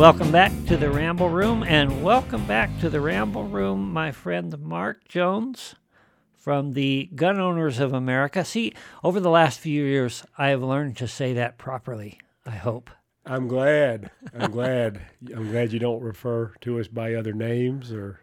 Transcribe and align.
Welcome 0.00 0.32
back 0.32 0.50
to 0.68 0.78
the 0.78 0.90
Ramble 0.90 1.28
Room, 1.28 1.62
and 1.62 2.02
welcome 2.02 2.46
back 2.46 2.70
to 2.80 2.88
the 2.88 3.02
Ramble 3.02 3.44
Room, 3.44 3.92
my 3.92 4.12
friend 4.12 4.58
Mark 4.58 5.06
Jones 5.06 5.74
from 6.38 6.72
the 6.72 7.10
Gun 7.14 7.38
Owners 7.38 7.78
of 7.78 7.92
America. 7.92 8.42
See, 8.42 8.72
over 9.04 9.20
the 9.20 9.28
last 9.28 9.60
few 9.60 9.84
years, 9.84 10.24
I 10.38 10.48
have 10.48 10.62
learned 10.62 10.96
to 10.96 11.06
say 11.06 11.34
that 11.34 11.58
properly, 11.58 12.18
I 12.46 12.52
hope. 12.52 12.88
I'm 13.26 13.46
glad. 13.46 14.10
I'm 14.32 14.50
glad. 14.50 15.02
I'm 15.36 15.50
glad 15.50 15.70
you 15.70 15.78
don't 15.78 16.00
refer 16.00 16.54
to 16.62 16.80
us 16.80 16.88
by 16.88 17.12
other 17.12 17.34
names 17.34 17.92
or 17.92 18.20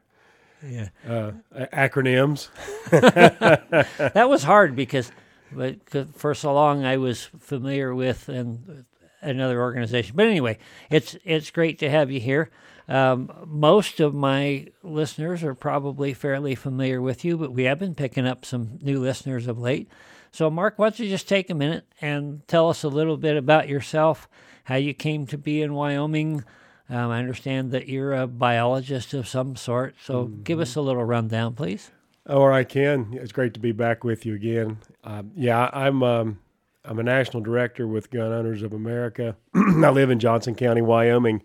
Yeah. 0.67 0.89
uh, 1.07 1.33
acronyms. 1.55 2.49
that 2.89 4.27
was 4.27 4.41
hard 4.41 4.75
because 4.75 5.11
but 5.51 5.77
for 6.15 6.33
so 6.33 6.55
long 6.55 6.85
I 6.85 6.97
was 6.97 7.25
familiar 7.39 7.93
with 7.93 8.29
and 8.29 8.85
another 9.21 9.61
organization. 9.61 10.15
But 10.15 10.27
anyway, 10.27 10.57
it's 10.89 11.17
it's 11.23 11.51
great 11.51 11.79
to 11.79 11.89
have 11.89 12.11
you 12.11 12.19
here. 12.19 12.49
Um, 12.87 13.31
most 13.45 13.99
of 13.99 14.13
my 14.13 14.67
listeners 14.81 15.43
are 15.43 15.53
probably 15.53 16.13
fairly 16.13 16.55
familiar 16.55 17.01
with 17.01 17.25
you, 17.25 17.37
but 17.37 17.51
we 17.51 17.63
have 17.63 17.79
been 17.79 17.95
picking 17.95 18.25
up 18.25 18.45
some 18.45 18.79
new 18.81 18.99
listeners 18.99 19.47
of 19.47 19.59
late. 19.59 19.89
So, 20.31 20.49
Mark, 20.49 20.77
why 20.77 20.85
don't 20.85 20.99
you 20.99 21.09
just 21.09 21.27
take 21.27 21.49
a 21.49 21.55
minute 21.55 21.85
and 21.99 22.47
tell 22.47 22.69
us 22.69 22.83
a 22.83 22.89
little 22.89 23.17
bit 23.17 23.35
about 23.35 23.67
yourself, 23.67 24.29
how 24.65 24.75
you 24.75 24.93
came 24.93 25.25
to 25.27 25.37
be 25.37 25.61
in 25.61 25.73
Wyoming? 25.73 26.45
Um, 26.89 27.11
I 27.11 27.19
understand 27.19 27.71
that 27.71 27.89
you're 27.89 28.13
a 28.13 28.27
biologist 28.27 29.13
of 29.13 29.27
some 29.27 29.57
sort, 29.57 29.95
so 30.01 30.25
give 30.25 30.59
us 30.61 30.75
a 30.75 30.81
little 30.81 31.03
rundown, 31.03 31.53
please. 31.53 31.91
Or 32.25 32.53
I 32.53 32.63
can. 32.63 33.09
It's 33.13 33.31
great 33.31 33.53
to 33.55 33.59
be 33.59 33.73
back 33.73 34.03
with 34.03 34.25
you 34.25 34.35
again. 34.35 34.77
Um, 35.03 35.31
yeah, 35.35 35.69
I'm 35.73 36.03
um, 36.03 36.39
I'm 36.87 36.99
a 36.99 37.03
national 37.03 37.43
director 37.43 37.85
with 37.85 38.09
Gun 38.09 38.31
Owners 38.31 38.63
of 38.63 38.71
America. 38.71 39.35
I 39.55 39.89
live 39.89 40.09
in 40.09 40.19
Johnson 40.19 40.55
County, 40.55 40.81
Wyoming. 40.81 41.43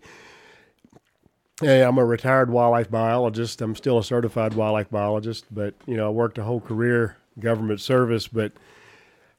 Hey, 1.59 1.83
I'm 1.83 1.97
a 1.97 2.05
retired 2.05 2.49
wildlife 2.49 2.89
biologist. 2.89 3.61
I'm 3.61 3.75
still 3.75 3.97
a 3.97 4.03
certified 4.03 4.53
wildlife 4.53 4.89
biologist, 4.89 5.45
but 5.51 5.75
you 5.85 5.97
know, 5.97 6.07
I 6.07 6.09
worked 6.11 6.37
a 6.37 6.43
whole 6.43 6.61
career 6.61 7.17
government 7.39 7.81
service, 7.81 8.27
but 8.27 8.53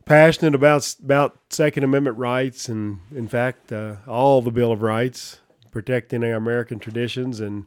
passionate 0.05 0.55
about 0.55 0.95
about 1.03 1.39
Second 1.49 1.85
Amendment 1.85 2.19
rights 2.19 2.69
and, 2.69 3.01
in 3.15 3.27
fact, 3.27 3.73
uh, 3.73 3.97
all 4.07 4.43
the 4.43 4.51
Bill 4.51 4.73
of 4.73 4.83
Rights, 4.83 5.41
protecting 5.71 6.23
our 6.23 6.35
American 6.35 6.79
traditions 6.79 7.41
and 7.41 7.65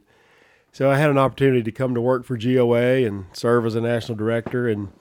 so 0.70 0.90
I 0.90 0.96
had 0.96 1.10
an 1.10 1.18
opportunity 1.18 1.62
to 1.64 1.72
come 1.72 1.94
to 1.94 2.00
work 2.00 2.24
for 2.24 2.36
GOA 2.36 3.04
and 3.04 3.24
serve 3.32 3.66
as 3.66 3.74
a 3.74 3.80
national 3.80 4.16
director. 4.16 4.68
And, 4.68 4.92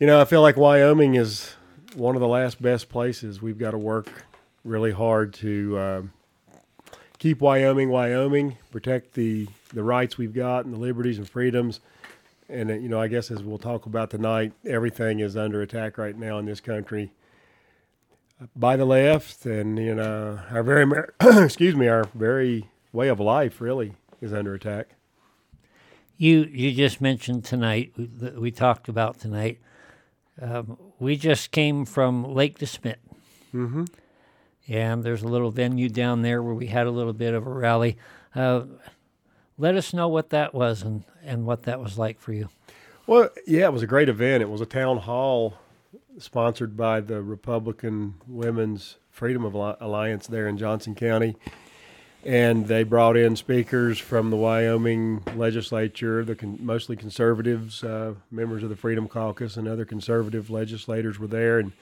you 0.00 0.06
know, 0.06 0.20
I 0.20 0.24
feel 0.24 0.40
like 0.40 0.56
Wyoming 0.56 1.14
is 1.14 1.54
one 1.94 2.14
of 2.16 2.20
the 2.20 2.28
last 2.28 2.60
best 2.60 2.88
places. 2.88 3.42
We've 3.42 3.58
got 3.58 3.72
to 3.72 3.78
work 3.78 4.08
really 4.64 4.92
hard 4.92 5.34
to 5.34 5.78
uh, 5.78 6.02
keep 7.18 7.40
Wyoming, 7.40 7.88
Wyoming, 7.90 8.56
protect 8.70 9.14
the, 9.14 9.48
the 9.72 9.82
rights 9.82 10.18
we've 10.18 10.34
got 10.34 10.64
and 10.64 10.74
the 10.74 10.78
liberties 10.78 11.18
and 11.18 11.28
freedoms. 11.28 11.80
And, 12.48 12.68
you 12.82 12.88
know, 12.88 13.00
I 13.00 13.08
guess 13.08 13.30
as 13.30 13.42
we'll 13.42 13.58
talk 13.58 13.86
about 13.86 14.10
tonight, 14.10 14.52
everything 14.66 15.20
is 15.20 15.36
under 15.36 15.62
attack 15.62 15.96
right 15.98 16.16
now 16.16 16.38
in 16.38 16.44
this 16.46 16.60
country 16.60 17.12
by 18.54 18.76
the 18.76 18.84
left. 18.84 19.46
And, 19.46 19.78
you 19.78 19.94
know, 19.94 20.40
our 20.50 20.62
very, 20.62 20.86
excuse 21.20 21.74
me, 21.74 21.88
our 21.88 22.04
very 22.14 22.68
way 22.92 23.08
of 23.08 23.20
life 23.20 23.60
really 23.60 23.94
is 24.20 24.32
under 24.32 24.54
attack. 24.54 24.88
You 26.18 26.42
you 26.52 26.72
just 26.72 27.00
mentioned 27.00 27.44
tonight 27.44 27.92
we- 27.96 28.30
we 28.38 28.50
talked 28.52 28.88
about 28.88 29.18
tonight. 29.18 29.58
Um, 30.40 30.78
we 31.02 31.16
just 31.16 31.50
came 31.50 31.84
from 31.84 32.24
Lake 32.24 32.58
DeSmet, 32.58 32.96
Mm-hmm. 33.52 33.84
and 34.68 35.02
there's 35.04 35.22
a 35.22 35.28
little 35.28 35.50
venue 35.50 35.88
down 35.90 36.22
there 36.22 36.42
where 36.42 36.54
we 36.54 36.68
had 36.68 36.86
a 36.86 36.90
little 36.90 37.12
bit 37.12 37.34
of 37.34 37.46
a 37.46 37.50
rally. 37.50 37.98
Uh, 38.34 38.62
let 39.58 39.74
us 39.74 39.92
know 39.92 40.08
what 40.08 40.30
that 40.30 40.54
was 40.54 40.82
and, 40.82 41.04
and 41.22 41.44
what 41.44 41.64
that 41.64 41.78
was 41.80 41.98
like 41.98 42.18
for 42.18 42.32
you. 42.32 42.48
Well, 43.06 43.28
yeah, 43.46 43.66
it 43.66 43.72
was 43.72 43.82
a 43.82 43.86
great 43.86 44.08
event. 44.08 44.42
It 44.42 44.48
was 44.48 44.60
a 44.62 44.66
town 44.66 44.98
hall 44.98 45.58
sponsored 46.18 46.76
by 46.76 47.00
the 47.00 47.20
Republican 47.20 48.14
Women's 48.26 48.96
Freedom 49.10 49.44
of 49.44 49.54
Alliance 49.54 50.26
there 50.28 50.48
in 50.48 50.56
Johnson 50.56 50.94
County. 50.94 51.36
And 52.24 52.68
they 52.68 52.84
brought 52.84 53.16
in 53.16 53.34
speakers 53.34 53.98
from 53.98 54.30
the 54.30 54.36
Wyoming 54.36 55.24
legislature, 55.34 56.24
the 56.24 56.36
con- 56.36 56.58
mostly 56.60 56.94
conservatives, 56.94 57.82
uh, 57.82 58.14
members 58.30 58.62
of 58.62 58.68
the 58.68 58.76
Freedom 58.76 59.08
Caucus, 59.08 59.56
and 59.56 59.66
other 59.66 59.84
conservative 59.84 60.48
legislators 60.48 61.18
were 61.18 61.26
there. 61.26 61.58
And 61.58 61.72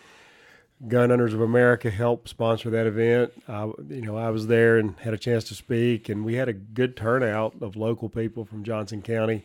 Gun 0.89 1.13
Owners 1.13 1.35
of 1.35 1.43
America 1.43 1.91
helped 1.91 2.31
sponsor 2.31 2.71
that 2.71 2.87
event. 2.87 3.33
I, 3.47 3.65
you 3.89 4.01
know, 4.01 4.17
I 4.17 4.31
was 4.31 4.47
there 4.47 4.79
and 4.79 4.99
had 5.01 5.13
a 5.13 5.19
chance 5.19 5.45
to 5.45 5.55
speak, 5.55 6.09
and 6.09 6.25
we 6.25 6.35
had 6.35 6.49
a 6.49 6.55
good 6.55 6.97
turnout 6.97 7.55
of 7.61 7.77
local 7.77 8.09
people 8.09 8.47
from 8.47 8.65
Johnson 8.65 9.03
County 9.03 9.45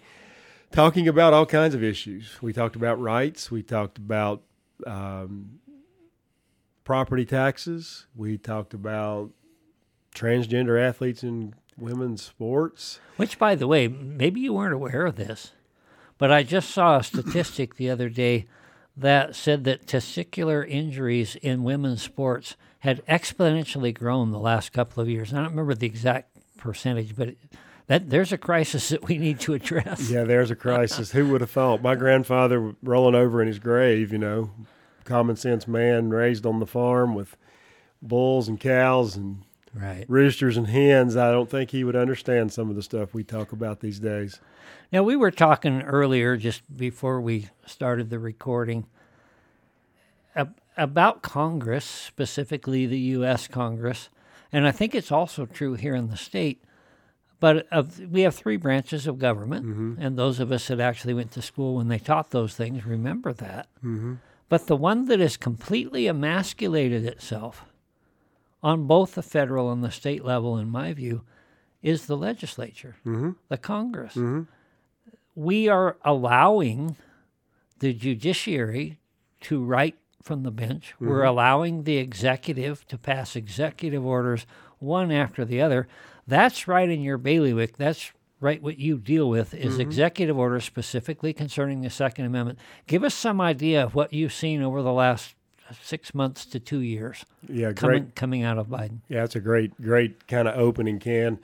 talking 0.72 1.08
about 1.08 1.34
all 1.34 1.46
kinds 1.46 1.76
of 1.76 1.84
issues. 1.84 2.42
We 2.42 2.54
talked 2.54 2.76
about 2.76 3.00
rights. 3.02 3.52
We 3.52 3.64
talked 3.64 3.98
about 3.98 4.44
um, 4.88 5.60
property 6.86 7.26
taxes. 7.26 8.06
We 8.16 8.38
talked 8.38 8.74
about 8.74 9.32
transgender 10.16 10.82
athletes 10.82 11.24
in 11.24 11.54
women's 11.78 12.24
sports. 12.24 13.00
Which, 13.18 13.38
by 13.38 13.56
the 13.56 13.68
way, 13.68 13.88
maybe 13.88 14.40
you 14.40 14.54
weren't 14.54 14.74
aware 14.74 15.06
of 15.06 15.16
this, 15.16 15.52
but 16.18 16.32
I 16.32 16.44
just 16.44 16.72
saw 16.72 16.98
a 16.98 17.04
statistic 17.04 17.76
the 17.76 17.90
other 17.90 18.10
day 18.10 18.48
that 18.98 19.36
said 19.36 19.66
that 19.66 19.86
testicular 19.86 20.68
injuries 20.68 21.36
in 21.36 21.64
women's 21.64 22.02
sports 22.02 22.56
had 22.80 23.06
exponentially 23.08 23.94
grown 23.94 24.32
the 24.32 24.40
last 24.40 24.72
couple 24.72 25.04
of 25.04 25.10
years. 25.10 25.34
I 25.34 25.38
don't 25.38 25.50
remember 25.50 25.74
the 25.76 25.88
exact 25.88 26.30
percentage, 26.58 27.16
but 27.16 27.30
it, 27.30 27.38
that 27.88 28.10
there's 28.10 28.32
a 28.32 28.38
crisis 28.38 28.90
that 28.90 29.08
we 29.08 29.18
need 29.18 29.40
to 29.42 29.54
address. 29.54 30.10
Yeah, 30.10 30.24
there's 30.24 30.52
a 30.52 30.56
crisis. 30.56 31.12
Who 31.12 31.28
would 31.30 31.42
have 31.42 31.52
thought? 31.52 31.82
My 31.82 31.96
grandfather 31.96 32.76
rolling 32.82 33.16
over 33.16 33.42
in 33.42 33.48
his 33.48 33.60
grave, 33.60 34.12
you 34.12 34.18
know, 34.18 34.52
common 35.04 35.36
sense 35.36 35.68
man 35.68 36.10
raised 36.10 36.46
on 36.46 36.60
the 36.60 36.66
farm 36.66 37.14
with 37.14 37.36
bulls 38.02 38.48
and 38.48 38.60
cows 38.60 39.16
and 39.16 39.44
Right. 39.76 40.06
roosters 40.08 40.56
and 40.56 40.68
hens. 40.68 41.18
I 41.18 41.32
don't 41.32 41.50
think 41.50 41.72
he 41.72 41.84
would 41.84 41.96
understand 41.96 42.54
some 42.54 42.70
of 42.70 42.76
the 42.76 42.82
stuff 42.82 43.14
we 43.14 43.24
talk 43.24 43.52
about 43.52 43.82
these 43.82 44.00
days. 44.00 44.40
Now, 44.92 45.04
we 45.04 45.16
were 45.16 45.32
talking 45.32 45.82
earlier, 45.82 46.38
just 46.38 46.62
before 46.78 47.20
we 47.20 47.50
started 47.66 48.10
the 48.10 48.20
recording, 48.20 48.86
ab- 50.36 50.60
about 50.78 51.22
Congress, 51.22 51.84
specifically 51.84 52.86
the 52.86 53.00
U.S. 53.00 53.48
Congress, 53.48 54.10
and 54.52 54.66
I 54.66 54.72
think 54.72 54.96
it's 54.96 55.12
also 55.12 55.46
true 55.46 55.74
here 55.74 55.96
in 55.96 56.10
the 56.10 56.18
state. 56.18 56.64
But 57.42 57.68
of, 57.72 58.00
we 58.00 58.22
have 58.22 58.34
three 58.34 58.56
branches 58.56 59.08
of 59.08 59.20
government, 59.20 60.00
and 60.00 60.18
those 60.18 60.40
of 60.40 60.54
us 60.54 60.70
that 60.70 60.80
actually 60.80 61.14
went 61.14 61.32
to 61.32 61.42
school 61.42 61.76
when 61.76 61.90
they 61.90 62.00
taught 62.00 62.32
those 62.32 62.56
things 62.56 62.86
remember 62.86 63.34
that. 63.34 63.68
Mm-hmm. 63.84 64.16
But 64.48 64.68
the 64.68 64.78
one 64.78 65.06
that 65.06 65.20
has 65.20 65.36
completely 65.36 66.08
emasculated 66.08 67.06
itself 67.06 67.66
on 68.66 68.88
both 68.88 69.14
the 69.16 69.22
federal 69.22 69.72
and 69.72 69.84
the 69.84 69.92
state 69.92 70.26
level, 70.26 70.58
in 70.58 70.68
my 70.70 70.92
view, 70.94 71.22
is 71.84 72.08
the 72.08 72.18
legislature, 72.18 72.96
Mm-hmm. 73.06 73.32
the 73.48 73.58
Congress 73.58 74.16
Mm-hmm. 74.16 74.42
we 75.36 75.68
are 75.70 75.98
allowing 76.04 76.96
the 77.80 77.94
judiciary 77.94 78.98
to 79.42 79.64
write 79.64 79.96
from 80.24 80.42
the 80.44 80.52
bench. 80.52 80.96
We're 81.00 81.24
allowing 81.24 81.84
the 81.84 81.98
executive 81.98 82.88
to 82.88 82.98
pass 82.98 83.36
executive 83.36 84.04
orders 84.04 84.48
one 84.80 85.12
after 85.12 85.46
the 85.46 85.62
other. 85.62 85.88
That's 86.26 86.68
right 86.68 86.90
in 86.90 87.02
your 87.02 87.20
bailiwick. 87.20 87.78
That's 87.78 88.12
right 88.40 88.62
what 88.64 88.80
you 88.80 88.98
deal 88.98 89.30
with 89.30 89.54
is 89.54 89.78
executive 89.78 90.38
orders 90.38 90.64
specifically 90.64 91.34
concerning 91.34 91.82
the 91.82 91.90
Second 91.92 92.26
Amendment. 92.26 92.58
Give 92.88 93.04
us 93.04 93.14
some 93.14 93.40
idea 93.40 93.84
of 93.84 93.94
what 93.94 94.12
you've 94.14 94.34
seen 94.34 94.64
over 94.64 94.82
the 94.82 94.92
last 94.94 95.36
six 95.82 96.14
months 96.14 96.46
to 96.46 96.60
two 96.60 96.80
years 96.80 97.26
Yeah, 97.48 97.68
great. 97.68 97.76
coming 97.76 98.12
coming 98.16 98.44
out 98.44 98.58
of 98.58 98.68
Biden. 98.68 99.00
Yeah, 99.10 99.24
it's 99.24 99.36
a 99.36 99.40
great, 99.40 99.80
great 99.82 100.28
kind 100.28 100.48
of 100.48 100.58
opening 100.58 101.00
can. 101.00 101.40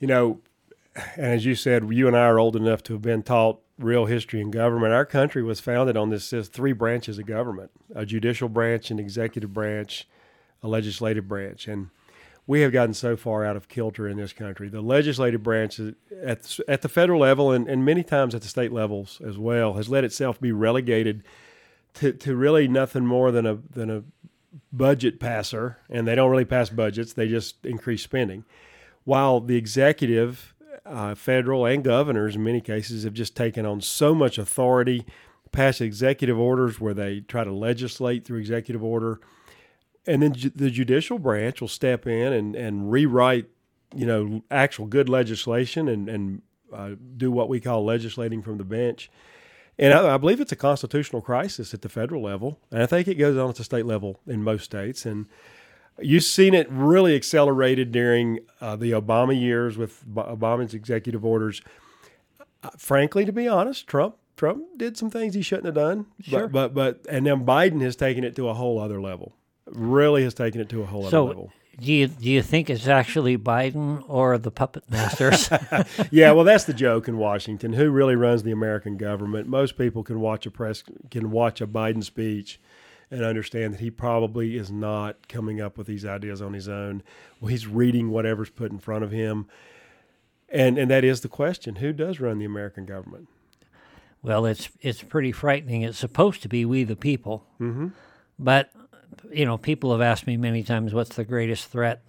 You 0.00 0.08
know, 0.08 0.40
and 1.16 1.26
as 1.26 1.44
you 1.44 1.54
said, 1.54 1.88
you 1.92 2.06
and 2.06 2.16
I 2.16 2.22
are 2.26 2.38
old 2.38 2.56
enough 2.56 2.82
to 2.84 2.92
have 2.94 3.02
been 3.02 3.22
taught 3.22 3.60
real 3.78 4.06
history 4.06 4.40
in 4.40 4.50
government. 4.50 4.92
Our 4.92 5.06
country 5.06 5.42
was 5.42 5.60
founded 5.60 5.96
on 5.96 6.10
this, 6.10 6.30
this 6.30 6.48
three 6.48 6.72
branches 6.72 7.18
of 7.18 7.26
government 7.26 7.70
a 7.94 8.06
judicial 8.06 8.48
branch, 8.48 8.90
an 8.90 8.98
executive 8.98 9.52
branch, 9.52 10.06
a 10.62 10.68
legislative 10.68 11.28
branch. 11.28 11.68
And 11.68 11.90
we 12.46 12.60
have 12.60 12.72
gotten 12.72 12.94
so 12.94 13.16
far 13.16 13.44
out 13.44 13.56
of 13.56 13.68
kilter 13.68 14.08
in 14.08 14.16
this 14.16 14.32
country. 14.32 14.68
The 14.68 14.80
legislative 14.80 15.42
branch 15.42 15.80
at, 15.80 16.58
at 16.68 16.82
the 16.82 16.88
federal 16.88 17.20
level 17.20 17.52
and, 17.52 17.68
and 17.68 17.84
many 17.84 18.02
times 18.02 18.34
at 18.34 18.42
the 18.42 18.48
state 18.48 18.72
levels 18.72 19.20
as 19.26 19.38
well 19.38 19.74
has 19.74 19.88
let 19.88 20.04
itself 20.04 20.40
be 20.40 20.52
relegated 20.52 21.22
to, 21.94 22.12
to 22.12 22.36
really 22.36 22.68
nothing 22.68 23.06
more 23.06 23.30
than 23.30 23.46
a, 23.46 23.54
than 23.54 23.90
a 23.90 24.02
budget 24.72 25.20
passer, 25.20 25.78
and 25.88 26.06
they 26.06 26.14
don't 26.14 26.30
really 26.30 26.44
pass 26.44 26.70
budgets; 26.70 27.12
they 27.12 27.28
just 27.28 27.64
increase 27.64 28.02
spending. 28.02 28.44
While 29.04 29.40
the 29.40 29.56
executive, 29.56 30.54
uh, 30.86 31.14
federal, 31.14 31.66
and 31.66 31.84
governors, 31.84 32.36
in 32.36 32.44
many 32.44 32.60
cases, 32.60 33.04
have 33.04 33.14
just 33.14 33.36
taken 33.36 33.66
on 33.66 33.80
so 33.80 34.14
much 34.14 34.38
authority, 34.38 35.04
pass 35.52 35.80
executive 35.80 36.38
orders 36.38 36.80
where 36.80 36.94
they 36.94 37.20
try 37.20 37.44
to 37.44 37.52
legislate 37.52 38.24
through 38.24 38.38
executive 38.38 38.82
order, 38.82 39.20
and 40.06 40.22
then 40.22 40.32
ju- 40.32 40.52
the 40.54 40.70
judicial 40.70 41.18
branch 41.18 41.60
will 41.60 41.68
step 41.68 42.06
in 42.06 42.32
and, 42.32 42.56
and 42.56 42.90
rewrite 42.90 43.46
you 43.94 44.06
know, 44.06 44.42
actual 44.50 44.86
good 44.86 45.08
legislation 45.08 45.88
and 45.88 46.08
and 46.08 46.42
uh, 46.72 46.90
do 47.16 47.30
what 47.30 47.48
we 47.48 47.60
call 47.60 47.84
legislating 47.84 48.42
from 48.42 48.58
the 48.58 48.64
bench. 48.64 49.10
And 49.78 49.92
I, 49.92 50.14
I, 50.14 50.18
believe 50.18 50.40
it's 50.40 50.52
a 50.52 50.56
constitutional 50.56 51.20
crisis 51.20 51.74
at 51.74 51.82
the 51.82 51.88
federal 51.88 52.22
level, 52.22 52.58
and 52.70 52.82
I 52.82 52.86
think 52.86 53.08
it 53.08 53.16
goes 53.16 53.36
on 53.36 53.50
at 53.50 53.56
the 53.56 53.64
state 53.64 53.86
level 53.86 54.20
in 54.26 54.42
most 54.42 54.64
states. 54.64 55.04
And 55.04 55.26
you've 56.00 56.24
seen 56.24 56.54
it 56.54 56.68
really 56.70 57.16
accelerated 57.16 57.90
during 57.90 58.40
uh, 58.60 58.76
the 58.76 58.92
Obama 58.92 59.38
years 59.38 59.76
with 59.76 60.04
Obama's 60.14 60.74
executive 60.74 61.24
orders. 61.24 61.60
Uh, 62.62 62.70
frankly, 62.78 63.24
to 63.24 63.32
be 63.32 63.48
honest, 63.48 63.86
Trump 63.86 64.16
Trump 64.36 64.64
did 64.76 64.96
some 64.96 65.10
things 65.10 65.34
he 65.34 65.42
shouldn't 65.42 65.66
have 65.66 65.74
done. 65.74 66.06
Sure. 66.22 66.48
But, 66.48 66.74
but, 66.74 67.04
but 67.04 67.12
and 67.12 67.26
then 67.26 67.44
Biden 67.44 67.80
has 67.82 67.96
taken 67.96 68.24
it 68.24 68.34
to 68.36 68.48
a 68.48 68.54
whole 68.54 68.80
other 68.80 69.00
level. 69.00 69.34
Really 69.66 70.24
has 70.24 70.34
taken 70.34 70.60
it 70.60 70.68
to 70.70 70.82
a 70.82 70.86
whole 70.86 71.08
so, 71.08 71.24
other 71.24 71.28
level. 71.28 71.52
Do 71.80 71.92
you 71.92 72.08
do 72.08 72.30
you 72.30 72.42
think 72.42 72.70
it's 72.70 72.86
actually 72.86 73.36
Biden 73.36 74.04
or 74.08 74.38
the 74.38 74.50
puppet 74.50 74.90
masters? 74.90 75.50
yeah, 76.10 76.32
well, 76.32 76.44
that's 76.44 76.64
the 76.64 76.74
joke 76.74 77.08
in 77.08 77.18
Washington. 77.18 77.72
Who 77.72 77.90
really 77.90 78.16
runs 78.16 78.42
the 78.42 78.52
American 78.52 78.96
government? 78.96 79.48
Most 79.48 79.76
people 79.76 80.02
can 80.02 80.20
watch 80.20 80.46
a 80.46 80.50
press 80.50 80.82
can 81.10 81.30
watch 81.30 81.60
a 81.60 81.66
Biden 81.66 82.04
speech 82.04 82.60
and 83.10 83.24
understand 83.24 83.74
that 83.74 83.80
he 83.80 83.90
probably 83.90 84.56
is 84.56 84.70
not 84.70 85.28
coming 85.28 85.60
up 85.60 85.78
with 85.78 85.86
these 85.86 86.04
ideas 86.04 86.42
on 86.42 86.52
his 86.52 86.68
own. 86.68 87.02
Well, 87.40 87.48
he's 87.48 87.66
reading 87.66 88.10
whatever's 88.10 88.50
put 88.50 88.72
in 88.72 88.78
front 88.78 89.04
of 89.04 89.10
him, 89.10 89.46
and 90.48 90.78
and 90.78 90.90
that 90.90 91.04
is 91.04 91.20
the 91.20 91.28
question: 91.28 91.76
Who 91.76 91.92
does 91.92 92.20
run 92.20 92.38
the 92.38 92.44
American 92.44 92.86
government? 92.86 93.28
Well, 94.22 94.46
it's 94.46 94.68
it's 94.80 95.02
pretty 95.02 95.32
frightening. 95.32 95.82
It's 95.82 95.98
supposed 95.98 96.42
to 96.42 96.48
be 96.48 96.64
we 96.64 96.84
the 96.84 96.96
people, 96.96 97.44
mm-hmm. 97.60 97.88
but 98.38 98.70
you 99.32 99.44
know, 99.44 99.56
people 99.56 99.92
have 99.92 100.00
asked 100.00 100.26
me 100.26 100.36
many 100.36 100.62
times, 100.62 100.94
"What's 100.94 101.16
the 101.16 101.24
greatest 101.24 101.68
threat 101.68 102.02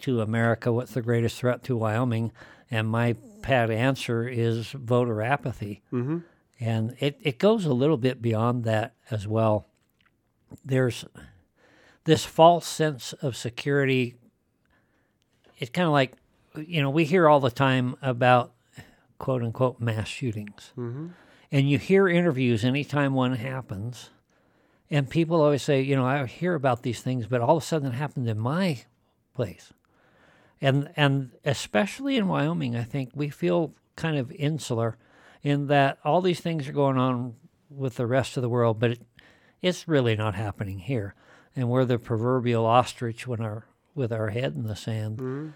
to 0.00 0.20
America? 0.20 0.72
What's 0.72 0.94
the 0.94 1.02
greatest 1.02 1.38
threat 1.38 1.62
to 1.64 1.76
Wyoming?" 1.76 2.32
And 2.70 2.88
my 2.88 3.16
pat 3.42 3.70
answer 3.70 4.26
is 4.26 4.68
voter 4.68 5.22
apathy, 5.22 5.82
mm-hmm. 5.92 6.18
and 6.60 6.96
it 6.98 7.18
it 7.22 7.38
goes 7.38 7.64
a 7.64 7.74
little 7.74 7.98
bit 7.98 8.22
beyond 8.22 8.64
that 8.64 8.94
as 9.10 9.28
well. 9.28 9.66
There's 10.64 11.04
this 12.04 12.24
false 12.24 12.66
sense 12.66 13.12
of 13.14 13.36
security. 13.36 14.16
It's 15.58 15.70
kind 15.70 15.86
of 15.86 15.92
like, 15.92 16.14
you 16.56 16.82
know, 16.82 16.90
we 16.90 17.04
hear 17.04 17.28
all 17.28 17.40
the 17.40 17.50
time 17.50 17.96
about 18.02 18.52
quote 19.18 19.42
unquote 19.42 19.80
mass 19.80 20.08
shootings. 20.08 20.72
Mm-hmm. 20.76 21.08
And 21.50 21.70
you 21.70 21.78
hear 21.78 22.08
interviews 22.08 22.64
anytime 22.64 23.14
one 23.14 23.36
happens, 23.36 24.10
and 24.94 25.10
people 25.10 25.42
always 25.42 25.64
say, 25.64 25.82
you 25.82 25.96
know, 25.96 26.06
I 26.06 26.24
hear 26.24 26.54
about 26.54 26.84
these 26.84 27.00
things, 27.00 27.26
but 27.26 27.40
all 27.40 27.56
of 27.56 27.64
a 27.64 27.66
sudden 27.66 27.88
it 27.88 27.94
happened 27.94 28.28
in 28.28 28.38
my 28.38 28.84
place. 29.34 29.72
And 30.60 30.88
and 30.94 31.32
especially 31.44 32.16
in 32.16 32.28
Wyoming, 32.28 32.76
I 32.76 32.84
think 32.84 33.10
we 33.12 33.28
feel 33.28 33.74
kind 33.96 34.16
of 34.16 34.30
insular 34.30 34.96
in 35.42 35.66
that 35.66 35.98
all 36.04 36.20
these 36.20 36.38
things 36.38 36.68
are 36.68 36.72
going 36.72 36.96
on 36.96 37.34
with 37.68 37.96
the 37.96 38.06
rest 38.06 38.36
of 38.36 38.44
the 38.44 38.48
world, 38.48 38.78
but 38.78 38.92
it, 38.92 39.02
it's 39.60 39.88
really 39.88 40.14
not 40.14 40.36
happening 40.36 40.78
here. 40.78 41.16
And 41.56 41.68
we're 41.68 41.84
the 41.84 41.98
proverbial 41.98 42.64
ostrich 42.64 43.26
when 43.26 43.40
our 43.40 43.66
with 43.96 44.12
our 44.12 44.28
head 44.30 44.54
in 44.54 44.62
the 44.62 44.76
sand. 44.76 45.18
Mm-hmm. 45.18 45.48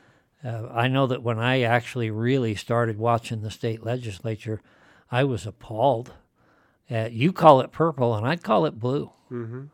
Uh, 0.44 0.68
I 0.72 0.88
know 0.88 1.06
that 1.06 1.22
when 1.22 1.38
I 1.38 1.60
actually 1.60 2.10
really 2.10 2.56
started 2.56 2.98
watching 2.98 3.42
the 3.42 3.52
state 3.52 3.84
legislature, 3.84 4.60
I 5.12 5.22
was 5.22 5.46
appalled. 5.46 6.14
Uh, 6.90 7.08
you 7.10 7.32
call 7.32 7.60
it 7.60 7.72
purple, 7.72 8.14
and 8.14 8.26
I'd 8.26 8.42
call 8.42 8.64
it 8.64 8.78
blue. 8.78 9.10
Mm-hmm. 9.30 9.64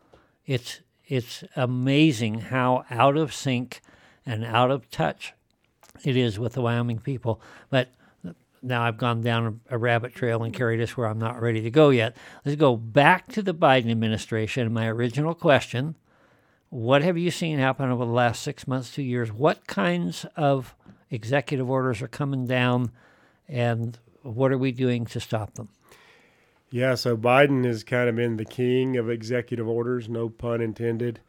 It's 0.45 0.81
it's 1.07 1.43
amazing 1.55 2.41
how 2.41 2.83
out 2.89 3.15
of 3.15 3.33
sync 3.33 3.81
and 4.25 4.43
out 4.43 4.71
of 4.71 4.89
touch 4.89 5.33
it 6.03 6.17
is 6.17 6.39
with 6.39 6.53
the 6.53 6.61
Wyoming 6.61 6.99
people. 6.99 7.39
But 7.69 7.89
now 8.61 8.83
I've 8.83 8.97
gone 8.97 9.21
down 9.21 9.61
a, 9.69 9.75
a 9.75 9.77
rabbit 9.77 10.13
trail 10.15 10.43
and 10.43 10.53
carried 10.53 10.81
us 10.81 10.97
where 10.97 11.07
I'm 11.07 11.19
not 11.19 11.41
ready 11.41 11.61
to 11.61 11.69
go 11.69 11.89
yet. 11.89 12.17
Let's 12.43 12.57
go 12.57 12.75
back 12.75 13.31
to 13.33 13.41
the 13.41 13.53
Biden 13.53 13.91
administration. 13.91 14.73
My 14.73 14.87
original 14.87 15.35
question: 15.35 15.95
What 16.69 17.01
have 17.01 17.17
you 17.17 17.31
seen 17.31 17.59
happen 17.59 17.89
over 17.89 18.05
the 18.05 18.11
last 18.11 18.41
six 18.41 18.67
months, 18.67 18.93
two 18.93 19.03
years? 19.03 19.31
What 19.31 19.67
kinds 19.67 20.25
of 20.35 20.75
executive 21.09 21.69
orders 21.69 22.01
are 22.01 22.07
coming 22.07 22.45
down, 22.45 22.91
and 23.47 23.97
what 24.21 24.51
are 24.51 24.57
we 24.57 24.71
doing 24.71 25.05
to 25.05 25.19
stop 25.19 25.53
them? 25.53 25.69
Yeah, 26.75 26.95
so 26.95 27.15
Biden 27.15 27.63
has 27.63 27.85
kind 27.85 28.09
of 28.09 28.17
been 28.17 28.35
the 28.35 28.43
king 28.43 28.97
of 28.97 29.09
executive 29.09 29.65
orders, 29.65 30.09
no 30.09 30.27
pun 30.27 30.59
intended. 30.59 31.21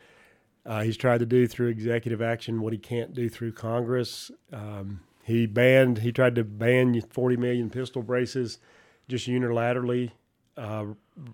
Uh, 0.67 0.83
he's 0.83 0.97
tried 0.97 1.19
to 1.19 1.25
do 1.25 1.47
through 1.47 1.69
executive 1.69 2.21
action 2.21 2.63
what 2.63 2.73
he 2.73 2.81
can't 2.81 3.15
do 3.15 3.29
through 3.29 3.53
Congress. 3.53 4.33
Um, 4.53 5.03
he 5.23 5.47
banned, 5.47 5.99
he 5.99 6.11
tried 6.11 6.35
to 6.35 6.43
ban 6.43 7.01
40 7.01 7.37
million 7.37 7.71
pistol 7.71 8.03
braces 8.03 8.59
just 9.07 9.29
unilaterally. 9.29 10.11
Uh, 10.57 10.87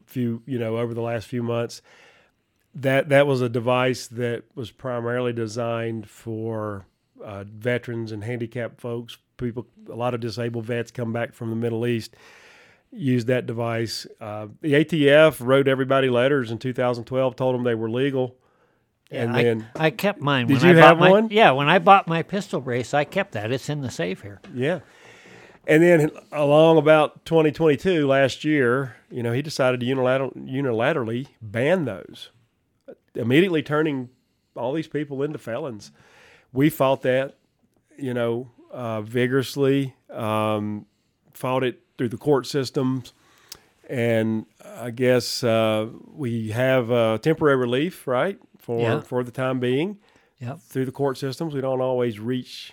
few, 0.04 0.42
you 0.44 0.58
know, 0.58 0.76
over 0.76 0.92
the 0.92 1.00
last 1.00 1.26
few 1.26 1.42
months. 1.42 1.80
That 2.74 3.08
that 3.08 3.26
was 3.26 3.40
a 3.40 3.48
device 3.48 4.08
that 4.08 4.42
was 4.54 4.70
primarily 4.70 5.32
designed 5.32 6.10
for 6.10 6.84
uh, 7.24 7.44
veterans 7.44 8.12
and 8.12 8.24
handicapped 8.24 8.78
folks, 8.78 9.16
people, 9.38 9.68
a 9.88 9.96
lot 9.96 10.12
of 10.12 10.20
disabled 10.20 10.66
vets 10.66 10.90
come 10.90 11.14
back 11.14 11.32
from 11.32 11.48
the 11.48 11.56
Middle 11.56 11.86
East, 11.86 12.14
used 12.92 13.26
that 13.26 13.46
device. 13.46 14.06
Uh, 14.20 14.48
the 14.60 14.74
ATF 14.74 15.44
wrote 15.44 15.66
everybody 15.66 16.08
letters 16.08 16.50
in 16.50 16.58
2012, 16.58 17.36
told 17.36 17.54
them 17.54 17.64
they 17.64 17.74
were 17.74 17.90
legal. 17.90 18.36
Yeah, 19.10 19.22
and 19.22 19.36
I, 19.36 19.42
then 19.42 19.66
I 19.76 19.90
kept 19.90 20.20
mine. 20.20 20.46
Did 20.46 20.62
when 20.62 20.76
you 20.76 20.82
I 20.82 20.86
have 20.86 20.98
my, 20.98 21.10
one? 21.10 21.28
Yeah, 21.30 21.50
when 21.52 21.68
I 21.68 21.78
bought 21.78 22.06
my 22.06 22.22
pistol 22.22 22.60
brace, 22.60 22.94
I 22.94 23.04
kept 23.04 23.32
that. 23.32 23.52
It's 23.52 23.68
in 23.68 23.80
the 23.80 23.90
safe 23.90 24.22
here. 24.22 24.40
Yeah. 24.54 24.80
And 25.66 25.82
then 25.82 26.10
along 26.32 26.78
about 26.78 27.24
2022, 27.24 28.06
last 28.06 28.44
year, 28.44 28.96
you 29.10 29.22
know, 29.22 29.32
he 29.32 29.42
decided 29.42 29.80
to 29.80 29.86
unilateral, 29.86 30.30
unilaterally 30.32 31.28
ban 31.40 31.84
those, 31.84 32.30
immediately 33.14 33.62
turning 33.62 34.08
all 34.56 34.72
these 34.72 34.88
people 34.88 35.22
into 35.22 35.38
felons. 35.38 35.92
We 36.52 36.68
fought 36.68 37.02
that, 37.02 37.36
you 37.96 38.12
know, 38.12 38.50
uh, 38.72 39.02
vigorously, 39.02 39.94
um, 40.10 40.86
fought 41.32 41.62
it 41.62 41.81
through 41.98 42.08
the 42.08 42.16
court 42.18 42.46
systems. 42.46 43.12
And 43.88 44.46
I 44.64 44.90
guess 44.90 45.42
uh, 45.44 45.88
we 46.14 46.50
have 46.50 46.90
uh, 46.90 47.18
temporary 47.18 47.56
relief, 47.56 48.06
right, 48.06 48.38
for 48.58 48.80
Yeah. 48.80 49.00
for 49.00 49.22
the 49.24 49.30
time 49.32 49.60
being 49.60 49.98
Yep. 50.40 50.60
through 50.60 50.84
the 50.86 50.92
court 50.92 51.18
systems. 51.18 51.54
We 51.54 51.60
don't 51.60 51.80
always 51.80 52.18
reach, 52.18 52.72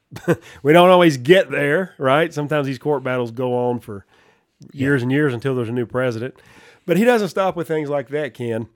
we 0.62 0.72
don't 0.72 0.90
always 0.90 1.16
get 1.16 1.50
there, 1.50 1.94
right? 1.98 2.32
Sometimes 2.34 2.66
these 2.66 2.78
court 2.78 3.02
battles 3.04 3.30
go 3.30 3.54
on 3.54 3.80
for 3.80 4.04
years 4.72 5.02
and 5.02 5.12
years 5.12 5.32
until 5.34 5.54
there's 5.54 5.68
a 5.68 5.72
new 5.72 5.86
president. 5.86 6.34
But 6.86 6.96
he 6.96 7.04
doesn't 7.04 7.28
stop 7.28 7.54
with 7.54 7.68
things 7.68 7.88
like 7.88 8.08
that, 8.08 8.34
Ken. 8.34 8.68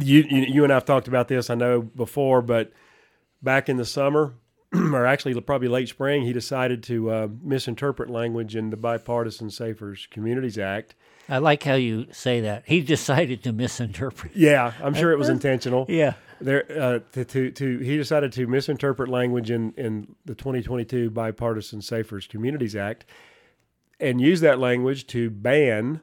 You, 0.00 0.24
you, 0.28 0.42
you 0.42 0.64
and 0.64 0.72
I've 0.72 0.84
talked 0.84 1.08
about 1.08 1.28
this, 1.28 1.48
I 1.50 1.54
know 1.54 1.80
before, 1.82 2.42
but 2.42 2.72
back 3.42 3.68
in 3.68 3.76
the 3.76 3.84
summer, 3.84 4.34
or 4.92 5.06
actually 5.06 5.38
probably 5.40 5.68
late 5.68 5.88
spring, 5.88 6.22
he 6.22 6.32
decided 6.32 6.82
to 6.84 7.10
uh, 7.10 7.28
misinterpret 7.42 8.10
language 8.10 8.56
in 8.56 8.70
the 8.70 8.76
Bipartisan 8.76 9.50
Safers 9.50 10.06
Communities 10.10 10.58
Act. 10.58 10.94
I 11.28 11.38
like 11.38 11.62
how 11.62 11.74
you 11.74 12.06
say 12.12 12.40
that. 12.40 12.64
He 12.66 12.80
decided 12.80 13.42
to 13.44 13.52
misinterpret. 13.52 14.32
Yeah, 14.34 14.72
I'm 14.82 14.94
sure 14.94 15.12
it 15.12 15.18
was 15.18 15.28
intentional. 15.30 15.86
Yeah. 15.88 16.14
There, 16.40 16.64
uh, 16.70 16.98
to, 17.12 17.24
to, 17.24 17.50
to, 17.52 17.78
he 17.78 17.96
decided 17.96 18.32
to 18.32 18.46
misinterpret 18.46 19.08
language 19.08 19.50
in, 19.50 19.72
in 19.76 20.16
the 20.24 20.34
2022 20.34 21.10
Bipartisan 21.10 21.80
Safers 21.80 22.26
Communities 22.26 22.74
Act 22.74 23.04
and 24.00 24.20
use 24.20 24.40
that 24.40 24.58
language 24.58 25.06
to 25.08 25.30
ban 25.30 26.00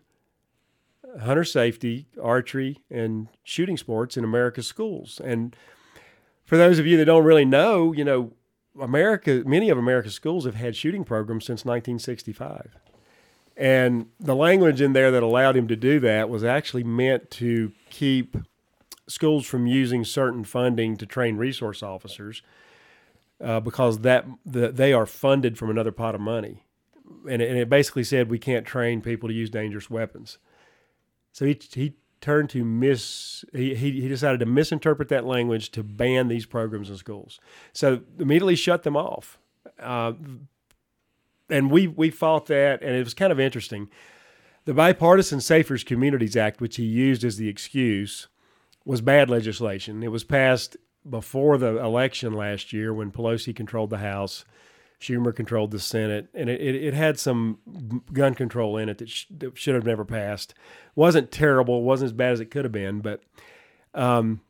hunter 1.22 1.44
safety, 1.44 2.08
archery, 2.22 2.80
and 2.90 3.28
shooting 3.44 3.78
sports 3.78 4.16
in 4.16 4.24
America's 4.24 4.68
schools. 4.68 5.20
And 5.24 5.56
for 6.46 6.58
those 6.58 6.80
of 6.80 6.88
you 6.88 6.98
that 6.98 7.06
don't 7.06 7.24
really 7.24 7.46
know, 7.46 7.94
you 7.94 8.06
know, 8.06 8.32
America, 8.80 9.44
many 9.46 9.70
of 9.70 9.78
America's 9.78 10.14
schools 10.14 10.46
have 10.46 10.56
had 10.56 10.76
shooting 10.76 11.04
programs 11.04 11.46
since 11.46 11.66
1965. 11.66 12.78
And 13.58 14.08
the 14.20 14.36
language 14.36 14.80
in 14.80 14.94
there 14.94 15.12
that 15.12 15.22
allowed 15.22 15.58
him 15.58 15.68
to 15.68 15.76
do 15.76 16.00
that 16.00 16.30
was 16.30 16.44
actually 16.44 16.84
meant 16.84 17.30
to 17.32 17.74
keep 17.90 18.38
schools 19.08 19.46
from 19.46 19.68
using 19.68 20.06
certain 20.06 20.44
funding 20.44 20.96
to 20.98 21.06
train 21.06 21.36
resource 21.36 21.84
officers 21.84 22.42
uh, 23.44 23.60
because 23.60 24.00
that 24.00 24.26
the, 24.46 24.72
they 24.72 24.94
are 24.94 25.06
funded 25.06 25.58
from 25.58 25.70
another 25.70 25.92
pot 25.92 26.16
of 26.16 26.22
money. 26.22 26.64
And 27.30 27.42
it, 27.42 27.50
and 27.50 27.58
it 27.58 27.70
basically 27.70 28.04
said 28.04 28.30
we 28.30 28.40
can't 28.40 28.66
train 28.66 29.02
people 29.02 29.28
to 29.28 29.36
use 29.36 29.50
dangerous 29.50 29.90
weapons. 29.90 30.38
So 31.34 31.46
he, 31.46 31.60
he 31.74 31.94
turned 32.22 32.50
to 32.52 32.64
mis 32.66 33.46
he, 33.54 33.76
he, 33.76 34.02
he 34.02 34.08
decided 34.08 34.40
to 34.40 34.46
misinterpret 34.46 35.10
that 35.10 35.26
language 35.26 35.72
to 35.72 35.84
ban 35.84 36.28
these 36.28 36.46
programs 36.46 36.90
in 36.90 36.98
schools. 36.98 37.40
So 37.74 38.02
immediately 38.18 38.56
shut 38.56 38.84
them 38.84 38.98
off. 38.98 39.40
Uh, 39.80 40.14
and 41.50 41.72
we 41.72 41.88
we 41.88 42.10
fought 42.10 42.46
that, 42.48 42.82
and 42.82 42.96
it 42.96 43.04
was 43.04 43.14
kind 43.14 43.32
of 43.32 43.40
interesting. 43.40 43.90
The 44.66 44.74
Bipartisan 44.74 45.42
Safers 45.42 45.84
Communities 45.84 46.38
Act, 46.38 46.62
which 46.62 46.76
he 46.76 46.84
used 46.84 47.24
as 47.24 47.38
the 47.38 47.48
excuse, 47.48 48.28
was 48.86 49.02
bad 49.02 49.30
legislation. 49.30 50.04
It 50.04 50.12
was 50.12 50.24
passed 50.24 50.78
before 51.10 51.58
the 51.58 51.78
election 51.78 52.34
last 52.34 52.72
year 52.74 52.94
when 52.94 53.12
Pelosi 53.12 53.56
controlled 53.56 53.90
the 53.90 53.98
House, 54.00 54.46
Schumer 55.00 55.34
controlled 55.34 55.72
the 55.72 55.80
Senate, 55.80 56.28
and 56.34 56.50
it, 56.50 56.60
it, 56.60 56.76
it 56.76 56.94
had 56.94 57.18
some 57.18 58.04
gun 58.12 58.36
control 58.36 58.78
in 58.78 58.90
it 58.90 58.98
that, 58.98 59.10
sh- 59.10 59.26
that, 59.30 59.58
should 59.58 59.76
have 59.76 59.86
never 59.86 60.04
passed. 60.04 60.54
wasn't 60.94 61.32
terrible, 61.32 61.84
wasn't 61.84 62.08
as 62.08 62.14
bad 62.14 62.34
as 62.34 62.40
it 62.40 62.52
could 62.52 62.66
have 62.66 62.72
been, 62.72 63.00
but 63.00 63.22
um, 63.94 64.42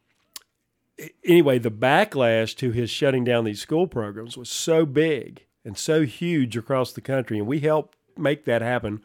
anyway, 1.23 1.59
the 1.59 1.71
backlash 1.71 2.55
to 2.57 2.71
his 2.71 2.89
shutting 2.89 3.23
down 3.23 3.43
these 3.43 3.61
school 3.61 3.87
programs 3.87 4.37
was 4.37 4.49
so 4.49 4.85
big 4.85 5.45
and 5.63 5.77
so 5.77 6.03
huge 6.03 6.57
across 6.57 6.91
the 6.91 7.01
country, 7.01 7.37
and 7.37 7.47
we 7.47 7.59
helped 7.59 7.95
make 8.17 8.45
that 8.45 8.61
happen. 8.61 9.01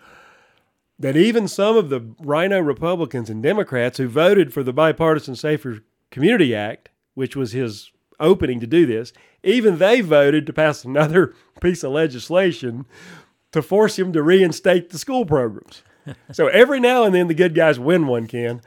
That 0.99 1.17
even 1.17 1.49
some 1.49 1.77
of 1.77 1.91
the 1.91 2.01
RINO 2.21 2.61
Republicans 2.61 3.29
and 3.29 3.43
Democrats 3.43 3.99
who 3.99 4.09
voted 4.09 4.55
for 4.55 4.63
the 4.63 4.73
Bipartisan 4.73 5.35
Safer 5.35 5.81
Community 6.11 6.55
Act, 6.55 6.89
which 7.15 7.35
was 7.35 7.53
his 7.53 7.91
opening 8.21 8.61
to 8.61 8.67
do 8.67 8.87
this, 8.87 9.13
even 9.45 9.79
they 9.79 10.01
voted 10.01 10.47
to 10.47 10.53
pass 10.53 10.85
another 10.85 11.35
piece 11.61 11.83
of 11.83 11.93
legislation 11.93 12.87
to 13.53 13.63
force 13.63 13.99
him 13.99 14.13
to 14.13 14.23
reinstate 14.23 14.91
the 14.91 14.99
school 14.99 15.25
programs. 15.25 15.83
so 16.33 16.49
every 16.49 16.81
now 16.81 17.05
and 17.05 17.15
then 17.15 17.29
the 17.29 17.35
good 17.35 17.55
guys 17.55 17.79
win 17.79 18.07
one, 18.07 18.27
Ken. 18.27 18.61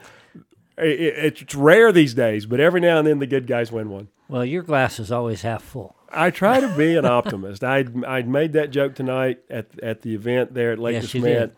It's 0.76 1.54
rare 1.54 1.90
these 1.90 2.14
days, 2.14 2.46
but 2.46 2.60
every 2.60 2.80
now 2.80 2.98
and 2.98 3.06
then 3.06 3.18
the 3.18 3.26
good 3.26 3.46
guys 3.46 3.72
win 3.72 3.90
one. 3.90 4.08
Well, 4.28 4.44
your 4.44 4.62
glass 4.62 5.00
is 5.00 5.10
always 5.10 5.42
half 5.42 5.62
full. 5.62 5.96
I 6.10 6.30
try 6.30 6.60
to 6.60 6.68
be 6.76 6.96
an 6.96 7.04
optimist. 7.04 7.64
I 7.64 7.84
I 8.06 8.22
made 8.22 8.52
that 8.52 8.70
joke 8.70 8.94
tonight 8.94 9.40
at 9.50 9.66
at 9.82 10.02
the 10.02 10.14
event 10.14 10.54
there 10.54 10.72
at 10.72 10.78
Lake 10.78 10.94
yes, 10.94 11.06
DeSmet, 11.06 11.52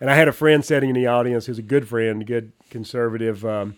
and 0.00 0.10
I 0.10 0.14
had 0.14 0.28
a 0.28 0.32
friend 0.32 0.64
sitting 0.64 0.90
in 0.90 0.94
the 0.94 1.06
audience 1.06 1.46
who's 1.46 1.58
a 1.58 1.62
good 1.62 1.88
friend, 1.88 2.22
a 2.22 2.24
good 2.24 2.52
conservative, 2.70 3.44
um, 3.44 3.76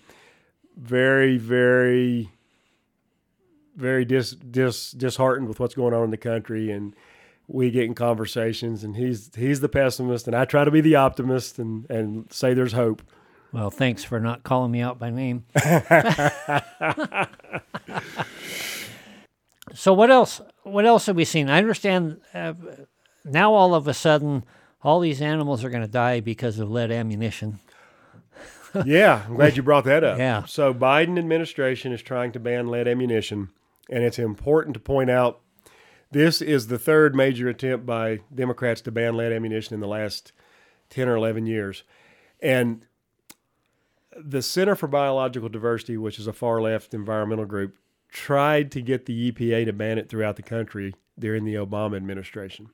very 0.77 1.37
very 1.37 2.31
very 3.79 4.05
dis, 4.05 4.33
dis 4.33 4.91
disheartened 4.91 5.49
with 5.49 5.61
what's 5.61 5.75
going 5.75 5.95
on 5.95 6.05
in 6.05 6.11
the 6.11 6.17
country, 6.17 6.71
and 6.71 6.95
we 7.47 7.71
get 7.71 7.85
in 7.85 7.95
conversations, 7.95 8.85
and 8.85 8.97
he's 8.97 9.31
he's 9.35 9.61
the 9.61 9.69
pessimist, 9.69 10.27
and 10.27 10.37
I 10.37 10.45
try 10.45 10.65
to 10.65 10.71
be 10.71 10.81
the 10.81 10.97
optimist 10.97 11.59
and 11.59 11.89
and 11.91 12.31
say 12.33 12.53
there's 12.55 12.73
hope. 12.73 13.03
Well, 13.53 13.71
thanks 13.71 14.05
for 14.05 14.21
not 14.21 14.43
calling 14.43 14.71
me 14.71 14.83
out 14.83 14.99
by 14.99 15.09
name. 15.09 15.47
so 19.75 19.95
what 19.95 20.11
else? 20.11 20.43
What 20.65 20.85
else 20.85 21.07
have 21.07 21.17
we 21.17 21.25
seen? 21.25 21.49
I 21.49 21.57
understand 21.57 22.21
uh, 22.35 22.53
now. 23.25 23.55
All 23.55 23.75
of 23.75 23.89
a 23.89 23.95
sudden, 23.95 24.45
all 24.83 25.01
these 25.01 25.23
animals 25.23 25.65
are 25.65 25.71
going 25.71 25.83
to 25.83 25.89
die 25.89 26.21
because 26.21 26.59
of 26.59 26.71
lead 26.71 26.91
ammunition. 26.91 27.59
yeah, 28.85 29.23
I'm 29.27 29.37
glad 29.37 29.57
you 29.57 29.63
brought 29.63 29.85
that 29.85 30.05
up. 30.05 30.19
Yeah. 30.29 30.45
So 30.45 30.75
Biden 30.75 31.19
administration 31.19 31.93
is 31.93 32.03
trying 32.03 32.33
to 32.33 32.41
ban 32.41 32.67
lead 32.69 32.87
ammunition, 32.87 33.49
and 33.89 34.05
it's 34.05 34.19
important 34.19 34.75
to 34.75 34.81
point 34.81 35.11
out 35.11 35.41
this 36.11 36.41
is 36.41 36.69
the 36.69 36.79
third 36.79 37.15
major 37.15 37.49
attempt 37.49 37.85
by 37.85 38.21
Democrats 38.35 38.81
to 38.83 38.91
ban 38.91 39.17
lead 39.17 39.33
ammunition 39.33 39.75
in 39.75 39.81
the 39.81 39.87
last 39.87 40.33
10 40.91 41.09
or 41.09 41.17
11 41.17 41.47
years. 41.47 41.83
And 42.41 42.87
the 44.17 44.43
Center 44.43 44.75
for 44.75 44.87
Biological 44.87 45.49
Diversity, 45.49 45.97
which 45.97 46.19
is 46.19 46.27
a 46.27 46.33
far 46.33 46.61
left 46.61 46.95
environmental 46.95 47.45
group, 47.45 47.77
tried 48.11 48.73
to 48.73 48.81
get 48.81 49.07
the 49.07 49.31
EPA 49.31 49.67
to 49.67 49.73
ban 49.73 49.99
it 49.99 50.09
throughout 50.09 50.37
the 50.37 50.43
country 50.43 50.95
during 51.19 51.45
the 51.45 51.55
Obama 51.55 51.97
administration. 51.97 52.71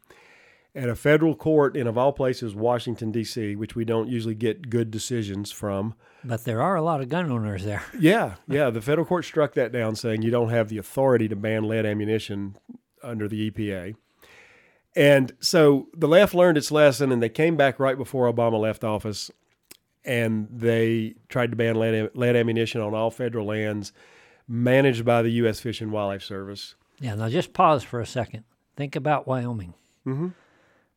At 0.76 0.88
a 0.88 0.96
federal 0.96 1.36
court 1.36 1.76
in, 1.76 1.86
of 1.86 1.96
all 1.96 2.12
places, 2.12 2.52
Washington, 2.54 3.12
D.C., 3.12 3.54
which 3.54 3.76
we 3.76 3.84
don't 3.84 4.08
usually 4.08 4.34
get 4.34 4.70
good 4.70 4.90
decisions 4.90 5.52
from. 5.52 5.94
But 6.24 6.44
there 6.44 6.60
are 6.60 6.74
a 6.74 6.82
lot 6.82 7.00
of 7.00 7.08
gun 7.08 7.30
owners 7.30 7.64
there. 7.64 7.84
Yeah, 7.98 8.34
yeah. 8.48 8.70
The 8.70 8.80
federal 8.80 9.06
court 9.06 9.24
struck 9.24 9.54
that 9.54 9.70
down, 9.70 9.94
saying 9.94 10.22
you 10.22 10.32
don't 10.32 10.48
have 10.48 10.68
the 10.68 10.78
authority 10.78 11.28
to 11.28 11.36
ban 11.36 11.68
lead 11.68 11.86
ammunition 11.86 12.56
under 13.04 13.28
the 13.28 13.50
EPA. 13.50 13.94
And 14.96 15.32
so 15.40 15.88
the 15.94 16.08
left 16.08 16.34
learned 16.34 16.58
its 16.58 16.70
lesson 16.72 17.12
and 17.12 17.22
they 17.22 17.28
came 17.28 17.56
back 17.56 17.78
right 17.78 17.96
before 17.96 18.32
Obama 18.32 18.58
left 18.60 18.84
office 18.84 19.30
and 20.04 20.48
they 20.50 21.14
tried 21.28 21.50
to 21.50 21.56
ban 21.56 21.76
lead, 21.78 22.10
lead 22.14 22.36
ammunition 22.36 22.80
on 22.80 22.94
all 22.94 23.10
federal 23.10 23.46
lands 23.46 23.92
managed 24.46 25.04
by 25.04 25.22
the 25.22 25.30
U.S. 25.30 25.60
Fish 25.60 25.80
and 25.80 25.90
Wildlife 25.90 26.22
Service. 26.22 26.74
Yeah, 27.00 27.14
now 27.14 27.28
just 27.28 27.52
pause 27.52 27.82
for 27.82 28.00
a 28.00 28.06
second. 28.06 28.44
Think 28.76 28.94
about 28.94 29.26
Wyoming. 29.26 29.74
Mm-hmm. 30.06 30.28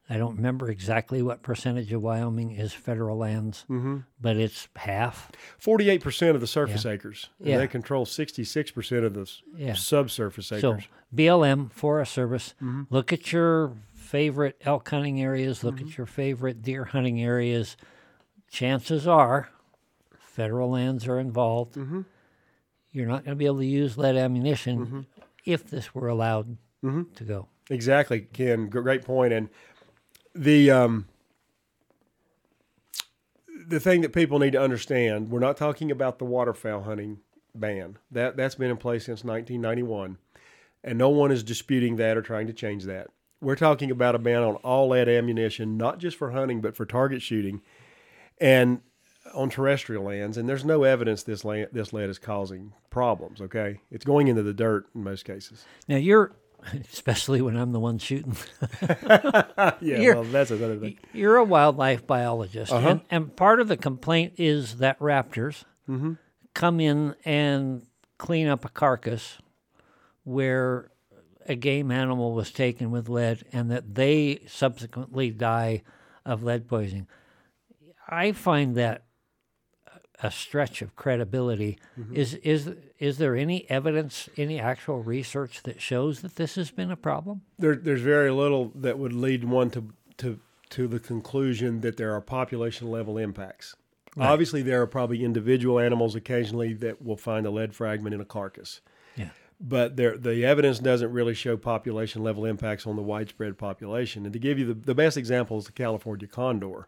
I 0.09 0.17
don't 0.17 0.37
remember 0.37 0.69
exactly 0.71 1.21
what 1.21 1.41
percentage 1.41 1.91
of 1.91 2.01
Wyoming 2.01 2.51
is 2.51 2.71
federal 2.71 3.17
lands, 3.17 3.65
mm-hmm. 3.69 3.97
but 4.21 4.37
it's 4.37 4.69
half. 4.77 5.31
48% 5.61 6.33
of 6.35 6.39
the 6.41 6.47
surface 6.47 6.85
yeah. 6.85 6.91
acres. 6.91 7.29
And 7.39 7.47
yeah. 7.49 7.57
they 7.57 7.67
control 7.67 8.05
66% 8.05 9.03
of 9.05 9.13
the 9.13 9.29
yeah. 9.57 9.73
subsurface 9.73 10.51
acres. 10.51 10.61
So, 10.61 10.77
BLM, 11.13 11.71
Forest 11.73 12.13
Service, 12.13 12.53
mm-hmm. 12.63 12.83
look 12.89 13.11
at 13.11 13.33
your 13.33 13.73
favorite 13.93 14.55
elk 14.61 14.87
hunting 14.89 15.21
areas, 15.21 15.63
look 15.63 15.75
Mm-hmm. 15.75 15.87
at 15.89 15.97
your 15.97 16.07
favorite 16.07 16.61
deer 16.61 16.85
hunting 16.85 17.21
areas. 17.21 17.75
Chances 18.49 19.07
are 19.07 19.49
federal 20.17 20.69
lands 20.69 21.05
are 21.07 21.19
involved. 21.19 21.75
Mm-hmm. 21.75 22.01
You're 22.91 23.07
not 23.07 23.25
going 23.25 23.35
to 23.35 23.39
be 23.39 23.45
able 23.45 23.59
to 23.59 23.65
use 23.65 23.97
lead 23.97 24.15
ammunition 24.15 24.79
Mm-hmm. 24.85 24.99
if 25.45 25.69
this 25.69 25.93
were 25.93 26.07
allowed 26.07 26.57
Mhm. 26.83 27.13
to 27.15 27.23
go. 27.25 27.47
Exactly, 27.69 28.21
Ken. 28.21 28.69
Great 28.69 29.03
point. 29.03 29.33
And 29.33 29.49
the 30.37 30.71
um, 30.71 31.05
the 33.67 33.79
thing 33.79 34.01
that 34.01 34.13
people 34.13 34.39
need 34.39 34.53
to 34.53 34.61
understand, 34.61 35.29
we're 35.29 35.39
not 35.39 35.57
talking 35.57 35.91
about 35.91 36.19
the 36.19 36.25
waterfowl 36.25 36.83
hunting 36.83 37.19
ban. 37.53 37.97
That 38.11 38.37
that's 38.37 38.55
been 38.55 38.71
in 38.71 38.77
place 38.77 39.05
since 39.05 39.23
1991, 39.23 40.17
and 40.83 40.97
no 40.97 41.09
one 41.09 41.31
is 41.31 41.43
disputing 41.43 41.97
that 41.97 42.17
or 42.17 42.21
trying 42.21 42.47
to 42.47 42.53
change 42.53 42.85
that. 42.85 43.07
We're 43.41 43.55
talking 43.55 43.91
about 43.91 44.15
a 44.15 44.19
ban 44.19 44.41
on 44.43 44.55
all 44.57 44.89
lead 44.89 45.09
ammunition, 45.09 45.77
not 45.77 45.99
just 45.99 46.17
for 46.17 46.31
hunting 46.31 46.61
but 46.61 46.75
for 46.75 46.85
target 46.85 47.21
shooting, 47.21 47.61
and 48.39 48.81
on 49.33 49.49
terrestrial 49.49 50.03
lands. 50.03 50.37
And 50.37 50.47
there's 50.47 50.65
no 50.65 50.83
evidence 50.83 51.23
this 51.23 51.43
land, 51.43 51.69
this 51.71 51.93
lead 51.93 52.09
is 52.09 52.19
causing 52.19 52.73
problems. 52.89 53.41
Okay, 53.41 53.81
it's 53.91 54.05
going 54.05 54.27
into 54.27 54.43
the 54.43 54.53
dirt 54.53 54.87
in 54.95 55.03
most 55.03 55.25
cases. 55.25 55.65
Now 55.87 55.97
you're, 55.97 56.31
especially 56.93 57.41
when 57.41 57.55
I'm 57.57 57.71
the 57.71 57.79
one 57.79 57.97
shooting. 57.97 58.35
yeah, 59.09 59.73
You're- 59.81 60.13
well, 60.15 60.23
that's 60.23 60.51
another 60.51 60.77
thing. 60.77 60.97
You're 61.13 61.37
a 61.37 61.43
wildlife 61.43 62.05
biologist, 62.07 62.71
Uh-huh. 62.71 62.87
and, 62.87 63.01
and 63.09 63.35
part 63.35 63.59
of 63.59 63.67
the 63.67 63.77
complaint 63.77 64.33
is 64.37 64.77
that 64.77 64.99
raptors 64.99 65.63
Mm-hmm. 65.89 66.13
come 66.53 66.79
in 66.81 67.15
and 67.23 67.85
clean 68.17 68.47
up 68.47 68.65
a 68.65 68.69
carcass 68.69 69.37
where 70.25 70.91
a 71.47 71.55
game 71.55 71.91
animal 71.91 72.33
was 72.33 72.51
taken 72.51 72.91
with 72.91 73.07
lead, 73.07 73.43
and 73.53 73.71
that 73.71 73.95
they 73.95 74.41
subsequently 74.47 75.29
die 75.31 75.83
of 76.25 76.43
lead 76.43 76.67
poisoning. 76.67 77.07
I 78.09 78.33
find 78.33 78.75
that 78.75 79.03
a 80.23 80.31
stretch 80.31 80.81
of 80.81 80.95
credibility. 80.95 81.77
Mm-hmm. 81.99 82.15
Is 82.15 82.33
is 82.35 82.73
is 82.99 83.17
there 83.17 83.35
any 83.35 83.69
evidence, 83.69 84.29
any 84.37 84.59
actual 84.59 85.03
research 85.03 85.63
that 85.63 85.79
shows 85.81 86.21
that 86.21 86.35
this 86.35 86.55
has 86.55 86.71
been 86.71 86.91
a 86.91 86.95
problem? 86.95 87.41
there, 87.59 87.75
there's 87.75 88.01
very 88.01 88.31
little 88.31 88.71
that 88.75 88.97
would 88.97 89.13
lead 89.13 89.43
one 89.43 89.69
to 89.71 89.93
to 90.17 90.39
to 90.69 90.87
the 90.87 90.99
conclusion 90.99 91.81
that 91.81 91.97
there 91.97 92.13
are 92.13 92.21
population 92.21 92.89
level 92.91 93.17
impacts. 93.17 93.75
Right. 94.15 94.27
Obviously, 94.27 94.63
there 94.63 94.81
are 94.81 94.87
probably 94.87 95.23
individual 95.23 95.79
animals 95.79 96.15
occasionally 96.15 96.73
that 96.73 97.01
will 97.03 97.17
find 97.17 97.45
a 97.45 97.51
lead 97.51 97.75
fragment 97.75 98.15
in 98.15 98.19
a 98.21 98.25
carcass, 98.25 98.81
Yeah. 99.15 99.29
but 99.61 99.95
there, 99.95 100.17
the 100.17 100.43
evidence 100.43 100.79
doesn't 100.79 101.11
really 101.11 101.35
show 101.35 101.55
population 101.55 102.23
level 102.23 102.43
impacts 102.43 102.87
on 102.87 102.95
the 102.95 103.03
widespread 103.03 103.59
population. 103.59 104.25
And 104.25 104.33
to 104.33 104.39
give 104.39 104.57
you 104.57 104.65
the, 104.65 104.73
the 104.73 104.95
best 104.95 105.17
example 105.17 105.59
is 105.59 105.65
the 105.65 105.71
California 105.71 106.25
condor, 106.27 106.87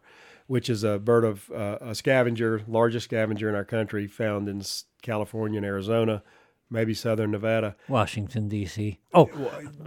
which 0.49 0.67
is 0.67 0.83
a 0.83 0.97
bird 0.97 1.23
of 1.23 1.51
uh, 1.51 1.77
a 1.79 1.93
scavenger, 1.93 2.63
largest 2.67 3.03
scavenger 3.03 3.47
in 3.49 3.53
our 3.53 3.63
country, 3.63 4.07
found 4.07 4.49
in 4.49 4.63
California 5.03 5.57
and 5.57 5.65
Arizona, 5.65 6.23
maybe 6.71 6.95
southern 6.95 7.29
Nevada. 7.29 7.75
Washington 7.87 8.49
D.C. 8.49 8.97
Oh, 9.13 9.29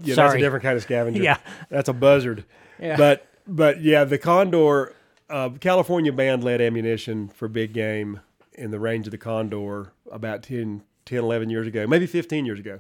Yeah, 0.04 0.14
that's 0.14 0.34
a 0.34 0.38
different 0.38 0.62
kind 0.62 0.76
of 0.76 0.84
scavenger. 0.84 1.20
Yeah. 1.20 1.38
that's 1.68 1.88
a 1.88 1.92
buzzard. 1.92 2.44
Yeah. 2.78 2.96
But 2.96 3.26
but 3.44 3.82
yeah, 3.82 4.04
the 4.04 4.18
condor, 4.18 4.94
uh, 5.28 5.48
California 5.58 6.12
banned 6.12 6.44
lead 6.44 6.60
ammunition 6.60 7.26
for 7.26 7.48
big 7.48 7.72
game 7.72 8.20
in 8.52 8.70
the 8.70 8.78
range 8.78 9.08
of 9.08 9.10
the 9.10 9.18
condor 9.18 9.92
about 10.12 10.44
10, 10.44 10.84
10, 11.06 11.18
11 11.18 11.50
years 11.50 11.66
ago, 11.66 11.88
maybe 11.88 12.06
15 12.06 12.46
years 12.46 12.60
ago. 12.60 12.78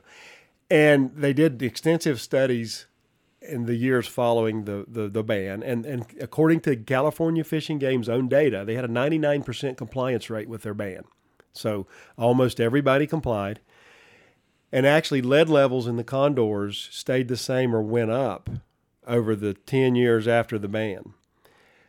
And 0.70 1.10
they 1.16 1.32
did 1.32 1.60
extensive 1.60 2.20
studies 2.20 2.86
in 3.48 3.66
the 3.66 3.74
years 3.74 4.06
following 4.06 4.64
the, 4.64 4.84
the, 4.88 5.08
the 5.08 5.22
ban. 5.22 5.62
And, 5.62 5.84
and 5.84 6.06
according 6.20 6.60
to 6.60 6.76
California 6.76 7.44
Fish 7.44 7.70
and 7.70 7.80
Game's 7.80 8.08
own 8.08 8.28
data, 8.28 8.64
they 8.64 8.74
had 8.74 8.84
a 8.84 8.88
99% 8.88 9.76
compliance 9.76 10.30
rate 10.30 10.48
with 10.48 10.62
their 10.62 10.74
ban. 10.74 11.04
So 11.52 11.86
almost 12.16 12.60
everybody 12.60 13.06
complied. 13.06 13.60
And 14.74 14.86
actually, 14.86 15.20
lead 15.20 15.50
levels 15.50 15.86
in 15.86 15.96
the 15.96 16.04
condors 16.04 16.88
stayed 16.90 17.28
the 17.28 17.36
same 17.36 17.74
or 17.74 17.82
went 17.82 18.10
up 18.10 18.48
over 19.06 19.36
the 19.36 19.52
10 19.52 19.96
years 19.96 20.26
after 20.26 20.58
the 20.58 20.68
ban. 20.68 21.12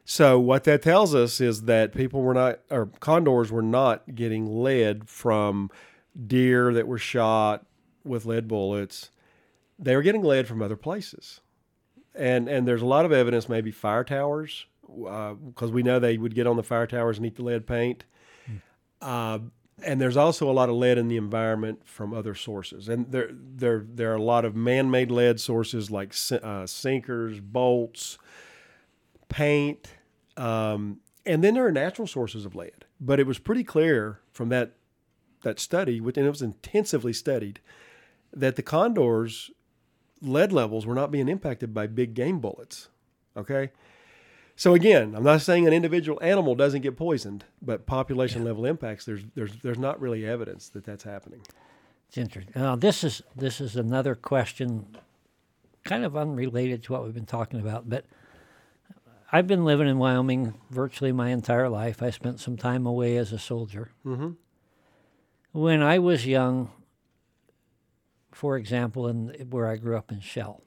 So, 0.04 0.38
what 0.38 0.66
that 0.66 0.82
tells 0.82 1.16
us 1.16 1.40
is 1.40 1.62
that 1.62 1.96
people 1.96 2.22
were 2.22 2.34
not, 2.34 2.60
or 2.70 2.88
condors 3.00 3.54
were 3.54 3.62
not 3.62 4.16
getting 4.16 4.62
lead 4.62 5.08
from 5.08 5.72
deer 6.28 6.74
that 6.74 6.90
were 6.90 6.98
shot, 6.98 7.66
with 8.04 8.26
lead 8.26 8.48
bullets, 8.48 9.12
they 9.80 9.96
were 9.96 10.02
getting 10.02 10.24
lead 10.24 10.48
from 10.48 10.62
other 10.62 10.76
places, 10.76 11.42
and 12.15 12.48
and 12.48 12.67
there's 12.67 12.82
a 12.82 12.86
lot 12.86 13.05
of 13.05 13.12
evidence, 13.12 13.50
maybe 13.50 13.72
fire 13.72 14.03
towers, 14.03 14.65
because 14.82 15.70
uh, 15.70 15.74
we 15.74 15.84
know 15.84 16.00
they 16.00 16.17
would 16.17 16.36
get 16.36 16.48
on 16.48 16.55
the 16.55 16.63
fire 16.63 16.88
towers 16.88 17.17
and 17.17 17.25
eat 17.25 17.36
the 17.36 17.43
lead 17.43 17.65
paint. 17.65 18.03
Uh, 19.01 19.39
and 19.84 20.00
there's 20.00 20.15
also 20.15 20.50
a 20.50 20.53
lot 20.53 20.70
of 20.70 20.75
lead 20.75 20.98
in 20.98 21.08
the 21.08 21.17
environment 21.17 21.82
from 21.84 22.13
other 22.13 22.36
sources, 22.36 22.88
and 22.88 23.12
there 23.12 23.29
there 23.32 23.86
there 23.88 24.12
are 24.12 24.15
a 24.15 24.22
lot 24.22 24.46
of 24.46 24.55
man-made 24.55 25.12
lead 25.12 25.39
sources 25.39 25.91
like 25.91 26.13
uh, 26.32 26.65
sinkers, 26.65 27.39
bolts, 27.39 28.17
paint, 29.27 29.89
um, 30.38 31.00
and 31.25 31.43
then 31.43 31.55
there 31.55 31.65
are 31.65 31.72
natural 31.72 32.08
sources 32.08 32.46
of 32.46 32.55
lead. 32.55 32.86
But 33.01 33.20
it 33.20 33.27
was 33.27 33.39
pretty 33.39 33.63
clear 33.63 34.20
from 34.32 34.50
that 34.50 34.74
that 35.41 35.60
study, 35.60 35.98
and 35.98 36.17
it 36.17 36.29
was 36.29 36.41
intensively 36.41 37.12
studied, 37.12 37.60
that 38.32 38.55
the 38.55 38.63
condors 38.63 39.51
lead 40.24 40.51
levels 40.51 40.86
were 40.86 40.96
not 40.96 41.12
being 41.12 41.30
impacted 41.30 41.74
by 41.74 41.88
big 41.88 42.13
game 42.13 42.39
bullets. 42.39 42.89
Okay, 43.36 43.72
so 44.56 44.74
again, 44.74 45.15
I'm 45.15 45.24
not 45.24 45.42
saying 45.42 45.68
an 45.68 45.74
individual 45.74 46.20
animal 46.22 46.56
doesn't 46.56 46.82
get 46.82 46.96
poisoned, 46.96 47.46
but 47.62 47.86
population 47.86 48.42
yeah. 48.42 48.48
level 48.48 48.65
impacts 48.65 49.06
there's 49.06 49.24
there's 49.36 49.56
there's 49.58 49.80
not 49.80 50.00
really 50.00 50.25
evidence 50.25 50.70
that 50.70 50.84
that's 50.84 51.03
happening. 51.03 51.42
It's 52.08 52.18
interesting. 52.18 52.53
Now 52.56 52.75
this 52.75 53.03
is 53.03 53.24
this 53.36 53.60
is 53.60 53.75
another 53.75 54.15
question, 54.15 54.96
kind 55.84 56.06
of 56.06 56.15
unrelated 56.15 56.84
to 56.84 56.94
what 56.94 57.03
we've 57.03 57.13
been 57.13 57.25
talking 57.25 57.60
about, 57.60 57.89
but 57.89 58.06
I've 59.32 59.48
been 59.48 59.65
living 59.65 59.88
in 59.88 59.98
Wyoming 59.98 60.53
virtually 60.70 61.12
my 61.12 61.30
entire 61.30 61.68
life. 61.68 62.03
I 62.03 62.12
spent 62.12 62.39
some 62.39 62.56
time 62.56 62.86
away 62.86 63.18
as 63.18 63.34
a 63.34 63.39
soldier. 63.39 63.89
Mm-hmm. 64.06 64.32
When 65.53 65.82
I 65.82 65.98
was 65.98 66.27
young, 66.27 66.72
for 68.34 68.58
example, 68.58 69.08
in 69.08 69.48
where 69.50 69.68
I 69.68 69.78
grew 69.78 69.98
up 69.98 70.12
in 70.12 70.20
Shell, 70.20 70.62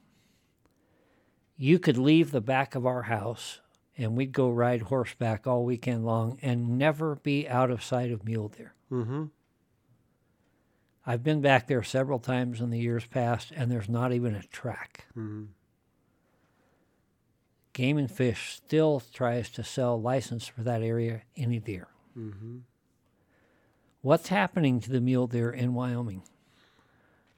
you 1.56 1.78
could 1.78 1.98
leave 1.98 2.30
the 2.30 2.40
back 2.40 2.74
of 2.74 2.86
our 2.86 3.02
house 3.02 3.60
and 3.98 4.16
we'd 4.16 4.32
go 4.32 4.50
ride 4.50 4.82
horseback 4.82 5.46
all 5.46 5.64
weekend 5.64 6.04
long 6.04 6.38
and 6.42 6.78
never 6.78 7.16
be 7.16 7.48
out 7.48 7.70
of 7.70 7.82
sight 7.82 8.10
of 8.10 8.24
mule 8.24 8.48
deer. 8.48 8.74
Mm-hmm. 8.92 9.24
I've 11.06 11.22
been 11.22 11.40
back 11.40 11.66
there 11.66 11.82
several 11.82 12.18
times 12.18 12.60
in 12.60 12.70
the 12.70 12.80
years 12.80 13.06
past, 13.06 13.52
and 13.54 13.70
there's 13.70 13.88
not 13.88 14.12
even 14.12 14.34
a 14.34 14.42
track. 14.42 15.06
Mm-hmm. 15.16 15.44
Game 17.72 17.96
and 17.98 18.10
Fish 18.10 18.54
still 18.54 19.02
tries 19.12 19.48
to 19.50 19.62
sell 19.62 20.00
license 20.00 20.46
for 20.48 20.62
that 20.62 20.82
area 20.82 21.22
any 21.36 21.60
deer. 21.60 21.88
Mm-hmm. 22.18 22.58
What's 24.02 24.28
happening 24.28 24.80
to 24.80 24.90
the 24.90 25.00
mule 25.00 25.26
deer 25.26 25.50
in 25.50 25.74
Wyoming? 25.74 26.22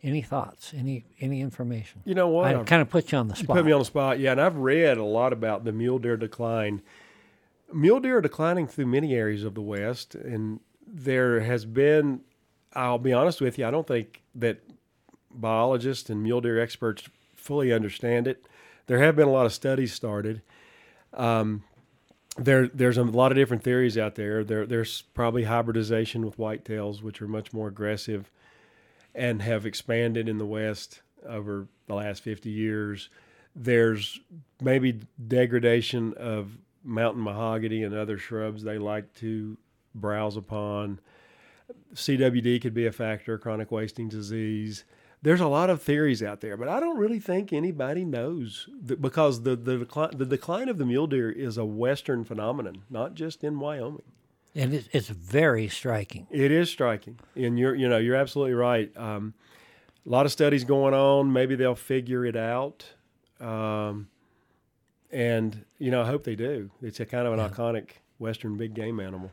Any 0.03 0.23
thoughts? 0.23 0.73
Any 0.77 1.05
any 1.21 1.41
information? 1.41 2.03
You 2.05 2.15
know 2.15 2.29
what? 2.29 2.55
I 2.55 2.63
kind 2.63 2.81
of 2.81 2.89
put 2.89 3.11
you 3.11 3.19
on 3.19 3.29
the 3.29 3.35
spot. 3.35 3.49
You 3.49 3.63
put 3.63 3.67
me 3.67 3.73
on 3.73 3.81
the 3.81 3.85
spot. 3.85 4.21
Yeah, 4.21 4.33
and 4.33 4.41
I've 4.41 4.57
read 4.57 4.97
a 4.97 5.05
lot 5.05 5.33
about 5.33 5.65
the 5.65 5.73
mule 5.73 5.99
deer 5.99 6.17
decline. 6.17 6.83
Mule 7.73 7.99
deer 7.99 8.19
are 8.19 8.23
declining 8.23 8.69
through 8.69 8.87
many 8.87 9.15
areas 9.15 9.43
of 9.43 9.55
the 9.55 9.61
West, 9.61 10.15
and 10.15 10.61
there 10.87 11.41
has 11.41 11.65
been. 11.65 12.21
I'll 12.75 12.99
be 12.99 13.13
honest 13.13 13.41
with 13.41 13.59
you. 13.59 13.67
I 13.67 13.71
don't 13.73 13.87
think 13.87 14.23
that 14.37 14.61
biologists 15.33 16.11
and 16.11 16.23
mule 16.23 16.41
deer 16.41 16.61
experts 16.61 17.03
fully 17.35 17.73
understand 17.73 18.29
it. 18.29 18.47
There 18.87 18.99
have 19.01 19.17
been 19.17 19.27
a 19.27 19.33
lot 19.33 19.47
of 19.47 19.53
studies 19.53 19.93
started. 19.93 20.43
Um, 21.13 21.65
there, 22.37 22.69
there's 22.69 22.99
a 22.99 23.03
lot 23.03 23.33
of 23.33 23.37
different 23.37 23.65
theories 23.65 23.99
out 23.99 24.15
there. 24.15 24.45
There, 24.45 24.65
there's 24.65 25.03
probably 25.15 25.45
hybridization 25.45 26.25
with 26.25 26.37
whitetails, 26.37 27.03
which 27.03 27.21
are 27.21 27.27
much 27.27 27.53
more 27.53 27.69
aggressive 27.69 28.31
and 29.15 29.43
have 29.43 29.67
expanded 29.67 30.29
in 30.29 30.39
the 30.39 30.47
West 30.47 31.03
over 31.27 31.69
the 31.87 31.95
last 31.95 32.23
50 32.23 32.51
years. 32.51 33.09
There's 33.55 34.21
maybe 34.61 35.01
degradation 35.27 36.15
of 36.15 36.59
mountain 36.85 37.23
mahogany 37.23 37.83
and 37.83 37.95
other 37.95 38.19
shrubs 38.19 38.63
they 38.63 38.79
like 38.79 39.13
to 39.15 39.57
browse 39.95 40.37
upon. 40.37 41.01
CWD 41.95 42.63
could 42.63 42.75
be 42.75 42.87
a 42.87 42.93
factor, 42.93 43.37
chronic 43.39 43.71
wasting 43.71 44.09
disease. 44.09 44.85
There's 45.21 45.41
a 45.41 45.49
lot 45.49 45.69
of 45.69 45.83
theories 45.83 46.23
out 46.23 46.41
there, 46.41 46.57
but 46.57 46.69
I 46.69 46.79
don't 46.79 46.97
really 46.97 47.19
think 47.19 47.53
anybody 47.53 48.05
knows 48.05 48.69
because 48.87 49.43
the 49.43 49.57
the 49.57 49.79
decline, 49.79 50.17
the 50.17 50.25
decline 50.25 50.69
of 50.69 50.79
the 50.79 50.87
mule 50.87 51.09
deer 51.09 51.29
is 51.29 51.59
a 51.59 51.65
western 51.65 52.25
phenomenon, 52.25 52.85
not 52.89 53.15
just 53.15 53.43
in 53.43 53.59
Wyoming 53.59 54.05
and 54.59 54.75
it's, 54.75 54.89
it's 54.93 55.09
very 55.09 55.69
striking. 55.69 56.27
It 56.31 56.51
is 56.51 56.69
striking, 56.69 57.19
and 57.37 57.59
you're 57.59 57.75
you 57.75 57.89
know 57.89 57.99
you're 57.99 58.17
absolutely 58.17 58.55
right. 58.55 58.95
Um, 58.97 59.35
a 60.05 60.11
lot 60.11 60.27
of 60.27 60.33
studies 60.33 60.65
going 60.65 60.95
on. 60.95 61.33
Maybe 61.33 61.55
they'll 61.55 61.77
figure 61.77 62.27
it 62.27 62.37
out, 62.37 62.85
um, 63.41 64.09
and 65.13 65.65
you 65.79 65.91
know 65.93 66.03
I 66.03 66.07
hope 66.07 66.25
they 66.25 66.35
do. 66.35 66.71
It's 66.83 66.99
a 66.99 67.07
kind 67.07 67.27
of 67.27 67.33
an 67.33 67.39
yeah. 67.39 67.49
iconic 67.49 67.91
Western 68.19 68.57
big 68.57 68.75
game 68.75 68.99
animal. 68.99 69.31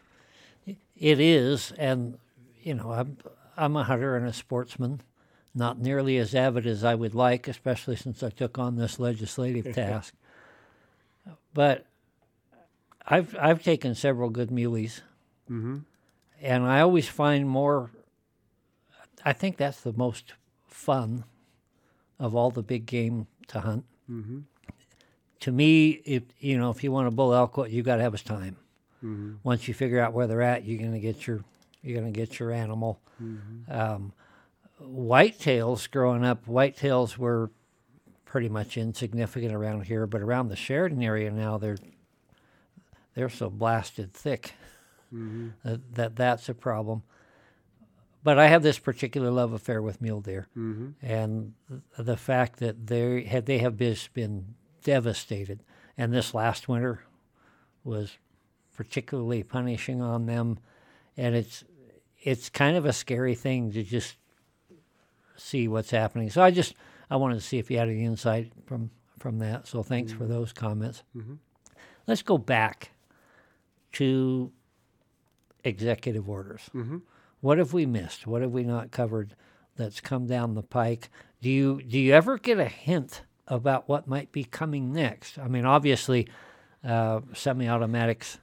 It 0.65 1.19
is, 1.19 1.73
and 1.77 2.19
you 2.61 2.75
know 2.75 2.91
I'm 2.91 3.17
I'm 3.57 3.75
a 3.75 3.83
hunter 3.83 4.15
and 4.15 4.27
a 4.27 4.33
sportsman, 4.33 5.01
not 5.55 5.79
nearly 5.79 6.17
as 6.17 6.35
avid 6.35 6.67
as 6.67 6.83
I 6.83 6.93
would 6.93 7.15
like, 7.15 7.47
especially 7.47 7.95
since 7.95 8.21
I 8.21 8.29
took 8.29 8.59
on 8.59 8.75
this 8.75 8.99
legislative 8.99 9.73
task. 9.75 10.13
But 11.51 11.87
I've 13.07 13.35
I've 13.39 13.63
taken 13.63 13.95
several 13.95 14.29
good 14.29 14.51
muleys, 14.51 15.01
mm-hmm. 15.49 15.77
and 16.41 16.63
I 16.63 16.81
always 16.81 17.07
find 17.07 17.47
more. 17.47 17.91
I 19.23 19.33
think 19.33 19.57
that's 19.57 19.81
the 19.81 19.93
most 19.93 20.33
fun 20.67 21.23
of 22.19 22.35
all 22.35 22.51
the 22.51 22.61
big 22.61 22.85
game 22.85 23.27
to 23.47 23.61
hunt. 23.61 23.85
Mm-hmm. 24.09 24.39
To 25.41 25.51
me, 25.51 25.89
if 26.05 26.23
you 26.39 26.57
know, 26.57 26.69
if 26.69 26.83
you 26.83 26.91
want 26.91 27.07
to 27.07 27.11
bull 27.11 27.33
elk, 27.33 27.57
you 27.69 27.83
got 27.83 27.97
to 27.97 28.01
have 28.01 28.13
is 28.13 28.23
time. 28.23 28.57
Mm-hmm. 29.03 29.35
Once 29.43 29.67
you 29.67 29.73
figure 29.73 29.99
out 29.99 30.13
where 30.13 30.27
they're 30.27 30.41
at, 30.41 30.65
you're 30.65 30.81
gonna 30.81 30.99
get 30.99 31.27
your 31.27 31.43
you're 31.81 31.99
gonna 31.99 32.11
get 32.11 32.39
your 32.39 32.51
animal. 32.51 32.99
Mm-hmm. 33.21 33.71
Um, 33.71 34.13
whitetails 34.81 35.89
growing 35.89 36.25
up, 36.25 36.45
whitetails 36.45 37.17
were 37.17 37.51
pretty 38.25 38.49
much 38.49 38.77
insignificant 38.77 39.53
around 39.53 39.85
here, 39.85 40.07
but 40.07 40.21
around 40.21 40.49
the 40.49 40.55
Sheridan 40.55 41.01
area 41.03 41.31
now, 41.31 41.57
they're 41.57 41.77
they're 43.13 43.29
so 43.29 43.49
blasted 43.49 44.13
thick 44.13 44.53
mm-hmm. 45.15 45.47
that, 45.63 45.95
that, 45.95 46.15
that's 46.15 46.49
a 46.49 46.53
problem. 46.53 47.03
But 48.23 48.39
I 48.39 48.47
have 48.47 48.63
this 48.63 48.79
particular 48.79 49.29
love 49.29 49.53
affair 49.53 49.81
with 49.81 50.01
mule 50.01 50.21
deer, 50.21 50.47
mm-hmm. 50.57 50.89
and 51.05 51.53
the 51.95 52.17
fact 52.17 52.57
that 52.57 52.87
they 52.87 53.23
had 53.23 53.45
they 53.45 53.59
have 53.59 53.77
been 53.77 54.55
devastated, 54.83 55.63
and 55.95 56.11
this 56.11 56.33
last 56.33 56.67
winter 56.67 57.03
was 57.83 58.17
particularly 58.75 59.43
punishing 59.43 60.01
on 60.01 60.25
them, 60.25 60.57
and 61.15 61.35
it's 61.35 61.63
it's 62.23 62.49
kind 62.49 62.75
of 62.75 62.85
a 62.85 62.93
scary 62.93 63.35
thing 63.35 63.71
to 63.73 63.83
just 63.83 64.17
see 65.37 65.67
what's 65.67 65.91
happening. 65.91 66.31
So 66.31 66.41
I 66.41 66.49
just 66.49 66.73
I 67.11 67.17
wanted 67.17 67.35
to 67.35 67.41
see 67.41 67.59
if 67.59 67.69
you 67.69 67.77
had 67.77 67.89
any 67.89 68.03
insight 68.03 68.51
from 68.65 68.89
from 69.19 69.37
that. 69.39 69.67
So 69.67 69.83
thanks 69.83 70.11
mm-hmm. 70.11 70.21
for 70.23 70.27
those 70.27 70.51
comments. 70.51 71.03
Mm-hmm. 71.15 71.35
Let's 72.07 72.23
go 72.23 72.39
back 72.39 72.91
to 73.93 74.51
executive 75.65 76.29
orders. 76.29 76.69
Mm-hmm. 76.73 76.99
What 77.41 77.57
have 77.57 77.73
we 77.73 77.85
missed? 77.85 78.25
What 78.25 78.41
have 78.41 78.51
we 78.51 78.63
not 78.63 78.91
covered 78.91 79.35
that's 79.75 79.99
come 79.99 80.25
down 80.27 80.53
the 80.53 80.63
pike? 80.63 81.09
Do 81.41 81.49
you 81.49 81.81
do 81.81 81.99
you 81.99 82.13
ever 82.13 82.37
get 82.37 82.59
a 82.59 82.65
hint 82.65 83.23
about 83.47 83.89
what 83.89 84.07
might 84.07 84.31
be 84.31 84.45
coming 84.45 84.93
next? 84.93 85.37
I 85.37 85.47
mean, 85.47 85.65
obviously, 85.65 86.27
uh, 86.83 87.21
semi-automatics 87.33 88.39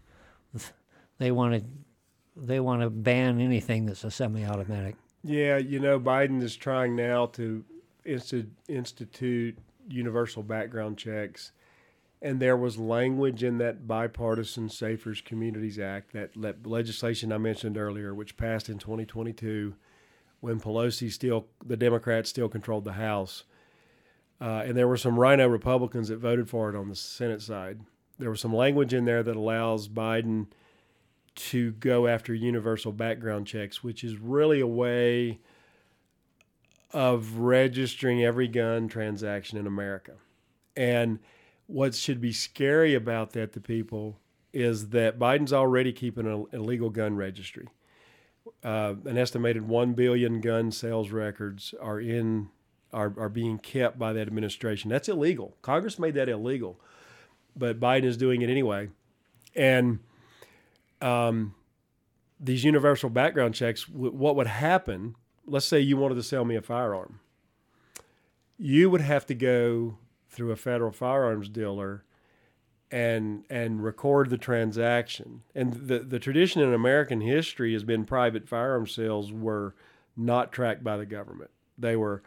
they 1.19 1.31
want 1.31 1.55
to 1.55 1.65
they 2.37 2.61
want 2.61 2.83
to 2.83 2.91
ban 2.91 3.41
anything 3.41 3.87
that's 3.87 4.05
a 4.05 4.11
semi-automatic. 4.11 4.97
Yeah, 5.23 5.59
you 5.59 5.79
know, 5.79 6.01
Biden 6.01 6.43
is 6.43 6.57
trying 6.57 6.97
now 6.97 7.27
to 7.27 7.65
institute 8.05 9.57
universal 9.89 10.43
background 10.43 10.99
checks 10.99 11.53
and 12.23 12.39
there 12.39 12.57
was 12.57 12.79
language 12.79 13.43
in 13.43 13.59
that 13.59 13.89
bipartisan 13.89 14.69
Safer 14.69 15.13
Communities 15.25 15.79
Act, 15.81 16.13
that, 16.13 16.31
that 16.37 16.65
legislation 16.65 17.33
I 17.33 17.39
mentioned 17.39 17.77
earlier, 17.77 18.15
which 18.15 18.37
passed 18.37 18.69
in 18.69 18.79
2022 18.79 19.75
when 20.41 20.61
Pelosi 20.61 21.11
still, 21.11 21.49
the 21.65 21.77
Democrats 21.77 22.31
still 22.31 22.49
controlled 22.49 22.85
the 22.85 22.93
House. 22.93 23.43
Uh, 24.41 24.63
and 24.65 24.77
there 24.77 24.87
were 24.87 24.97
some 24.97 25.19
RINO 25.19 25.49
Republicans 25.49 26.09
that 26.09 26.19
voted 26.19 26.49
for 26.49 26.71
it 26.71 26.77
on 26.77 26.89
the 26.89 26.95
Senate 26.95 27.43
side. 27.43 27.81
There 28.21 28.31
was 28.31 28.41
some 28.41 28.55
language 28.55 28.95
in 28.95 29.05
there 29.05 29.25
that 29.25 29.37
allows 29.37 29.89
Biden 29.89 30.47
to 31.35 31.73
go 31.73 32.07
after 32.07 32.33
universal 32.33 32.93
background 32.93 33.49
checks, 33.49 33.83
which 33.83 34.05
is 34.05 34.17
really 34.19 34.61
a 34.61 34.67
way 34.67 35.41
of 36.93 37.39
registering 37.39 38.23
every 38.23 38.47
gun 38.47 38.87
transaction 38.87 39.59
in 39.59 39.67
America. 39.67 40.13
And 40.77 41.19
what 41.73 41.95
should 41.95 42.21
be 42.21 42.33
scary 42.33 42.95
about 42.95 43.33
that 43.33 43.53
to 43.55 43.61
people 43.61 44.19
is 44.53 44.91
that 44.91 45.19
Biden's 45.19 45.53
already 45.53 45.93
keeping 45.93 46.27
an 46.27 46.47
illegal 46.53 46.91
gun 46.91 47.17
registry. 47.17 47.69
uh, 48.65 48.95
an 49.05 49.19
estimated 49.19 49.67
one 49.69 49.93
billion 49.95 50.41
gun 50.41 50.71
sales 50.71 51.11
records 51.11 51.75
are 51.81 52.01
in 52.01 52.49
are, 52.93 53.15
are 53.17 53.29
being 53.31 53.59
kept 53.59 53.99
by 53.99 54.13
that 54.13 54.27
administration. 54.27 54.91
That's 54.91 55.09
illegal. 55.09 55.57
Congress 55.63 55.99
made 55.99 56.15
that 56.15 56.29
illegal, 56.29 56.79
but 57.57 57.81
Biden 57.81 58.05
is 58.05 58.19
doing 58.19 58.43
it 58.43 58.51
anyway. 58.51 58.91
And 59.57 60.01
um, 61.01 61.55
these 62.39 62.65
universal 62.65 63.09
background 63.09 63.55
checks, 63.55 63.89
what 63.89 64.37
would 64.37 64.47
happen? 64.47 65.15
Let's 65.47 65.65
say 65.65 65.81
you 65.81 65.97
wanted 65.97 66.17
to 66.17 66.23
sell 66.23 66.45
me 66.45 66.55
a 66.55 66.63
firearm. 66.63 67.21
You 68.59 68.91
would 68.91 69.01
have 69.01 69.25
to 69.27 69.35
go 69.35 69.97
through 70.33 70.51
a 70.51 70.57
federal 70.57 70.91
firearms 70.91 71.49
dealer 71.49 72.05
and 72.91 73.45
and 73.49 73.85
record 73.85 74.31
the 74.31 74.39
transaction. 74.39 75.43
And 75.55 75.75
the 75.75 76.01
the 76.01 76.19
tradition 76.19 76.63
in 76.63 76.73
American 76.73 77.21
history 77.21 77.73
has 77.75 77.85
been 77.85 78.05
private 78.05 78.49
firearm 78.49 78.87
sales 78.87 79.33
were 79.33 79.75
not 80.17 80.53
tracked 80.53 80.83
by 80.83 80.97
the 80.97 81.07
government. 81.07 81.51
They 81.79 81.97
were 81.97 82.23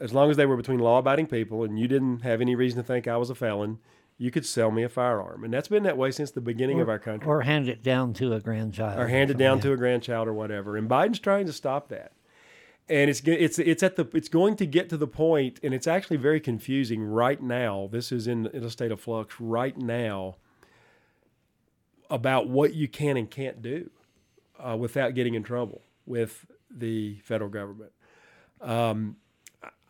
as 0.00 0.12
long 0.12 0.30
as 0.30 0.36
they 0.36 0.46
were 0.46 0.56
between 0.56 0.80
law-abiding 0.80 1.28
people 1.28 1.62
and 1.62 1.78
you 1.78 1.86
didn't 1.86 2.20
have 2.20 2.40
any 2.40 2.54
reason 2.54 2.82
to 2.82 2.86
think 2.86 3.06
I 3.06 3.16
was 3.16 3.30
a 3.30 3.34
felon, 3.34 3.78
you 4.18 4.30
could 4.30 4.44
sell 4.44 4.70
me 4.70 4.82
a 4.82 4.88
firearm. 4.88 5.44
And 5.44 5.54
that's 5.54 5.68
been 5.68 5.84
that 5.84 5.96
way 5.96 6.10
since 6.10 6.30
the 6.30 6.40
beginning 6.40 6.80
or, 6.80 6.82
of 6.82 6.88
our 6.88 6.98
country. 6.98 7.28
Or 7.28 7.42
hand 7.42 7.68
it 7.68 7.82
down 7.82 8.12
to 8.14 8.32
a 8.32 8.40
grandchild. 8.40 8.98
Or 8.98 9.06
hand 9.06 9.30
it 9.30 9.38
down 9.38 9.60
to 9.60 9.72
a 9.72 9.76
grandchild 9.76 10.28
or 10.28 10.34
whatever. 10.34 10.76
And 10.76 10.88
Biden's 10.88 11.20
trying 11.20 11.46
to 11.46 11.52
stop 11.52 11.88
that. 11.88 12.12
And 12.88 13.08
it's 13.08 13.20
it's 13.24 13.58
it's 13.58 13.82
at 13.82 13.96
the 13.96 14.06
it's 14.12 14.28
going 14.28 14.56
to 14.56 14.66
get 14.66 14.90
to 14.90 14.98
the 14.98 15.06
point, 15.06 15.58
and 15.62 15.72
it's 15.72 15.86
actually 15.86 16.18
very 16.18 16.38
confusing 16.38 17.02
right 17.02 17.42
now. 17.42 17.88
This 17.90 18.12
is 18.12 18.26
in, 18.26 18.46
in 18.48 18.62
a 18.62 18.68
state 18.68 18.92
of 18.92 19.00
flux 19.00 19.40
right 19.40 19.76
now 19.76 20.36
about 22.10 22.48
what 22.48 22.74
you 22.74 22.86
can 22.86 23.16
and 23.16 23.30
can't 23.30 23.62
do 23.62 23.90
uh, 24.58 24.76
without 24.78 25.14
getting 25.14 25.34
in 25.34 25.42
trouble 25.42 25.80
with 26.04 26.44
the 26.70 27.18
federal 27.24 27.48
government. 27.48 27.92
Um, 28.60 29.16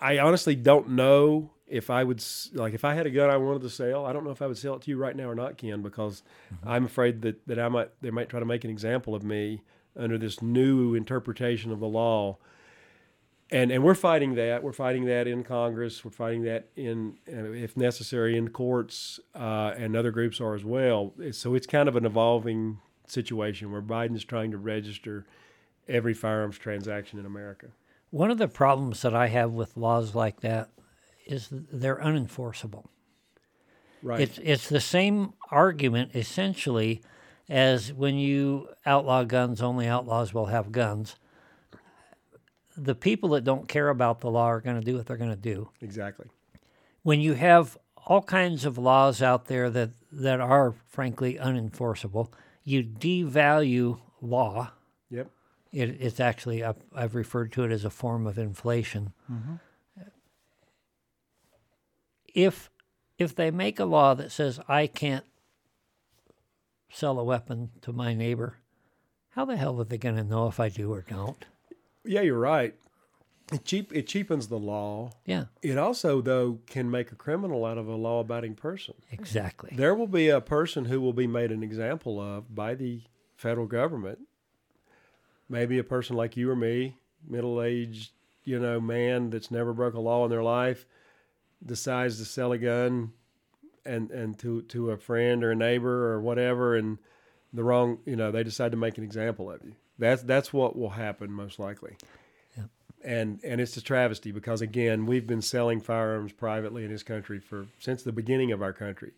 I 0.00 0.18
honestly 0.18 0.54
don't 0.54 0.90
know 0.90 1.50
if 1.66 1.90
I 1.90 2.04
would 2.04 2.22
like 2.52 2.74
if 2.74 2.84
I 2.84 2.94
had 2.94 3.06
a 3.06 3.10
gun 3.10 3.30
I 3.30 3.36
wanted 3.36 3.62
to 3.62 3.70
sell. 3.70 4.04
I 4.04 4.12
don't 4.12 4.24
know 4.24 4.30
if 4.30 4.42
I 4.42 4.46
would 4.46 4.58
sell 4.58 4.74
it 4.74 4.82
to 4.82 4.90
you 4.90 4.96
right 4.96 5.16
now 5.16 5.28
or 5.28 5.34
not, 5.34 5.56
Ken, 5.56 5.82
because 5.82 6.22
mm-hmm. 6.52 6.68
I'm 6.68 6.84
afraid 6.84 7.22
that 7.22 7.46
that 7.46 7.58
I 7.58 7.68
might 7.68 7.90
they 8.02 8.10
might 8.10 8.28
try 8.28 8.40
to 8.40 8.46
make 8.46 8.64
an 8.64 8.70
example 8.70 9.14
of 9.14 9.24
me 9.24 9.62
under 9.96 10.18
this 10.18 10.42
new 10.42 10.94
interpretation 10.94 11.72
of 11.72 11.80
the 11.80 11.88
law. 11.88 12.36
And 13.54 13.70
and 13.70 13.84
we're 13.84 13.94
fighting 13.94 14.34
that. 14.34 14.64
We're 14.64 14.72
fighting 14.72 15.04
that 15.04 15.28
in 15.28 15.44
Congress. 15.44 16.04
We're 16.04 16.10
fighting 16.10 16.42
that 16.42 16.70
in, 16.74 17.16
if 17.24 17.76
necessary, 17.76 18.36
in 18.36 18.48
courts, 18.48 19.20
uh, 19.32 19.72
and 19.76 19.94
other 19.94 20.10
groups 20.10 20.40
are 20.40 20.56
as 20.56 20.64
well. 20.64 21.14
So 21.30 21.54
it's 21.54 21.66
kind 21.66 21.88
of 21.88 21.94
an 21.94 22.04
evolving 22.04 22.80
situation 23.06 23.70
where 23.70 23.80
Biden's 23.80 24.24
trying 24.24 24.50
to 24.50 24.58
register 24.58 25.24
every 25.86 26.14
firearms 26.14 26.58
transaction 26.58 27.20
in 27.20 27.26
America. 27.26 27.68
One 28.10 28.32
of 28.32 28.38
the 28.38 28.48
problems 28.48 29.02
that 29.02 29.14
I 29.14 29.28
have 29.28 29.52
with 29.52 29.76
laws 29.76 30.16
like 30.16 30.40
that 30.40 30.70
is 31.24 31.48
they're 31.50 32.00
unenforceable. 32.00 32.86
Right. 34.02 34.20
It's 34.20 34.38
it's 34.42 34.68
the 34.68 34.80
same 34.80 35.32
argument 35.52 36.10
essentially 36.16 37.02
as 37.48 37.92
when 37.92 38.16
you 38.16 38.68
outlaw 38.84 39.22
guns, 39.22 39.62
only 39.62 39.86
outlaws 39.86 40.34
will 40.34 40.46
have 40.46 40.72
guns. 40.72 41.14
The 42.76 42.94
people 42.94 43.30
that 43.30 43.44
don't 43.44 43.68
care 43.68 43.88
about 43.88 44.20
the 44.20 44.30
law 44.30 44.46
are 44.46 44.60
going 44.60 44.78
to 44.78 44.84
do 44.84 44.96
what 44.96 45.06
they're 45.06 45.16
going 45.16 45.30
to 45.30 45.36
do. 45.36 45.70
Exactly. 45.80 46.26
When 47.02 47.20
you 47.20 47.34
have 47.34 47.78
all 48.06 48.22
kinds 48.22 48.64
of 48.64 48.78
laws 48.78 49.22
out 49.22 49.46
there 49.46 49.70
that, 49.70 49.90
that 50.12 50.40
are 50.40 50.74
frankly 50.88 51.38
unenforceable, 51.40 52.28
you 52.64 52.82
devalue 52.82 54.00
law. 54.20 54.72
Yep. 55.10 55.30
It, 55.72 55.96
it's 56.00 56.20
actually, 56.20 56.64
I've, 56.64 56.82
I've, 56.94 57.14
referred 57.14 57.52
to 57.52 57.64
it 57.64 57.70
as 57.70 57.84
a 57.84 57.90
form 57.90 58.26
of 58.26 58.38
inflation. 58.38 59.12
Mm-hmm. 59.30 59.54
If, 62.34 62.70
if 63.18 63.34
they 63.34 63.50
make 63.50 63.78
a 63.78 63.84
law 63.84 64.14
that 64.14 64.32
says 64.32 64.60
I 64.68 64.86
can't 64.86 65.24
sell 66.90 67.18
a 67.18 67.24
weapon 67.24 67.70
to 67.82 67.92
my 67.92 68.14
neighbor, 68.14 68.58
how 69.30 69.44
the 69.44 69.56
hell 69.56 69.80
are 69.80 69.84
they 69.84 69.98
going 69.98 70.16
to 70.16 70.24
know 70.24 70.46
if 70.46 70.60
I 70.60 70.68
do 70.68 70.92
or 70.92 71.02
don't? 71.02 71.44
Yeah, 72.04 72.20
you're 72.20 72.38
right. 72.38 72.74
It 73.52 73.64
cheap 73.64 73.92
it 73.94 74.06
cheapens 74.06 74.48
the 74.48 74.58
law. 74.58 75.10
Yeah. 75.26 75.44
It 75.62 75.76
also 75.76 76.20
though 76.20 76.60
can 76.66 76.90
make 76.90 77.12
a 77.12 77.14
criminal 77.14 77.64
out 77.64 77.78
of 77.78 77.88
a 77.88 77.94
law 77.94 78.20
abiding 78.20 78.54
person. 78.54 78.94
Exactly. 79.10 79.70
There 79.74 79.94
will 79.94 80.06
be 80.06 80.28
a 80.28 80.40
person 80.40 80.86
who 80.86 81.00
will 81.00 81.12
be 81.12 81.26
made 81.26 81.52
an 81.52 81.62
example 81.62 82.20
of 82.20 82.54
by 82.54 82.74
the 82.74 83.02
federal 83.36 83.66
government 83.66 84.20
maybe 85.48 85.78
a 85.78 85.84
person 85.84 86.16
like 86.16 86.36
you 86.36 86.50
or 86.50 86.56
me, 86.56 86.96
middle 87.26 87.62
aged, 87.62 88.12
you 88.44 88.58
know, 88.58 88.80
man 88.80 89.30
that's 89.30 89.50
never 89.50 89.72
broke 89.72 89.94
a 89.94 90.00
law 90.00 90.24
in 90.24 90.30
their 90.30 90.42
life, 90.42 90.86
decides 91.64 92.18
to 92.18 92.24
sell 92.24 92.52
a 92.52 92.58
gun 92.58 93.12
and 93.86 94.10
and 94.10 94.38
to 94.38 94.62
to 94.62 94.90
a 94.90 94.96
friend 94.96 95.44
or 95.44 95.50
a 95.50 95.54
neighbor 95.54 96.12
or 96.12 96.20
whatever 96.20 96.74
and 96.74 96.98
the 97.52 97.62
wrong 97.62 97.98
you 98.06 98.16
know 98.16 98.30
they 98.30 98.42
decide 98.42 98.70
to 98.70 98.78
make 98.78 98.96
an 98.96 99.04
example 99.04 99.50
of 99.50 99.62
you 99.62 99.74
that's 99.98 100.22
that's 100.22 100.52
what 100.52 100.76
will 100.76 100.90
happen 100.90 101.30
most 101.30 101.58
likely 101.58 101.96
yep. 102.56 102.68
and 103.04 103.40
and 103.44 103.60
it's 103.60 103.76
a 103.76 103.82
travesty 103.82 104.32
because 104.32 104.60
again 104.60 105.06
we've 105.06 105.26
been 105.26 105.42
selling 105.42 105.80
firearms 105.80 106.32
privately 106.32 106.84
in 106.84 106.90
this 106.90 107.02
country 107.02 107.38
for 107.38 107.66
since 107.78 108.02
the 108.02 108.12
beginning 108.12 108.52
of 108.52 108.62
our 108.62 108.72
country 108.72 109.12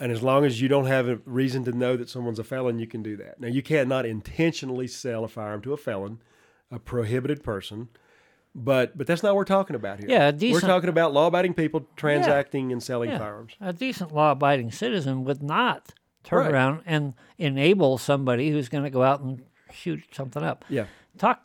and 0.00 0.10
as 0.10 0.22
long 0.22 0.46
as 0.46 0.62
you 0.62 0.66
don't 0.66 0.86
have 0.86 1.08
a 1.08 1.16
reason 1.26 1.62
to 1.64 1.72
know 1.72 1.94
that 1.94 2.08
someone's 2.08 2.38
a 2.38 2.44
felon, 2.44 2.78
you 2.78 2.86
can 2.86 3.02
do 3.02 3.18
that. 3.18 3.38
Now, 3.38 3.48
you 3.48 3.62
cannot 3.62 4.06
intentionally 4.06 4.86
sell 4.86 5.24
a 5.24 5.28
firearm 5.28 5.60
to 5.60 5.74
a 5.74 5.76
felon, 5.76 6.22
a 6.70 6.78
prohibited 6.78 7.44
person, 7.44 7.90
but 8.54 8.96
but 8.96 9.06
that's 9.06 9.22
not 9.22 9.30
what 9.30 9.36
we're 9.36 9.44
talking 9.44 9.76
about 9.76 10.00
here. 10.00 10.08
Yeah, 10.08 10.30
decent, 10.30 10.62
we're 10.62 10.68
talking 10.68 10.88
about 10.88 11.12
law-abiding 11.12 11.52
people 11.52 11.86
transacting 11.96 12.70
yeah, 12.70 12.72
and 12.72 12.82
selling 12.82 13.10
yeah. 13.10 13.18
firearms. 13.18 13.52
A 13.60 13.74
decent 13.74 14.12
law-abiding 14.12 14.72
citizen 14.72 15.22
would 15.24 15.42
not 15.42 15.92
turn 16.24 16.46
right. 16.46 16.50
around 16.50 16.82
and 16.86 17.12
enable 17.36 17.98
somebody 17.98 18.50
who's 18.50 18.70
going 18.70 18.84
to 18.84 18.90
go 18.90 19.02
out 19.02 19.20
and 19.20 19.42
shoot 19.72 20.02
something 20.12 20.42
up. 20.42 20.64
Yeah. 20.68 20.86
Talk 21.18 21.42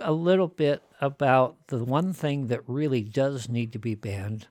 a 0.00 0.12
little 0.12 0.48
bit 0.48 0.82
about 1.00 1.56
the 1.68 1.84
one 1.84 2.12
thing 2.12 2.48
that 2.48 2.60
really 2.66 3.02
does 3.02 3.48
need 3.48 3.72
to 3.72 3.78
be 3.78 3.94
banned 3.94 4.46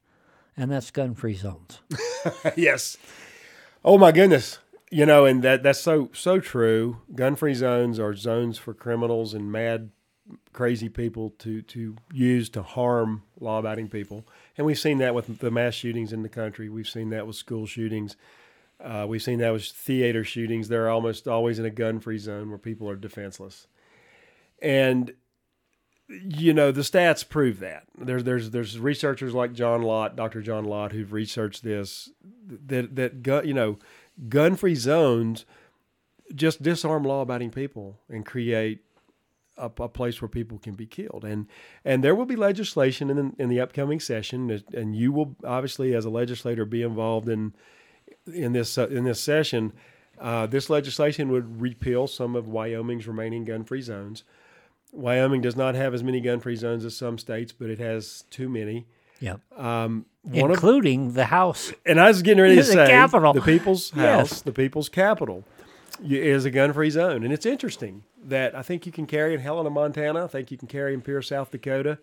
and 0.59 0.69
that's 0.69 0.91
gun-free 0.91 1.35
zones. 1.35 1.79
yes. 2.57 2.97
Oh 3.83 3.97
my 3.97 4.11
goodness. 4.11 4.59
You 4.91 5.05
know, 5.05 5.25
and 5.25 5.41
that 5.43 5.63
that's 5.63 5.79
so 5.79 6.09
so 6.13 6.39
true. 6.39 6.97
Gun-free 7.15 7.53
zones 7.53 7.99
are 7.99 8.13
zones 8.13 8.57
for 8.57 8.73
criminals 8.73 9.33
and 9.33 9.51
mad 9.51 9.91
crazy 10.51 10.89
people 10.89 11.31
to 11.39 11.61
to 11.61 11.95
use 12.11 12.49
to 12.49 12.61
harm 12.61 13.23
law-abiding 13.39 13.87
people. 13.87 14.27
And 14.57 14.65
we've 14.65 14.79
seen 14.79 14.97
that 14.97 15.15
with 15.15 15.39
the 15.39 15.51
mass 15.51 15.75
shootings 15.75 16.11
in 16.11 16.23
the 16.23 16.29
country. 16.29 16.69
We've 16.69 16.89
seen 16.89 17.09
that 17.11 17.25
with 17.25 17.35
school 17.35 17.65
shootings. 17.65 18.17
Uh, 18.81 19.05
we've 19.07 19.21
seen 19.21 19.39
that 19.39 19.51
with 19.51 19.65
theater 19.65 20.23
shootings. 20.23 20.67
They're 20.67 20.89
almost 20.89 21.27
always 21.27 21.59
in 21.59 21.65
a 21.65 21.69
gun-free 21.69 22.19
zone 22.19 22.49
where 22.49 22.57
people 22.57 22.89
are 22.89 22.95
defenseless. 22.95 23.67
And 24.61 25.13
you 26.09 26.53
know 26.53 26.71
the 26.71 26.81
stats 26.81 27.27
prove 27.27 27.59
that 27.59 27.83
there's 27.97 28.23
there's 28.23 28.49
there's 28.49 28.79
researchers 28.79 29.33
like 29.33 29.53
John 29.53 29.83
Lott, 29.83 30.15
Dr. 30.15 30.41
John 30.41 30.65
Lott, 30.65 30.91
who've 30.91 31.13
researched 31.13 31.63
this 31.63 32.09
that 32.47 32.95
that 32.95 33.21
gun 33.21 33.47
you 33.47 33.53
know 33.53 33.77
gun 34.27 34.55
free 34.55 34.75
zones 34.75 35.45
just 36.33 36.61
disarm 36.61 37.03
law 37.03 37.21
abiding 37.21 37.51
people 37.51 37.99
and 38.09 38.25
create 38.25 38.83
a, 39.57 39.65
a, 39.65 39.89
place 39.89 40.21
where 40.21 40.29
people 40.29 40.57
can 40.57 40.73
be 40.73 40.85
killed 40.85 41.23
and 41.23 41.47
and 41.85 42.03
there 42.03 42.15
will 42.15 42.25
be 42.25 42.35
legislation 42.35 43.09
in 43.09 43.35
in 43.37 43.49
the 43.49 43.59
upcoming 43.59 43.99
session 43.99 44.63
and 44.73 44.95
you 44.95 45.11
will 45.11 45.35
obviously 45.43 45.93
as 45.93 46.05
a 46.05 46.09
legislator 46.09 46.65
be 46.65 46.81
involved 46.81 47.29
in 47.29 47.53
in 48.33 48.53
this 48.53 48.77
uh, 48.77 48.87
in 48.87 49.03
this 49.03 49.21
session. 49.21 49.73
Uh, 50.19 50.45
this 50.45 50.69
legislation 50.69 51.31
would 51.31 51.61
repeal 51.61 52.05
some 52.05 52.35
of 52.35 52.47
Wyoming's 52.47 53.07
remaining 53.07 53.45
gun 53.45 53.63
free 53.63 53.81
zones. 53.81 54.23
Wyoming 54.91 55.41
does 55.41 55.55
not 55.55 55.75
have 55.75 55.93
as 55.93 56.03
many 56.03 56.19
gun 56.19 56.39
free 56.39 56.55
zones 56.55 56.83
as 56.83 56.95
some 56.97 57.17
states, 57.17 57.53
but 57.53 57.69
it 57.69 57.79
has 57.79 58.25
too 58.29 58.49
many. 58.49 58.85
Yeah. 59.19 59.35
Um, 59.55 60.05
Including 60.31 61.07
of, 61.07 61.13
the 61.13 61.25
House. 61.25 61.71
And 61.85 61.99
I 61.99 62.07
was 62.07 62.21
getting 62.21 62.41
ready 62.41 62.55
to 62.55 62.61
the 62.63 62.67
say 62.67 62.87
capital. 62.87 63.33
the 63.33 63.41
people's 63.41 63.89
house, 63.91 64.31
yes. 64.31 64.41
the 64.41 64.51
people's 64.51 64.89
capital, 64.89 65.45
is 66.03 66.45
a 66.45 66.51
gun 66.51 66.73
free 66.73 66.89
zone. 66.89 67.23
And 67.23 67.31
it's 67.31 67.45
interesting 67.45 68.03
that 68.25 68.55
I 68.55 68.61
think 68.61 68.85
you 68.85 68.91
can 68.91 69.05
carry 69.05 69.33
in 69.33 69.39
Helena, 69.39 69.69
Montana. 69.69 70.25
I 70.25 70.27
think 70.27 70.51
you 70.51 70.57
can 70.57 70.67
carry 70.67 70.93
in 70.93 71.01
Pierre, 71.01 71.21
South 71.21 71.51
Dakota. 71.51 71.99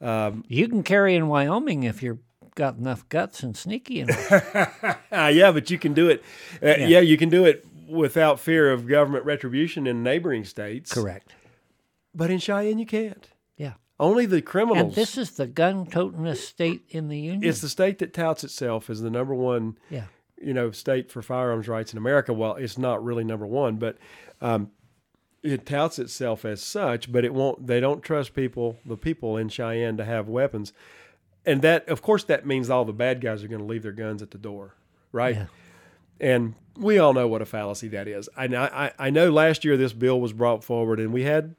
Um, 0.00 0.44
you 0.48 0.68
can 0.68 0.82
carry 0.82 1.14
in 1.16 1.28
Wyoming 1.28 1.82
if 1.82 2.02
you're 2.02 2.18
got 2.56 2.76
enough 2.76 3.08
guts 3.08 3.44
and 3.44 3.56
sneaky 3.56 4.00
enough. 4.00 4.30
yeah, 5.12 5.52
but 5.52 5.70
you 5.70 5.78
can 5.78 5.94
do 5.94 6.08
it. 6.08 6.24
Uh, 6.60 6.66
yeah. 6.66 6.86
yeah, 6.86 7.00
you 7.00 7.16
can 7.16 7.28
do 7.28 7.44
it 7.44 7.64
without 7.88 8.40
fear 8.40 8.72
of 8.72 8.88
government 8.88 9.24
retribution 9.24 9.86
in 9.86 10.02
neighboring 10.02 10.44
states. 10.44 10.92
Correct. 10.92 11.34
But 12.12 12.30
in 12.30 12.40
Cheyenne, 12.40 12.78
you 12.78 12.86
can't. 12.86 13.28
Yeah. 13.56 13.74
Only 14.00 14.26
the 14.26 14.42
criminals. 14.42 14.86
And 14.86 14.94
this 14.94 15.16
is 15.16 15.32
the 15.32 15.46
gun-totingest 15.46 16.48
state 16.48 16.82
in 16.88 17.08
the 17.08 17.18
union. 17.18 17.48
It's 17.48 17.60
the 17.60 17.68
state 17.68 17.98
that 18.00 18.12
touts 18.12 18.42
itself 18.42 18.90
as 18.90 19.02
the 19.02 19.10
number 19.10 19.34
one, 19.34 19.78
yeah. 19.90 20.06
you 20.40 20.52
know, 20.52 20.72
state 20.72 21.12
for 21.12 21.22
firearms 21.22 21.68
rights 21.68 21.92
in 21.92 21.98
America. 21.98 22.32
Well, 22.32 22.56
it's 22.56 22.78
not 22.78 23.04
really 23.04 23.22
number 23.22 23.46
one, 23.46 23.76
but 23.76 23.98
um, 24.40 24.70
it 25.42 25.66
touts 25.66 25.98
itself 25.98 26.44
as 26.44 26.62
such, 26.62 27.12
but 27.12 27.24
it 27.24 27.32
won't. 27.32 27.66
They 27.66 27.80
don't 27.80 28.02
trust 28.02 28.34
people, 28.34 28.78
the 28.84 28.96
people 28.96 29.36
in 29.36 29.48
Cheyenne, 29.48 29.96
to 29.98 30.04
have 30.04 30.28
weapons, 30.28 30.72
and 31.46 31.62
that, 31.62 31.88
of 31.88 32.02
course, 32.02 32.24
that 32.24 32.46
means 32.46 32.68
all 32.68 32.84
the 32.84 32.92
bad 32.92 33.20
guys 33.20 33.42
are 33.42 33.48
going 33.48 33.60
to 33.60 33.66
leave 33.66 33.82
their 33.82 33.92
guns 33.92 34.22
at 34.22 34.30
the 34.30 34.38
door, 34.38 34.74
right? 35.12 35.36
Yeah. 35.36 35.46
And 36.18 36.54
we 36.76 36.98
all 36.98 37.12
know 37.12 37.28
what 37.28 37.42
a 37.42 37.46
fallacy 37.46 37.88
that 37.88 38.08
is. 38.08 38.28
I, 38.36 38.46
I, 38.46 38.92
I 38.98 39.10
know 39.10 39.30
last 39.30 39.64
year 39.64 39.76
this 39.76 39.92
bill 39.92 40.20
was 40.20 40.32
brought 40.32 40.64
forward, 40.64 40.98
and 40.98 41.12
we 41.12 41.22
had 41.22 41.54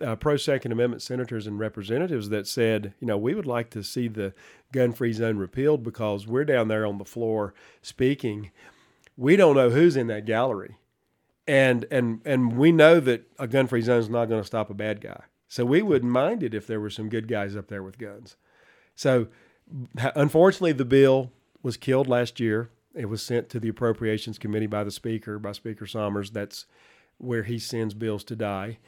uh, 0.00 0.16
pro 0.16 0.36
Second 0.36 0.72
Amendment 0.72 1.02
senators 1.02 1.46
and 1.46 1.58
representatives 1.58 2.28
that 2.30 2.46
said, 2.46 2.94
you 3.00 3.06
know, 3.06 3.16
we 3.16 3.34
would 3.34 3.46
like 3.46 3.70
to 3.70 3.82
see 3.82 4.08
the 4.08 4.34
gun 4.72 4.92
free 4.92 5.12
zone 5.12 5.38
repealed 5.38 5.82
because 5.82 6.26
we're 6.26 6.44
down 6.44 6.68
there 6.68 6.84
on 6.84 6.98
the 6.98 7.04
floor 7.04 7.54
speaking. 7.82 8.50
We 9.16 9.36
don't 9.36 9.56
know 9.56 9.70
who's 9.70 9.96
in 9.96 10.08
that 10.08 10.26
gallery 10.26 10.76
and 11.46 11.86
and 11.90 12.20
and 12.24 12.56
we 12.56 12.72
know 12.72 13.00
that 13.00 13.22
a 13.38 13.46
gun 13.46 13.66
free 13.66 13.82
zone 13.82 14.00
is 14.00 14.08
not 14.08 14.26
going 14.26 14.40
to 14.40 14.46
stop 14.46 14.70
a 14.70 14.74
bad 14.74 15.00
guy. 15.00 15.22
So 15.48 15.64
we 15.64 15.80
wouldn't 15.80 16.10
mind 16.10 16.42
it 16.42 16.54
if 16.54 16.66
there 16.66 16.80
were 16.80 16.90
some 16.90 17.08
good 17.08 17.28
guys 17.28 17.54
up 17.54 17.68
there 17.68 17.82
with 17.82 17.98
guns. 17.98 18.36
So 18.96 19.28
unfortunately, 20.14 20.72
the 20.72 20.84
bill 20.84 21.30
was 21.62 21.76
killed 21.76 22.08
last 22.08 22.40
year. 22.40 22.70
It 22.94 23.08
was 23.08 23.22
sent 23.22 23.48
to 23.50 23.60
the 23.60 23.68
Appropriations 23.68 24.38
Committee 24.38 24.66
by 24.66 24.82
the 24.82 24.90
Speaker, 24.90 25.38
by 25.38 25.52
Speaker 25.52 25.86
Sommers. 25.86 26.30
That's 26.30 26.66
where 27.18 27.42
he 27.42 27.58
sends 27.58 27.94
bills 27.94 28.24
to 28.24 28.36
die, 28.36 28.78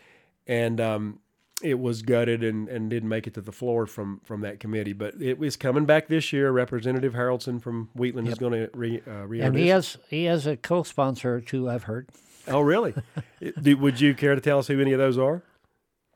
and 0.47 0.81
um, 0.81 1.21
it 1.63 1.79
was 1.79 2.03
gutted 2.03 2.43
and, 2.43 2.69
and 2.69 2.89
didn't 2.89 3.09
make 3.09 3.27
it 3.27 3.35
to 3.35 3.41
the 3.41 3.53
floor 3.53 3.87
from 3.87 4.21
from 4.25 4.41
that 4.41 4.61
committee. 4.61 4.95
But 4.95 5.21
it 5.21 5.39
was 5.39 5.57
coming 5.57 5.85
back 5.85 6.09
this 6.09 6.33
year. 6.33 6.51
Representative 6.51 7.13
Haroldson 7.13 7.61
from 7.61 7.91
Wheatland 7.95 8.29
yep. 8.29 8.33
is 8.33 8.39
going 8.39 8.53
to 8.53 8.71
re, 8.75 9.03
uh, 9.07 9.29
and 9.29 9.57
he 9.57 9.69
has 9.69 9.99
he 10.09 10.25
has 10.25 10.47
a 10.47 10.57
co-sponsor 10.57 11.37
or 11.37 11.41
two. 11.41 11.69
I've 11.69 11.85
heard. 11.85 12.09
Oh, 12.47 12.61
really? 12.61 12.95
Do, 13.61 13.77
would 13.77 14.01
you 14.01 14.15
care 14.15 14.35
to 14.35 14.41
tell 14.41 14.59
us 14.59 14.69
who 14.69 14.81
any 14.81 14.93
of 14.93 14.99
those 14.99 15.19
are? 15.19 15.43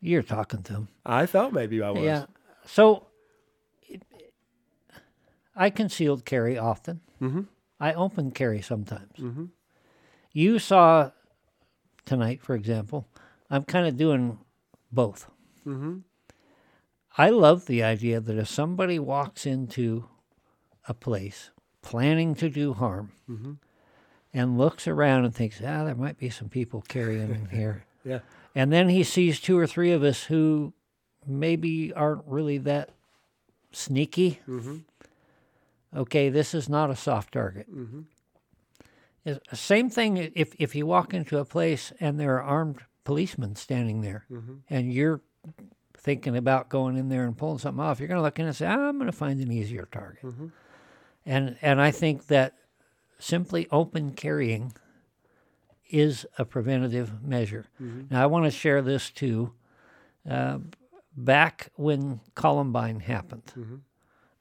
You're 0.00 0.22
talking 0.22 0.62
to 0.62 0.72
them. 0.72 0.88
I 1.04 1.26
thought 1.26 1.52
maybe 1.52 1.82
I 1.82 1.90
was. 1.90 2.02
Yeah. 2.02 2.24
So 2.64 3.06
I 5.54 5.70
concealed 5.70 6.24
carry 6.24 6.58
often. 6.58 7.00
Mm-hmm. 7.20 7.42
I 7.80 7.92
open 7.94 8.30
carry 8.30 8.62
sometimes. 8.62 9.16
Mm-hmm. 9.18 9.46
You 10.32 10.58
saw 10.58 11.10
tonight, 12.04 12.40
for 12.42 12.54
example, 12.54 13.06
I'm 13.50 13.64
kind 13.64 13.86
of 13.86 13.96
doing 13.96 14.38
both. 14.90 15.30
Mm-hmm. 15.66 15.98
I 17.18 17.28
love 17.28 17.66
the 17.66 17.82
idea 17.82 18.20
that 18.20 18.38
if 18.38 18.48
somebody 18.48 18.98
walks 18.98 19.44
into 19.44 20.08
a 20.88 20.94
place 20.94 21.50
planning 21.82 22.34
to 22.36 22.48
do 22.48 22.72
harm, 22.72 23.12
mm-hmm 23.28 23.52
and 24.34 24.58
looks 24.58 24.88
around 24.88 25.24
and 25.24 25.34
thinks, 25.34 25.60
ah, 25.60 25.84
there 25.84 25.94
might 25.94 26.18
be 26.18 26.30
some 26.30 26.48
people 26.48 26.82
carrying 26.88 27.30
in 27.30 27.48
here. 27.50 27.84
yeah. 28.04 28.20
And 28.54 28.72
then 28.72 28.88
he 28.88 29.04
sees 29.04 29.40
two 29.40 29.58
or 29.58 29.66
three 29.66 29.92
of 29.92 30.02
us 30.02 30.24
who 30.24 30.72
maybe 31.26 31.92
aren't 31.92 32.24
really 32.26 32.58
that 32.58 32.90
sneaky. 33.72 34.40
Mm-hmm. 34.48 34.78
Okay, 35.94 36.28
this 36.28 36.54
is 36.54 36.68
not 36.68 36.90
a 36.90 36.96
soft 36.96 37.32
target. 37.34 37.70
Mm-hmm. 37.74 38.00
Same 39.52 39.90
thing 39.90 40.32
if, 40.34 40.54
if 40.58 40.74
you 40.74 40.86
walk 40.86 41.14
into 41.14 41.38
a 41.38 41.44
place 41.44 41.92
and 42.00 42.18
there 42.18 42.34
are 42.36 42.42
armed 42.42 42.80
policemen 43.04 43.54
standing 43.56 44.00
there 44.00 44.24
mm-hmm. 44.30 44.54
and 44.68 44.92
you're 44.92 45.20
thinking 45.96 46.36
about 46.36 46.68
going 46.68 46.96
in 46.96 47.08
there 47.08 47.24
and 47.24 47.36
pulling 47.36 47.58
something 47.58 47.82
off, 47.82 48.00
you're 48.00 48.08
going 48.08 48.18
to 48.18 48.22
look 48.22 48.38
in 48.38 48.46
and 48.46 48.56
say, 48.56 48.66
I'm 48.66 48.98
going 48.98 49.10
to 49.10 49.16
find 49.16 49.40
an 49.40 49.52
easier 49.52 49.88
target. 49.92 50.24
Mm-hmm. 50.24 50.46
And, 51.24 51.56
and 51.62 51.80
I 51.80 51.92
think 51.92 52.26
that 52.26 52.54
simply 53.18 53.68
open 53.70 54.12
carrying 54.12 54.72
is 55.88 56.26
a 56.38 56.44
preventative 56.44 57.22
measure. 57.22 57.66
Mm-hmm. 57.80 58.12
Now, 58.12 58.22
I 58.22 58.26
want 58.26 58.46
to 58.46 58.50
share 58.50 58.82
this 58.82 59.10
too. 59.10 59.52
Uh, 60.28 60.58
back 61.16 61.68
when 61.76 62.20
Columbine 62.34 63.00
happened, 63.00 63.52
mm-hmm. 63.56 63.76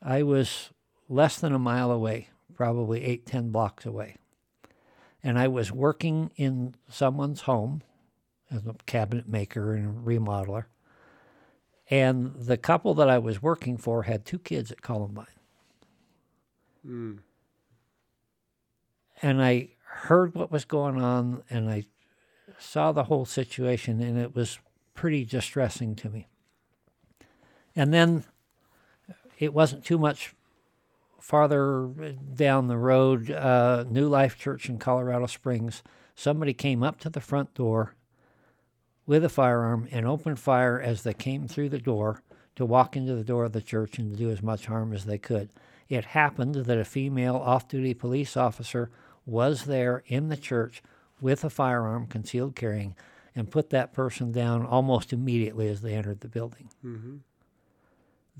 I 0.01 0.23
was 0.23 0.71
less 1.11 1.39
than 1.39 1.53
a 1.53 1.59
mile 1.59 1.91
away, 1.91 2.29
probably 2.55 3.03
eight, 3.03 3.25
ten 3.25 3.51
blocks 3.51 3.85
away. 3.85 4.17
And 5.23 5.37
I 5.37 5.47
was 5.47 5.71
working 5.71 6.31
in 6.35 6.75
someone's 6.89 7.41
home 7.41 7.83
as 8.49 8.65
a 8.65 8.75
cabinet 8.85 9.27
maker 9.27 9.75
and 9.75 9.87
a 9.87 10.01
remodeler. 10.01 10.65
And 11.89 12.33
the 12.35 12.57
couple 12.57 12.93
that 12.95 13.09
I 13.09 13.19
was 13.19 13.41
working 13.41 13.77
for 13.77 14.03
had 14.03 14.25
two 14.25 14.39
kids 14.39 14.71
at 14.71 14.81
Columbine. 14.81 15.25
Mm 16.87 17.19
and 19.21 19.41
I 19.41 19.69
heard 19.83 20.33
what 20.33 20.51
was 20.51 20.65
going 20.65 21.01
on 21.01 21.43
and 21.49 21.69
I 21.69 21.85
saw 22.57 22.91
the 22.91 23.05
whole 23.05 23.25
situation 23.25 24.01
and 24.01 24.17
it 24.17 24.35
was 24.35 24.59
pretty 24.93 25.25
distressing 25.25 25.95
to 25.97 26.09
me. 26.09 26.27
And 27.75 27.93
then 27.93 28.23
it 29.37 29.53
wasn't 29.53 29.85
too 29.85 29.97
much 29.97 30.33
farther 31.21 31.87
down 32.33 32.67
the 32.67 32.77
road, 32.77 33.31
uh, 33.31 33.85
New 33.89 34.07
Life 34.07 34.37
Church 34.37 34.67
in 34.67 34.77
Colorado 34.77 35.27
Springs, 35.27 35.83
somebody 36.15 36.53
came 36.53 36.83
up 36.83 36.99
to 37.01 37.09
the 37.09 37.21
front 37.21 37.53
door 37.53 37.95
with 39.05 39.23
a 39.23 39.29
firearm 39.29 39.87
and 39.91 40.05
opened 40.05 40.39
fire 40.39 40.79
as 40.79 41.03
they 41.03 41.13
came 41.13 41.47
through 41.47 41.69
the 41.69 41.79
door 41.79 42.21
to 42.55 42.65
walk 42.65 42.95
into 42.95 43.15
the 43.15 43.23
door 43.23 43.45
of 43.45 43.53
the 43.53 43.61
church 43.61 43.97
and 43.97 44.11
to 44.11 44.17
do 44.17 44.29
as 44.29 44.41
much 44.41 44.65
harm 44.65 44.93
as 44.93 45.05
they 45.05 45.17
could. 45.17 45.49
It 45.89 46.05
happened 46.05 46.55
that 46.55 46.77
a 46.77 46.85
female 46.85 47.35
off 47.35 47.67
duty 47.67 47.93
police 47.93 48.37
officer 48.37 48.89
was 49.25 49.65
there 49.65 50.03
in 50.07 50.29
the 50.29 50.37
church 50.37 50.81
with 51.19 51.43
a 51.43 51.49
firearm, 51.49 52.07
concealed 52.07 52.55
carrying, 52.55 52.95
and 53.35 53.51
put 53.51 53.69
that 53.69 53.93
person 53.93 54.31
down 54.31 54.65
almost 54.65 55.13
immediately 55.13 55.67
as 55.69 55.81
they 55.81 55.93
entered 55.93 56.21
the 56.21 56.27
building. 56.27 56.69
Mm-hmm. 56.83 57.17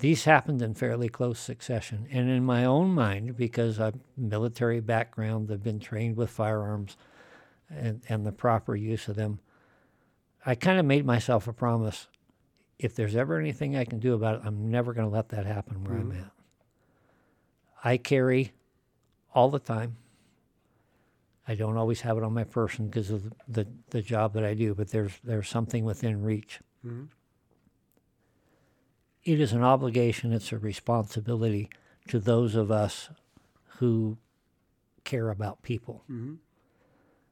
These 0.01 0.23
happened 0.23 0.63
in 0.63 0.73
fairly 0.73 1.09
close 1.09 1.39
succession. 1.39 2.07
And 2.09 2.27
in 2.27 2.43
my 2.43 2.65
own 2.65 2.89
mind, 2.89 3.37
because 3.37 3.79
I'm 3.79 4.01
military 4.17 4.79
background, 4.79 5.51
I've 5.51 5.61
been 5.61 5.79
trained 5.79 6.17
with 6.17 6.31
firearms 6.31 6.97
and, 7.69 8.01
and 8.09 8.25
the 8.25 8.31
proper 8.31 8.75
use 8.75 9.07
of 9.07 9.15
them, 9.15 9.41
I 10.43 10.55
kind 10.55 10.79
of 10.79 10.87
made 10.87 11.05
myself 11.05 11.47
a 11.47 11.53
promise. 11.53 12.07
If 12.79 12.95
there's 12.95 13.15
ever 13.15 13.39
anything 13.39 13.75
I 13.75 13.85
can 13.85 13.99
do 13.99 14.15
about 14.15 14.37
it, 14.37 14.41
I'm 14.43 14.71
never 14.71 14.91
going 14.91 15.07
to 15.07 15.13
let 15.13 15.29
that 15.29 15.45
happen 15.45 15.83
where 15.83 15.99
mm-hmm. 15.99 16.13
I'm 16.13 16.17
at. 16.17 16.31
I 17.83 17.97
carry 17.97 18.53
all 19.35 19.51
the 19.51 19.59
time. 19.59 19.97
I 21.47 21.53
don't 21.53 21.77
always 21.77 22.01
have 22.01 22.17
it 22.17 22.23
on 22.23 22.33
my 22.33 22.43
person 22.43 22.87
because 22.87 23.11
of 23.11 23.31
the, 23.47 23.67
the 23.91 24.01
job 24.01 24.33
that 24.33 24.43
I 24.43 24.55
do, 24.55 24.73
but 24.73 24.89
there's 24.89 25.11
there's 25.23 25.47
something 25.47 25.85
within 25.85 26.23
reach. 26.23 26.59
Mm-hmm. 26.83 27.03
It 29.23 29.39
is 29.39 29.53
an 29.53 29.63
obligation, 29.63 30.33
it's 30.33 30.51
a 30.51 30.57
responsibility 30.57 31.69
to 32.07 32.19
those 32.19 32.55
of 32.55 32.71
us 32.71 33.09
who 33.77 34.17
care 35.03 35.29
about 35.29 35.61
people. 35.61 36.03
Mm-hmm. 36.09 36.35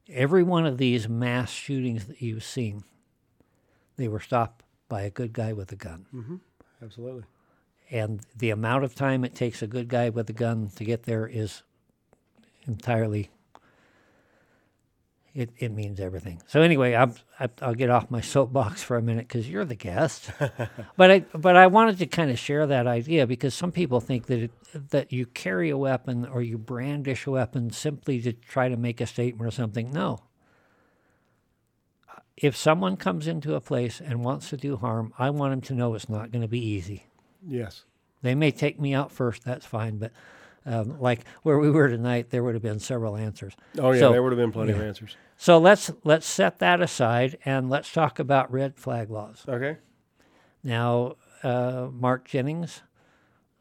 Every 0.10 0.43
one 0.43 0.65
of 0.65 0.78
these 0.78 1.08
mass 1.08 1.52
shootings 1.52 2.06
that 2.06 2.21
you've 2.21 2.43
seen, 2.43 2.84
they 3.97 4.08
were 4.08 4.19
stopped 4.19 4.63
by 4.88 5.02
a 5.02 5.10
good 5.10 5.34
guy 5.34 5.54
with 5.54 5.71
a 5.71 5.75
gun. 5.75 6.06
Mm-hmm. 6.13 6.36
Absolutely. 6.84 7.23
And 7.91 8.21
the 8.36 8.52
amount 8.52 8.84
of 8.84 8.95
time 8.95 9.23
it 9.23 9.36
takes 9.36 9.62
a 9.62 9.67
good 9.67 9.88
guy 9.88 10.10
with 10.10 10.30
a 10.30 10.34
gun 10.34 10.69
to 10.75 10.84
get 10.84 11.04
there 11.04 11.28
is 11.28 11.63
entirely 12.67 13.30
it, 15.33 15.51
it 15.57 15.71
means 15.71 15.99
everything. 15.99 16.41
So 16.47 16.61
anyway, 16.61 16.95
I'm, 16.95 17.13
I, 17.39 17.49
I'll 17.61 17.75
get 17.75 17.89
off 17.89 18.09
my 18.09 18.21
soapbox 18.21 18.81
for 18.81 18.97
a 18.97 19.01
minute 19.01 19.27
because 19.27 19.49
you're 19.49 19.65
the 19.65 19.75
guest. 19.75 20.31
but 20.97 21.11
I 21.11 21.19
but 21.33 21.55
I 21.55 21.67
wanted 21.67 21.99
to 21.99 22.07
kind 22.07 22.31
of 22.31 22.39
share 22.39 22.65
that 22.67 22.87
idea 22.87 23.27
because 23.27 23.53
some 23.53 23.71
people 23.71 23.99
think 24.01 24.25
that 24.27 24.39
it, 24.39 24.51
that 24.89 25.11
you 25.11 25.25
carry 25.25 25.69
a 25.69 25.77
weapon 25.77 26.25
or 26.25 26.41
you 26.41 26.57
brandish 26.57 27.27
a 27.27 27.31
weapon 27.31 27.71
simply 27.71 28.21
to 28.21 28.33
try 28.33 28.69
to 28.69 28.77
make 28.77 28.99
a 29.01 29.05
statement 29.05 29.47
or 29.47 29.51
something. 29.51 29.91
No. 29.91 30.19
If 32.35 32.55
someone 32.55 32.95
comes 32.95 33.27
into 33.27 33.55
a 33.55 33.61
place 33.61 34.01
and 34.01 34.23
wants 34.23 34.49
to 34.49 34.57
do 34.57 34.77
harm, 34.77 35.13
I 35.19 35.29
want 35.29 35.51
them 35.51 35.61
to 35.61 35.73
know 35.73 35.93
it's 35.93 36.09
not 36.09 36.31
going 36.31 36.41
to 36.41 36.47
be 36.47 36.65
easy. 36.65 37.03
Yes. 37.45 37.83
They 38.21 38.33
may 38.33 38.51
take 38.51 38.79
me 38.79 38.93
out 38.93 39.11
first. 39.11 39.43
That's 39.43 39.65
fine, 39.65 39.97
but 39.97 40.11
um, 40.65 40.99
like 40.99 41.25
where 41.43 41.57
we 41.57 41.69
were 41.69 41.87
tonight, 41.87 42.29
there 42.29 42.43
would 42.43 42.53
have 42.53 42.63
been 42.63 42.79
several 42.79 43.15
answers. 43.15 43.53
Oh 43.77 43.91
yeah, 43.91 43.99
so, 43.99 44.11
there 44.11 44.21
would 44.21 44.31
have 44.31 44.39
been 44.39 44.51
plenty 44.51 44.71
yeah. 44.71 44.77
of 44.77 44.83
answers. 44.83 45.15
So 45.37 45.57
let's 45.57 45.91
let's 46.03 46.27
set 46.27 46.59
that 46.59 46.81
aside 46.81 47.37
and 47.45 47.69
let's 47.69 47.91
talk 47.91 48.19
about 48.19 48.51
red 48.51 48.77
flag 48.77 49.09
laws. 49.09 49.45
Okay. 49.47 49.77
Now, 50.63 51.15
uh, 51.43 51.87
Mark 51.91 52.27
Jennings 52.27 52.81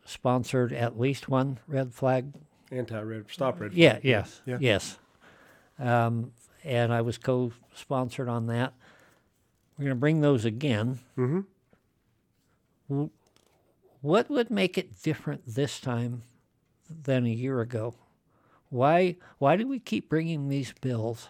sponsored 0.04 0.72
at 0.72 0.98
least 0.98 1.28
one 1.28 1.58
red 1.68 1.94
flag. 1.94 2.32
Anti-red, 2.70 3.26
stop 3.30 3.60
red. 3.60 3.70
Flag. 3.72 3.78
Yeah. 3.78 3.98
Yes. 4.02 4.42
Yeah. 4.44 4.58
Yes. 4.60 4.98
Um, 5.78 6.32
and 6.64 6.92
I 6.92 7.02
was 7.02 7.18
co-sponsored 7.18 8.28
on 8.28 8.46
that. 8.48 8.74
We're 9.78 9.84
going 9.84 9.96
to 9.96 10.00
bring 10.00 10.20
those 10.20 10.44
again. 10.44 10.98
Mm-hmm. 11.16 13.04
What 14.00 14.28
would 14.28 14.50
make 14.50 14.76
it 14.76 15.00
different 15.02 15.42
this 15.46 15.78
time 15.78 16.22
than 16.88 17.26
a 17.26 17.30
year 17.30 17.60
ago? 17.60 17.94
Why 18.70 19.16
why 19.38 19.56
do 19.56 19.66
we 19.66 19.78
keep 19.78 20.08
bringing 20.08 20.48
these 20.48 20.72
bills 20.80 21.28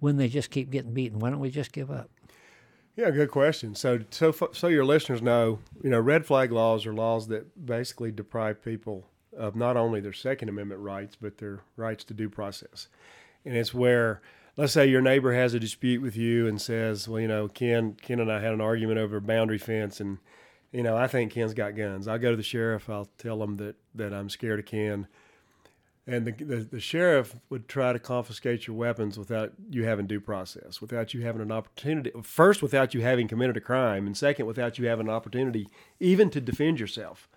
when 0.00 0.16
they 0.16 0.28
just 0.28 0.50
keep 0.50 0.70
getting 0.70 0.94
beaten? 0.94 1.18
Why 1.18 1.30
don't 1.30 1.40
we 1.40 1.50
just 1.50 1.72
give 1.72 1.90
up? 1.90 2.10
Yeah, 2.96 3.10
good 3.10 3.30
question. 3.30 3.76
So, 3.76 4.00
so, 4.10 4.34
so 4.50 4.66
your 4.66 4.84
listeners 4.84 5.22
know, 5.22 5.60
you 5.84 5.90
know, 5.90 6.00
red 6.00 6.26
flag 6.26 6.50
laws 6.50 6.84
are 6.84 6.92
laws 6.92 7.28
that 7.28 7.64
basically 7.64 8.10
deprive 8.10 8.60
people 8.60 9.06
of 9.36 9.54
not 9.54 9.76
only 9.76 10.00
their 10.00 10.12
Second 10.12 10.48
Amendment 10.48 10.80
rights, 10.80 11.16
but 11.20 11.38
their 11.38 11.60
rights 11.76 12.02
to 12.04 12.14
due 12.14 12.28
process. 12.28 12.88
And 13.44 13.56
it's 13.56 13.72
where, 13.72 14.20
let's 14.56 14.72
say, 14.72 14.88
your 14.88 15.00
neighbor 15.00 15.32
has 15.32 15.54
a 15.54 15.60
dispute 15.60 16.02
with 16.02 16.16
you 16.16 16.48
and 16.48 16.60
says, 16.60 17.08
"Well, 17.08 17.20
you 17.20 17.28
know, 17.28 17.46
Ken, 17.46 17.94
Ken 18.02 18.18
and 18.18 18.32
I 18.32 18.40
had 18.40 18.52
an 18.52 18.60
argument 18.60 18.98
over 18.98 19.18
a 19.18 19.22
boundary 19.22 19.58
fence, 19.58 20.00
and 20.00 20.18
you 20.72 20.82
know, 20.82 20.96
I 20.96 21.06
think 21.06 21.32
Ken's 21.32 21.54
got 21.54 21.76
guns. 21.76 22.08
I'll 22.08 22.18
go 22.18 22.30
to 22.30 22.36
the 22.36 22.42
sheriff. 22.42 22.88
I'll 22.90 23.08
tell 23.18 23.42
him 23.42 23.56
that 23.56 23.76
that 23.94 24.12
I'm 24.12 24.28
scared 24.28 24.60
of 24.60 24.66
Ken." 24.66 25.08
and 26.08 26.26
the, 26.26 26.32
the, 26.32 26.56
the, 26.56 26.80
sheriff 26.80 27.36
would 27.50 27.68
try 27.68 27.92
to 27.92 27.98
confiscate 27.98 28.66
your 28.66 28.74
weapons 28.74 29.18
without 29.18 29.52
you 29.68 29.84
having 29.84 30.06
due 30.06 30.20
process, 30.20 30.80
without 30.80 31.12
you 31.12 31.20
having 31.20 31.42
an 31.42 31.52
opportunity. 31.52 32.10
First, 32.22 32.62
without 32.62 32.94
you 32.94 33.02
having 33.02 33.28
committed 33.28 33.58
a 33.58 33.60
crime, 33.60 34.06
and 34.06 34.16
second, 34.16 34.46
without 34.46 34.78
you 34.78 34.88
having 34.88 35.06
an 35.06 35.12
opportunity 35.12 35.68
even 36.00 36.30
to 36.30 36.40
defend 36.40 36.80
yourself 36.80 37.28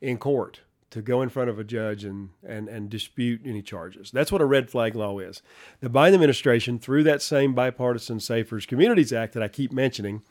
in 0.00 0.18
court, 0.18 0.62
to 0.90 1.02
go 1.02 1.22
in 1.22 1.28
front 1.28 1.50
of 1.50 1.60
a 1.60 1.64
judge 1.64 2.02
and, 2.02 2.30
and, 2.44 2.68
and 2.68 2.90
dispute 2.90 3.42
any 3.44 3.62
charges. 3.62 4.10
That's 4.10 4.32
what 4.32 4.40
a 4.40 4.46
red 4.46 4.70
flag 4.70 4.96
law 4.96 5.20
is. 5.20 5.40
The 5.78 5.88
Biden 5.88 6.14
administration, 6.14 6.80
through 6.80 7.04
that 7.04 7.22
same 7.22 7.54
bipartisan 7.54 8.18
Safer 8.18 8.58
Communities 8.60 9.12
Act 9.12 9.34
that 9.34 9.42
I 9.42 9.48
keep 9.48 9.72
mentioning, 9.72 10.22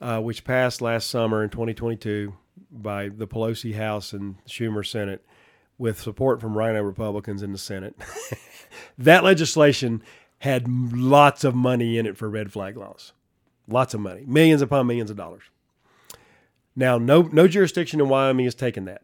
uh, 0.00 0.20
which 0.20 0.44
passed 0.44 0.80
last 0.80 1.08
summer 1.08 1.42
in 1.42 1.50
2022 1.50 2.34
by 2.70 3.08
the 3.08 3.26
Pelosi 3.26 3.74
House 3.74 4.12
and 4.12 4.36
Schumer 4.46 4.86
Senate– 4.86 5.24
with 5.78 6.00
support 6.00 6.40
from 6.40 6.56
RINO 6.56 6.82
Republicans 6.82 7.42
in 7.42 7.52
the 7.52 7.58
Senate. 7.58 7.96
that 8.98 9.24
legislation 9.24 10.02
had 10.38 10.68
lots 10.68 11.44
of 11.44 11.54
money 11.54 11.98
in 11.98 12.06
it 12.06 12.16
for 12.16 12.28
red 12.28 12.52
flag 12.52 12.76
laws. 12.76 13.12
Lots 13.68 13.94
of 13.94 14.00
money, 14.00 14.24
millions 14.26 14.62
upon 14.62 14.86
millions 14.86 15.10
of 15.10 15.16
dollars. 15.16 15.42
Now, 16.74 16.98
no, 16.98 17.22
no 17.22 17.48
jurisdiction 17.48 18.00
in 18.00 18.08
Wyoming 18.08 18.44
has 18.44 18.54
taken 18.54 18.84
that. 18.84 19.02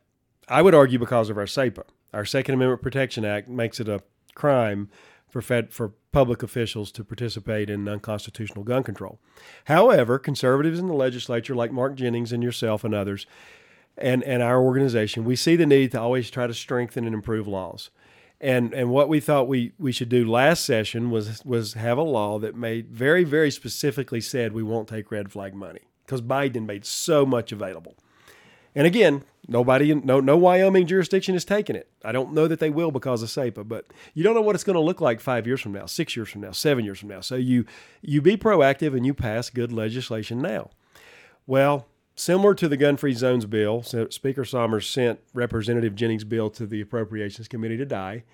I 0.48 0.62
would 0.62 0.74
argue 0.74 0.98
because 0.98 1.30
of 1.30 1.38
our 1.38 1.46
SAPA. 1.46 1.84
Our 2.12 2.24
Second 2.24 2.54
Amendment 2.54 2.82
Protection 2.82 3.24
Act 3.24 3.48
makes 3.48 3.80
it 3.80 3.88
a 3.88 4.02
crime 4.34 4.90
for 5.32 5.40
fed, 5.40 5.72
for 5.72 5.94
public 6.12 6.42
officials 6.42 6.92
to 6.92 7.02
participate 7.02 7.70
in 7.70 7.88
unconstitutional 7.88 8.64
gun 8.64 8.82
control. 8.82 9.18
However, 9.64 10.18
conservatives 10.18 10.78
in 10.78 10.88
the 10.88 10.92
legislature, 10.92 11.54
like 11.54 11.72
Mark 11.72 11.94
Jennings 11.94 12.32
and 12.32 12.42
yourself 12.42 12.84
and 12.84 12.94
others, 12.94 13.26
and, 13.96 14.22
and 14.24 14.42
our 14.42 14.60
organization, 14.60 15.24
we 15.24 15.34
see 15.34 15.56
the 15.56 15.64
need 15.64 15.90
to 15.92 16.00
always 16.00 16.30
try 16.30 16.46
to 16.46 16.52
strengthen 16.52 17.06
and 17.06 17.14
improve 17.14 17.48
laws. 17.48 17.88
And, 18.42 18.74
and 18.74 18.90
what 18.90 19.08
we 19.08 19.20
thought 19.20 19.48
we, 19.48 19.72
we 19.78 19.90
should 19.90 20.10
do 20.10 20.30
last 20.30 20.66
session 20.66 21.10
was, 21.10 21.42
was 21.46 21.74
have 21.74 21.96
a 21.96 22.02
law 22.02 22.38
that 22.38 22.54
made 22.54 22.90
very, 22.90 23.24
very 23.24 23.50
specifically 23.50 24.20
said 24.20 24.52
we 24.52 24.62
won't 24.62 24.88
take 24.88 25.10
red 25.10 25.32
flag 25.32 25.54
money 25.54 25.80
because 26.04 26.20
Biden 26.20 26.66
made 26.66 26.84
so 26.84 27.24
much 27.24 27.52
available. 27.52 27.96
And 28.74 28.86
again, 28.86 29.24
nobody, 29.48 29.94
no, 29.94 30.20
no 30.20 30.36
Wyoming 30.36 30.86
jurisdiction 30.86 31.34
is 31.34 31.44
taking 31.44 31.76
it. 31.76 31.88
I 32.04 32.12
don't 32.12 32.32
know 32.32 32.48
that 32.48 32.58
they 32.58 32.70
will 32.70 32.90
because 32.90 33.22
of 33.22 33.30
SAPA, 33.30 33.64
but 33.64 33.86
you 34.14 34.22
don't 34.22 34.34
know 34.34 34.40
what 34.40 34.54
it's 34.54 34.64
going 34.64 34.76
to 34.76 34.80
look 34.80 35.00
like 35.00 35.20
five 35.20 35.46
years 35.46 35.60
from 35.60 35.72
now, 35.72 35.86
six 35.86 36.16
years 36.16 36.30
from 36.30 36.40
now, 36.40 36.52
seven 36.52 36.84
years 36.84 37.00
from 37.00 37.10
now. 37.10 37.20
So 37.20 37.34
you, 37.34 37.66
you 38.00 38.22
be 38.22 38.36
proactive 38.36 38.96
and 38.96 39.04
you 39.04 39.12
pass 39.14 39.50
good 39.50 39.72
legislation 39.72 40.40
now. 40.40 40.70
Well, 41.46 41.86
Similar 42.14 42.54
to 42.56 42.68
the 42.68 42.76
gun 42.76 42.96
free 42.98 43.14
zones 43.14 43.46
bill, 43.46 43.82
Speaker 43.82 44.44
Sommers 44.44 44.84
sent 44.84 45.20
Representative 45.32 45.94
Jennings' 45.94 46.24
bill 46.24 46.50
to 46.50 46.66
the 46.66 46.80
Appropriations 46.82 47.48
Committee 47.48 47.78
to 47.78 47.86
die. 47.86 48.24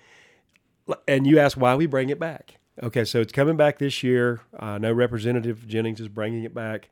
And 1.07 1.25
you 1.25 1.39
ask 1.39 1.57
why 1.57 1.75
we 1.75 1.85
bring 1.85 2.09
it 2.09 2.19
back. 2.19 2.55
Okay, 2.83 3.05
so 3.05 3.21
it's 3.21 3.31
coming 3.31 3.57
back 3.57 3.77
this 3.77 4.03
year. 4.03 4.41
Uh, 4.53 4.65
I 4.65 4.77
know 4.79 4.91
Representative 4.91 5.67
Jennings 5.67 5.99
is 6.01 6.07
bringing 6.07 6.43
it 6.43 6.53
back. 6.53 6.89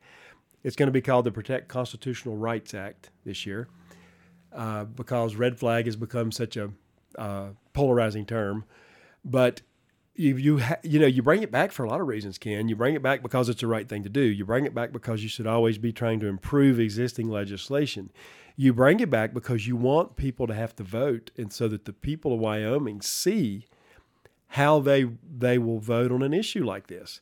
It's 0.67 0.75
going 0.75 0.87
to 0.87 0.91
be 0.91 0.99
called 0.99 1.23
the 1.23 1.31
Protect 1.31 1.69
Constitutional 1.69 2.35
Rights 2.35 2.73
Act 2.73 3.09
this 3.23 3.45
year 3.45 3.69
uh, 4.51 4.83
because 4.83 5.37
red 5.37 5.57
flag 5.57 5.85
has 5.85 5.95
become 5.95 6.29
such 6.29 6.57
a 6.57 6.71
uh, 7.17 7.51
polarizing 7.71 8.25
term. 8.25 8.65
But 9.23 9.61
you 10.15 10.35
you 10.35 10.59
ha- 10.59 10.75
you 10.83 10.99
know 10.99 11.07
you 11.07 11.23
bring 11.23 11.41
it 11.41 11.51
back 11.51 11.71
for 11.71 11.85
a 11.85 11.89
lot 11.89 12.01
of 12.01 12.07
reasons 12.07 12.37
ken. 12.37 12.67
You 12.67 12.75
bring 12.75 12.95
it 12.95 13.01
back 13.01 13.23
because 13.23 13.47
it's 13.47 13.61
the 13.61 13.67
right 13.67 13.87
thing 13.87 14.03
to 14.03 14.09
do. 14.09 14.19
You 14.19 14.43
bring 14.43 14.65
it 14.65 14.75
back 14.75 14.91
because 14.91 15.23
you 15.23 15.29
should 15.29 15.47
always 15.47 15.77
be 15.77 15.93
trying 15.93 16.19
to 16.19 16.27
improve 16.27 16.81
existing 16.81 17.29
legislation. 17.29 18.11
You 18.57 18.73
bring 18.73 18.99
it 18.99 19.09
back 19.09 19.33
because 19.33 19.67
you 19.67 19.77
want 19.77 20.17
people 20.17 20.47
to 20.47 20.53
have 20.53 20.75
to 20.75 20.83
vote 20.83 21.31
and 21.37 21.53
so 21.53 21.69
that 21.69 21.85
the 21.85 21.93
people 21.93 22.33
of 22.33 22.41
wyoming 22.41 22.99
see 22.99 23.67
how 24.47 24.81
they 24.81 25.05
they 25.23 25.57
will 25.57 25.79
vote 25.79 26.11
on 26.11 26.23
an 26.23 26.33
issue 26.33 26.65
like 26.65 26.87
this 26.87 27.21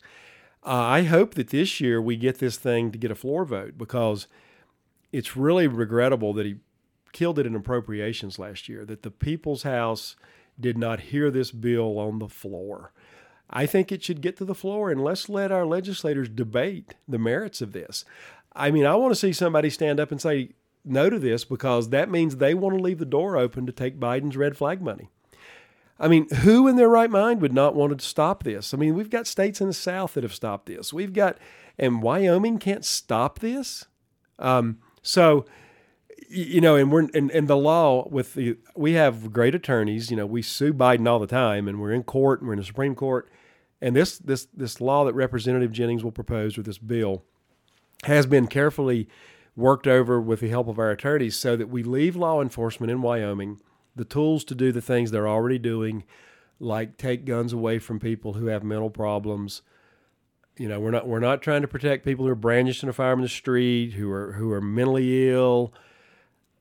uh, 0.65 0.69
i 0.71 1.04
hope 1.04 1.36
that 1.36 1.49
this 1.49 1.80
year 1.80 2.01
we 2.01 2.15
get 2.15 2.39
this 2.39 2.58
thing 2.58 2.91
to 2.91 2.97
get 2.97 3.12
a 3.12 3.15
floor 3.15 3.45
vote 3.45 3.78
because 3.78 4.28
it's 5.12 5.38
really 5.38 5.67
regrettable 5.67 6.34
that 6.34 6.45
he 6.45 6.56
killed 7.13 7.39
it 7.39 7.45
in 7.45 7.56
appropriations 7.56 8.38
last 8.38 8.67
year 8.67 8.84
that 8.84 9.04
the 9.04 9.10
people's 9.10 9.63
house 9.63 10.17
did 10.60 10.78
not 10.78 10.99
hear 10.99 11.32
this 11.32 11.51
bill 11.51 11.97
on 11.97 12.19
the 12.19 12.28
floor. 12.28 12.91
I 13.49 13.65
think 13.65 13.91
it 13.91 14.04
should 14.04 14.21
get 14.21 14.36
to 14.38 14.45
the 14.45 14.56
floor 14.56 14.91
and 14.91 15.01
let's 15.01 15.30
let 15.30 15.51
our 15.51 15.65
legislators 15.65 16.28
debate 16.28 16.95
the 17.08 17.19
merits 17.19 17.62
of 17.62 17.71
this. 17.71 18.04
I 18.54 18.71
mean, 18.71 18.86
I 18.86 18.95
want 18.95 19.12
to 19.12 19.19
see 19.19 19.32
somebody 19.32 19.69
stand 19.69 19.99
up 19.99 20.12
and 20.12 20.19
say 20.19 20.49
no 20.84 21.10
to 21.10 21.19
this 21.19 21.45
because 21.45 21.89
that 21.89 22.10
means 22.10 22.36
they 22.36 22.54
want 22.54 22.75
to 22.75 22.84
leave 22.84 22.99
the 22.99 23.06
door 23.06 23.38
open 23.38 23.65
to 23.65 23.71
take 23.71 23.99
Biden's 23.99 24.36
red 24.36 24.58
flag 24.58 24.82
money. 24.82 25.10
I 25.99 26.08
mean, 26.08 26.29
who 26.29 26.67
in 26.67 26.75
their 26.75 26.89
right 26.89 27.10
mind 27.10 27.41
would 27.41 27.53
not 27.53 27.73
want 27.75 27.97
to 27.97 28.05
stop 28.05 28.43
this? 28.43 28.73
I 28.73 28.77
mean, 28.77 28.95
we've 28.95 29.10
got 29.10 29.27
states 29.27 29.62
in 29.62 29.67
the 29.67 29.73
South 29.73 30.13
that 30.15 30.23
have 30.23 30.34
stopped 30.34 30.65
this. 30.65 30.91
We've 30.91 31.13
got, 31.13 31.38
and 31.77 32.01
Wyoming 32.01 32.60
can't 32.60 32.84
stop 32.84 33.39
this. 33.39 33.86
Um, 34.38 34.79
so, 35.01 35.45
you 36.27 36.60
know, 36.60 36.75
and 36.75 36.91
we're 36.91 37.08
and, 37.13 37.31
and 37.31 37.47
the 37.47 37.55
law 37.55 38.08
with 38.10 38.34
the 38.34 38.58
we 38.75 38.93
have 38.93 39.31
great 39.31 39.55
attorneys. 39.55 40.10
You 40.12 40.17
know, 40.17 40.25
we 40.25 40.41
sue 40.41 40.73
Biden 40.73 41.08
all 41.08 41.19
the 41.19 41.27
time, 41.27 41.67
and 41.67 41.79
we're 41.79 41.93
in 41.93 42.03
court, 42.03 42.41
and 42.41 42.47
we're 42.47 42.53
in 42.53 42.60
the 42.60 42.65
Supreme 42.65 42.95
Court, 42.95 43.29
and 43.81 43.95
this 43.95 44.17
this 44.17 44.47
this 44.53 44.81
law 44.81 45.05
that 45.05 45.13
Representative 45.13 45.71
Jennings 45.71 46.03
will 46.03 46.12
propose 46.12 46.58
with 46.58 46.65
this 46.65 46.77
bill 46.77 47.23
has 48.03 48.25
been 48.25 48.47
carefully 48.47 49.08
worked 49.55 49.88
over 49.88 50.19
with 50.19 50.41
the 50.41 50.49
help 50.49 50.67
of 50.67 50.77
our 50.79 50.91
attorneys, 50.91 51.36
so 51.36 51.55
that 51.55 51.69
we 51.69 51.84
leave 51.84 52.15
law 52.15 52.41
enforcement 52.41 52.91
in 52.91 53.01
Wyoming 53.01 53.62
the 53.95 54.05
tools 54.05 54.43
to 54.45 54.55
do 54.55 54.71
the 54.71 54.81
things 54.81 55.12
they're 55.12 55.27
already 55.27 55.60
doing, 55.60 56.03
like 56.60 56.97
take 56.97 57.25
guns 57.25 57.53
away 57.53 57.79
from 57.79 57.99
people 57.99 58.34
who 58.34 58.47
have 58.47 58.63
mental 58.63 58.89
problems. 58.89 59.62
You 60.58 60.69
know, 60.69 60.79
we're 60.79 60.91
not 60.91 61.08
we're 61.08 61.19
not 61.19 61.41
trying 61.41 61.62
to 61.62 61.67
protect 61.67 62.05
people 62.05 62.25
who 62.25 62.31
are 62.31 62.36
brandishing 62.36 62.89
a 62.89 62.93
firearm 62.93 63.19
in 63.19 63.23
the 63.23 63.29
street, 63.29 63.93
who 63.93 64.12
are 64.12 64.34
who 64.34 64.51
are 64.51 64.62
mentally 64.62 65.29
ill 65.29 65.73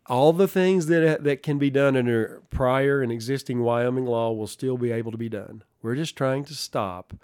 all 0.07 0.33
the 0.33 0.49
things 0.49 0.87
that 0.87 1.25
that 1.25 1.43
can 1.43 1.59
be 1.59 1.71
done 1.71 1.97
under 1.97 2.43
prior 2.51 3.01
and 3.01 3.11
existing 3.11 3.63
Wyoming 3.63 4.07
law 4.07 4.33
will 4.33 4.47
still 4.47 4.77
be 4.77 4.91
able 4.91 5.13
to 5.13 5.19
be 5.19 5.29
done. 5.29 5.63
We're 5.83 5.95
just 5.95 6.17
trying 6.17 6.45
to 6.47 6.55
stop 6.55 7.15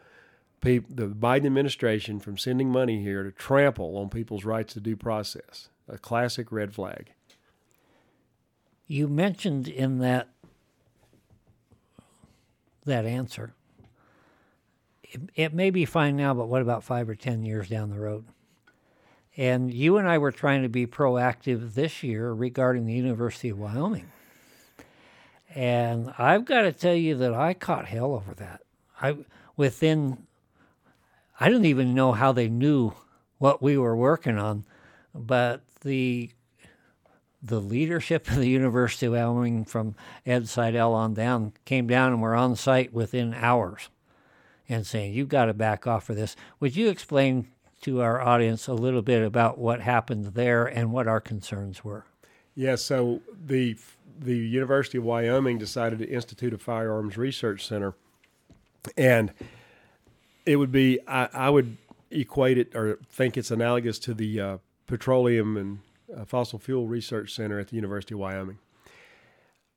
the 0.62 0.80
Biden 0.80 1.46
administration 1.46 2.20
from 2.20 2.36
sending 2.36 2.70
money 2.70 3.02
here 3.02 3.22
to 3.22 3.32
trample 3.32 3.96
on 3.96 4.10
people's 4.10 4.44
rights 4.44 4.74
to 4.74 4.80
due 4.80 4.96
process. 4.96 5.68
A 5.88 5.98
classic 5.98 6.52
red 6.52 6.74
flag. 6.74 7.12
You 8.90 9.06
mentioned 9.06 9.68
in 9.68 9.98
that 9.98 10.30
that 12.84 13.06
answer. 13.06 13.54
It, 15.04 15.20
it 15.36 15.54
may 15.54 15.70
be 15.70 15.84
fine 15.84 16.16
now, 16.16 16.34
but 16.34 16.48
what 16.48 16.60
about 16.60 16.82
five 16.82 17.08
or 17.08 17.14
ten 17.14 17.44
years 17.44 17.68
down 17.68 17.90
the 17.90 18.00
road? 18.00 18.24
And 19.36 19.72
you 19.72 19.96
and 19.96 20.08
I 20.08 20.18
were 20.18 20.32
trying 20.32 20.64
to 20.64 20.68
be 20.68 20.88
proactive 20.88 21.74
this 21.74 22.02
year 22.02 22.32
regarding 22.32 22.84
the 22.84 22.92
University 22.92 23.50
of 23.50 23.60
Wyoming. 23.60 24.10
And 25.54 26.12
I've 26.18 26.44
got 26.44 26.62
to 26.62 26.72
tell 26.72 26.96
you 26.96 27.14
that 27.18 27.32
I 27.32 27.54
caught 27.54 27.86
hell 27.86 28.12
over 28.12 28.34
that. 28.34 28.62
I 29.00 29.18
within 29.56 30.26
I 31.38 31.46
didn't 31.46 31.66
even 31.66 31.94
know 31.94 32.10
how 32.10 32.32
they 32.32 32.48
knew 32.48 32.94
what 33.38 33.62
we 33.62 33.78
were 33.78 33.94
working 33.94 34.36
on, 34.36 34.64
but 35.14 35.62
the 35.82 36.32
the 37.42 37.60
leadership 37.60 38.28
of 38.28 38.36
the 38.36 38.48
University 38.48 39.06
of 39.06 39.12
Wyoming 39.12 39.64
from 39.64 39.94
Ed 40.26 40.48
Seidel 40.48 40.92
on 40.92 41.14
down 41.14 41.52
came 41.64 41.86
down 41.86 42.12
and 42.12 42.22
were 42.22 42.34
on 42.34 42.56
site 42.56 42.92
within 42.92 43.34
hours 43.34 43.88
and 44.68 44.86
saying, 44.86 45.14
You've 45.14 45.28
got 45.28 45.46
to 45.46 45.54
back 45.54 45.86
off 45.86 46.04
for 46.04 46.14
this. 46.14 46.36
Would 46.60 46.76
you 46.76 46.88
explain 46.88 47.48
to 47.82 48.02
our 48.02 48.20
audience 48.20 48.68
a 48.68 48.74
little 48.74 49.02
bit 49.02 49.22
about 49.22 49.58
what 49.58 49.80
happened 49.80 50.26
there 50.26 50.66
and 50.66 50.92
what 50.92 51.08
our 51.08 51.20
concerns 51.20 51.84
were. 51.84 52.04
Yeah, 52.54 52.76
so 52.76 53.20
the 53.46 53.76
the 54.18 54.36
University 54.36 54.98
of 54.98 55.04
Wyoming 55.04 55.56
decided 55.56 55.98
to 56.00 56.06
institute 56.06 56.52
a 56.52 56.58
firearms 56.58 57.16
research 57.16 57.66
center, 57.66 57.94
and 58.96 59.32
it 60.44 60.56
would 60.56 60.72
be 60.72 60.98
I, 61.06 61.28
I 61.32 61.50
would 61.50 61.76
equate 62.10 62.58
it 62.58 62.74
or 62.74 62.98
think 63.10 63.36
it's 63.36 63.50
analogous 63.50 63.98
to 64.00 64.14
the 64.14 64.40
uh, 64.40 64.58
petroleum 64.86 65.56
and 65.56 65.78
fossil 66.26 66.58
fuel 66.58 66.86
research 66.86 67.34
center 67.34 67.58
at 67.58 67.68
the 67.68 67.76
University 67.76 68.14
of 68.14 68.20
Wyoming. 68.20 68.58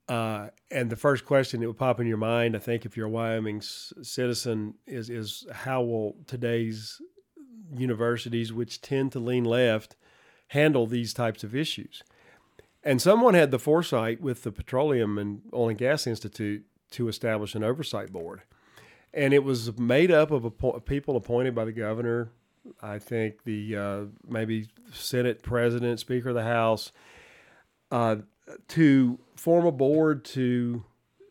Uh, 0.10 0.50
and 0.70 0.90
the 0.90 0.96
first 0.96 1.26
question 1.26 1.62
that 1.62 1.68
would 1.68 1.78
pop 1.78 2.00
in 2.00 2.08
your 2.08 2.18
mind, 2.18 2.56
I 2.56 2.60
think, 2.60 2.86
if 2.86 2.98
you're 2.98 3.08
a 3.08 3.10
Wyoming 3.10 3.62
citizen, 3.62 4.76
is 4.86 5.10
is 5.10 5.46
how 5.52 5.82
will 5.82 6.18
today's 6.28 7.02
universities, 7.74 8.52
which 8.52 8.82
tend 8.82 9.14
to 9.14 9.20
lean 9.20 9.46
left, 9.46 9.96
handle 10.50 10.86
these 10.86 11.14
types 11.14 11.44
of 11.44 11.56
issues? 11.56 12.04
And 12.84 13.02
someone 13.02 13.34
had 13.34 13.52
the 13.52 13.60
foresight 13.60 14.20
with 14.20 14.44
the 14.44 14.52
Petroleum 14.52 15.18
and 15.18 15.42
Oil 15.54 15.70
and 15.70 15.78
Gas 15.78 16.06
Institute 16.06 16.66
to 16.92 17.08
establish 17.08 17.56
an 17.56 17.64
oversight 17.64 18.12
board, 18.12 18.42
and 19.14 19.34
it 19.34 19.46
was 19.46 19.78
made 19.80 20.12
up 20.12 20.32
of 20.32 20.86
people 20.86 21.16
appointed 21.16 21.56
by 21.56 21.64
the 21.64 21.72
governor. 21.72 22.30
I 22.82 23.00
think 23.00 23.44
the 23.44 23.76
uh, 23.76 24.02
maybe 24.28 24.68
Senate 24.92 25.42
President, 25.42 26.00
Speaker 26.00 26.30
of 26.30 26.36
the 26.36 26.44
House. 26.44 26.92
Uh, 27.92 28.18
to 28.68 29.20
form 29.36 29.66
a 29.66 29.72
board 29.72 30.26
to 30.26 30.84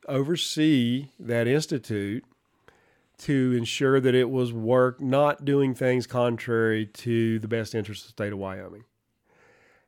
oversee 0.09 1.09
that 1.18 1.47
institute 1.47 2.24
to 3.18 3.55
ensure 3.57 4.01
that 4.01 4.14
it 4.14 4.30
was 4.30 4.53
work 4.53 5.01
not 5.01 5.45
doing 5.45 5.74
things 5.74 6.07
contrary 6.07 6.87
to 6.87 7.39
the 7.39 7.49
best 7.49 7.74
interest 7.74 8.03
of 8.03 8.09
the 8.09 8.12
state 8.12 8.33
of 8.33 8.39
Wyoming. 8.39 8.85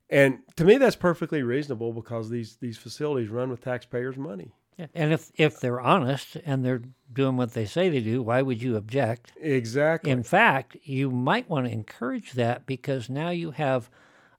And 0.08 0.40
to 0.56 0.64
me 0.64 0.76
that's 0.76 0.96
perfectly 0.96 1.42
reasonable 1.42 1.92
because 1.92 2.30
these 2.30 2.56
these 2.56 2.78
facilities 2.78 3.30
run 3.30 3.50
with 3.50 3.64
taxpayers' 3.64 4.16
money. 4.16 4.52
And 4.94 5.12
if 5.12 5.30
if 5.36 5.60
they're 5.60 5.80
honest 5.80 6.36
and 6.44 6.64
they're 6.64 6.82
doing 7.12 7.36
what 7.36 7.52
they 7.52 7.64
say 7.64 7.88
they 7.88 8.00
do, 8.00 8.22
why 8.22 8.42
would 8.42 8.60
you 8.62 8.76
object? 8.76 9.32
Exactly. 9.40 10.10
In 10.10 10.22
fact, 10.22 10.76
you 10.82 11.10
might 11.10 11.48
want 11.48 11.66
to 11.66 11.72
encourage 11.72 12.32
that 12.32 12.66
because 12.66 13.08
now 13.08 13.30
you 13.30 13.52
have 13.52 13.88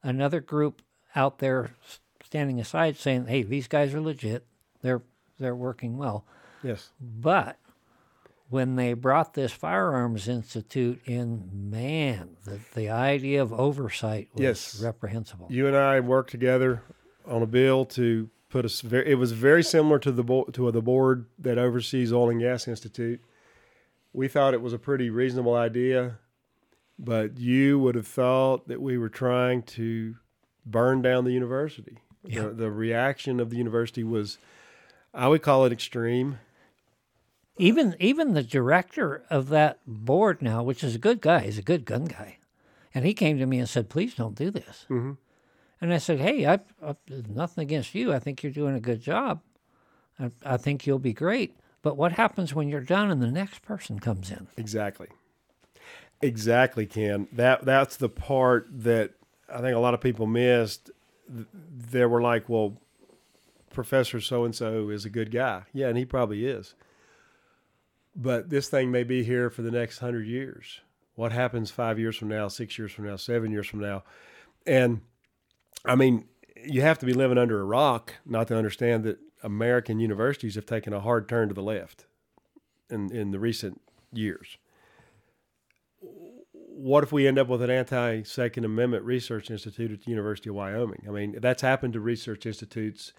another 0.03 0.41
group 0.41 0.81
out 1.15 1.39
there 1.39 1.71
standing 2.23 2.59
aside 2.59 2.97
saying, 2.97 3.27
"Hey, 3.27 3.43
these 3.43 3.67
guys 3.67 3.93
are 3.93 4.01
legit. 4.01 4.45
They're 4.81 5.03
they're 5.39 5.55
working 5.55 5.97
well." 5.97 6.25
yes. 6.63 6.89
But 6.99 7.57
when 8.49 8.75
they 8.75 8.93
brought 8.93 9.33
this 9.33 9.51
firearms 9.51 10.27
institute 10.27 11.01
in, 11.05 11.49
man, 11.69 12.37
the 12.43 12.59
the 12.73 12.89
idea 12.89 13.41
of 13.41 13.53
oversight 13.53 14.29
was 14.33 14.41
Yes. 14.41 14.81
reprehensible. 14.81 15.47
You 15.49 15.67
and 15.67 15.75
I 15.75 15.99
worked 16.01 16.31
together 16.31 16.81
on 17.25 17.41
a 17.41 17.47
bill 17.47 17.85
to 17.85 18.29
put 18.49 18.65
us. 18.65 18.81
Very, 18.81 19.11
it 19.11 19.15
was 19.15 19.31
very 19.31 19.63
similar 19.63 19.99
to 19.99 20.11
the 20.11 20.23
bo- 20.23 20.45
to 20.53 20.71
the 20.71 20.81
board 20.81 21.25
that 21.39 21.57
oversees 21.57 22.13
Oil 22.13 22.29
and 22.29 22.41
Gas 22.41 22.67
Institute. 22.67 23.21
We 24.13 24.27
thought 24.27 24.53
it 24.53 24.61
was 24.61 24.73
a 24.73 24.79
pretty 24.79 25.09
reasonable 25.09 25.55
idea, 25.55 26.19
but 26.97 27.37
you 27.37 27.79
would 27.79 27.95
have 27.95 28.07
thought 28.07 28.67
that 28.67 28.81
we 28.81 28.97
were 28.97 29.09
trying 29.09 29.63
to 29.63 30.15
burn 30.65 31.01
down 31.01 31.25
the 31.25 31.33
university. 31.33 31.99
Yeah. 32.23 32.43
The, 32.43 32.49
the 32.49 32.71
reaction 32.71 33.39
of 33.39 33.49
the 33.49 33.57
university 33.57 34.03
was, 34.03 34.37
I 35.13 35.27
would 35.27 35.41
call 35.43 35.65
it 35.65 35.73
extreme. 35.73 36.39
Even 37.57 37.95
even 37.99 38.33
the 38.33 38.43
director 38.43 39.23
of 39.29 39.49
that 39.49 39.79
board 39.87 40.41
now, 40.41 40.61
which 40.63 40.83
is 40.83 40.95
a 40.95 40.99
good 40.99 41.21
guy, 41.21 41.41
he's 41.41 41.57
a 41.57 41.61
good 41.61 41.85
gun 41.85 42.05
guy, 42.05 42.37
and 42.93 43.05
he 43.05 43.13
came 43.13 43.37
to 43.37 43.45
me 43.45 43.59
and 43.59 43.69
said, 43.69 43.89
"Please 43.89 44.13
don't 44.13 44.35
do 44.35 44.51
this." 44.51 44.85
Mm-hmm. 44.89 45.13
And 45.81 45.93
I 45.93 45.97
said, 45.97 46.19
"Hey, 46.19 46.45
I, 46.45 46.59
I 46.83 46.95
nothing 47.29 47.61
against 47.63 47.93
you. 47.95 48.13
I 48.13 48.19
think 48.19 48.41
you're 48.43 48.51
doing 48.51 48.75
a 48.75 48.79
good 48.79 49.01
job. 49.01 49.41
I, 50.19 50.31
I 50.43 50.57
think 50.57 50.87
you'll 50.87 50.99
be 50.99 51.13
great. 51.13 51.55
But 51.81 51.97
what 51.97 52.13
happens 52.13 52.53
when 52.53 52.67
you're 52.69 52.81
done 52.81 53.11
and 53.11 53.21
the 53.21 53.31
next 53.31 53.61
person 53.61 53.99
comes 53.99 54.31
in? 54.31 54.47
Exactly. 54.57 55.07
Exactly, 56.21 56.85
Ken. 56.85 57.27
That 57.33 57.65
that's 57.65 57.97
the 57.97 58.09
part 58.09 58.67
that 58.71 59.11
I 59.53 59.59
think 59.61 59.75
a 59.75 59.79
lot 59.79 59.93
of 59.93 60.01
people 60.01 60.25
missed. 60.25 60.89
Th- 61.31 61.47
They 61.91 62.05
were 62.05 62.21
like, 62.21 62.47
"Well, 62.49 62.77
Professor 63.71 64.19
so 64.21 64.45
and 64.45 64.55
so 64.55 64.89
is 64.89 65.05
a 65.05 65.09
good 65.09 65.29
guy." 65.29 65.63
Yeah, 65.73 65.89
and 65.89 65.97
he 65.97 66.05
probably 66.05 66.45
is. 66.45 66.73
But 68.15 68.49
this 68.49 68.69
thing 68.69 68.91
may 68.91 69.03
be 69.03 69.23
here 69.23 69.49
for 69.49 69.61
the 69.61 69.71
next 69.71 69.99
hundred 69.99 70.25
years. 70.27 70.79
What 71.15 71.33
happens 71.33 71.69
five 71.69 71.99
years 71.99 72.15
from 72.15 72.29
now, 72.29 72.47
six 72.47 72.77
years 72.77 72.91
from 72.93 73.05
now, 73.05 73.17
seven 73.17 73.51
years 73.51 73.67
from 73.67 73.79
now? 73.81 74.03
And 74.65 75.01
I 75.87 75.95
mean, 75.95 76.25
you 76.63 76.81
have 76.81 76.99
to 76.99 77.05
be 77.05 77.13
living 77.13 77.37
under 77.37 77.59
a 77.61 77.63
rock 77.63 78.15
not 78.25 78.47
to 78.47 78.57
understand 78.57 79.03
that 79.03 79.19
American 79.43 79.99
universities 79.99 80.55
have 80.55 80.65
taken 80.65 80.93
a 80.93 80.99
hard 80.99 81.29
turn 81.29 81.49
to 81.49 81.53
the 81.53 81.63
left 81.63 82.05
in 82.89 83.11
in 83.11 83.31
the 83.31 83.39
recent 83.39 83.81
years 84.11 84.57
what 86.75 87.03
if 87.03 87.11
we 87.11 87.27
end 87.27 87.39
up 87.39 87.47
with 87.47 87.61
an 87.61 87.69
anti 87.69 88.23
Second 88.23 88.65
Amendment 88.65 89.05
research 89.05 89.49
institute 89.49 89.91
at 89.91 90.01
the 90.03 90.09
University 90.09 90.49
of 90.49 90.55
Wyoming? 90.55 91.03
I 91.07 91.11
mean, 91.11 91.37
that's 91.39 91.61
happened 91.61 91.93
to 91.93 91.99
research 91.99 92.45
institutes 92.45 93.13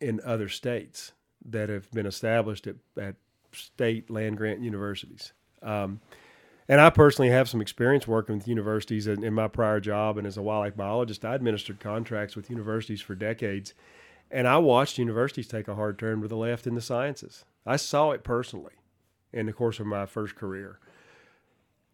in 0.00 0.20
other 0.24 0.48
states 0.48 1.12
that 1.44 1.68
have 1.68 1.90
been 1.92 2.06
established 2.06 2.66
at, 2.66 2.76
at 3.00 3.14
state 3.52 4.10
land 4.10 4.36
grant 4.36 4.60
universities. 4.60 5.32
Um, 5.62 6.00
and 6.68 6.80
I 6.80 6.90
personally 6.90 7.30
have 7.30 7.48
some 7.48 7.60
experience 7.60 8.06
working 8.06 8.36
with 8.36 8.48
universities 8.48 9.06
in, 9.06 9.24
in 9.24 9.34
my 9.34 9.48
prior 9.48 9.80
job. 9.80 10.16
And 10.16 10.26
as 10.26 10.36
a 10.36 10.42
wildlife 10.42 10.76
biologist, 10.76 11.24
I 11.24 11.34
administered 11.34 11.80
contracts 11.80 12.36
with 12.36 12.50
universities 12.50 13.00
for 13.00 13.14
decades. 13.14 13.74
And 14.30 14.48
I 14.48 14.58
watched 14.58 14.98
universities 14.98 15.48
take 15.48 15.68
a 15.68 15.74
hard 15.74 15.98
turn 15.98 16.22
to 16.22 16.28
the 16.28 16.36
left 16.36 16.66
in 16.66 16.74
the 16.74 16.80
sciences. 16.80 17.44
I 17.66 17.76
saw 17.76 18.12
it 18.12 18.24
personally 18.24 18.74
in 19.32 19.46
the 19.46 19.52
course 19.52 19.80
of 19.80 19.86
my 19.86 20.06
first 20.06 20.36
career. 20.36 20.78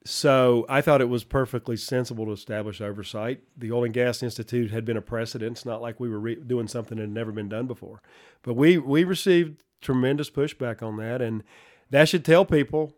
So 0.05 0.65
I 0.69 0.81
thought 0.81 1.01
it 1.01 1.09
was 1.09 1.25
perfectly 1.25 1.77
sensible 1.77 2.27
to 2.27 2.33
establish 2.33 2.81
oversight. 2.81 3.41
The 3.57 3.73
Oil 3.73 3.85
and 3.85 3.95
Gas 3.95 4.23
Institute 4.23 4.71
had 4.71 4.85
been 4.85 4.97
a 4.97 5.03
precedent. 5.03 5.53
It's 5.53 5.67
not 5.67 5.83
like 5.83 5.99
we 5.99 6.09
were 6.09 6.21
re- 6.21 6.37
doing 6.37 6.69
something 6.69 6.97
that 6.97 7.03
had 7.03 7.11
never 7.11 7.33
been 7.33 7.49
done 7.49 7.67
before. 7.67 8.01
But 8.43 8.55
we, 8.55 8.79
we 8.79 9.05
received 9.05 9.65
tremendous 9.81 10.31
pushback 10.31 10.83
on 10.83 10.97
that. 10.99 11.21
And 11.21 11.43
that 11.91 12.09
should 12.09 12.25
tell 12.25 12.45
people 12.45 12.95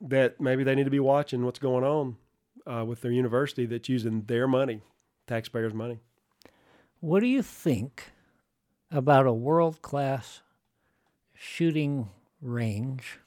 that 0.00 0.40
maybe 0.40 0.64
they 0.64 0.74
need 0.74 0.84
to 0.84 0.90
be 0.90 1.00
watching 1.00 1.44
what's 1.44 1.58
going 1.58 1.84
on 1.84 2.16
uh, 2.66 2.84
with 2.84 3.00
their 3.00 3.10
university 3.10 3.66
that's 3.66 3.88
using 3.88 4.22
their 4.22 4.46
money, 4.46 4.82
taxpayers' 5.26 5.74
money. 5.74 5.98
What 7.00 7.20
do 7.20 7.26
you 7.26 7.42
think 7.42 8.10
about 8.90 9.26
a 9.26 9.32
world 9.32 9.82
class 9.82 10.42
shooting 11.34 12.08
range 12.40 13.18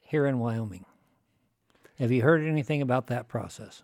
here 0.00 0.26
in 0.26 0.38
Wyoming? 0.38 0.84
Have 1.98 2.10
you 2.10 2.22
heard 2.22 2.44
anything 2.44 2.82
about 2.82 3.06
that 3.08 3.28
process? 3.28 3.82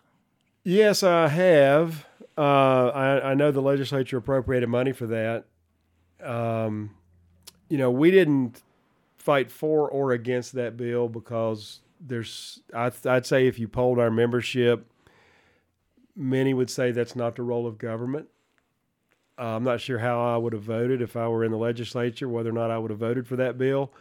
Yes, 0.63 1.03
I 1.03 1.27
have. 1.27 2.05
Uh, 2.37 2.87
I, 2.89 3.31
I 3.31 3.33
know 3.33 3.51
the 3.51 3.61
legislature 3.61 4.17
appropriated 4.17 4.69
money 4.69 4.91
for 4.91 5.07
that. 5.07 5.45
Um, 6.23 6.91
you 7.69 7.77
know, 7.77 7.89
we 7.89 8.11
didn't 8.11 8.61
fight 9.21 9.51
for 9.51 9.89
or 9.89 10.11
against 10.11 10.53
that 10.53 10.75
bill 10.75 11.07
because 11.07 11.81
there's, 11.99 12.61
I, 12.73 12.91
I'd 13.05 13.25
say 13.25 13.47
if 13.47 13.59
you 13.59 13.67
polled 13.67 13.99
our 13.99 14.09
membership, 14.09 14.91
many 16.15 16.53
would 16.53 16.69
say 16.69 16.91
that's 16.91 17.15
not 17.15 17.35
the 17.35 17.43
role 17.43 17.67
of 17.67 17.77
government. 17.77 18.27
Uh, 19.37 19.55
I'm 19.55 19.63
not 19.63 19.79
sure 19.79 19.99
how 19.99 20.21
I 20.21 20.37
would 20.37 20.53
have 20.53 20.63
voted 20.63 21.01
if 21.01 21.15
I 21.15 21.27
were 21.27 21.43
in 21.43 21.51
the 21.51 21.57
legislature, 21.57 22.27
whether 22.27 22.49
or 22.49 22.53
not 22.53 22.71
I 22.71 22.77
would 22.77 22.91
have 22.91 22.99
voted 22.99 23.27
for 23.27 23.35
that 23.37 23.57
bill. 23.57 23.91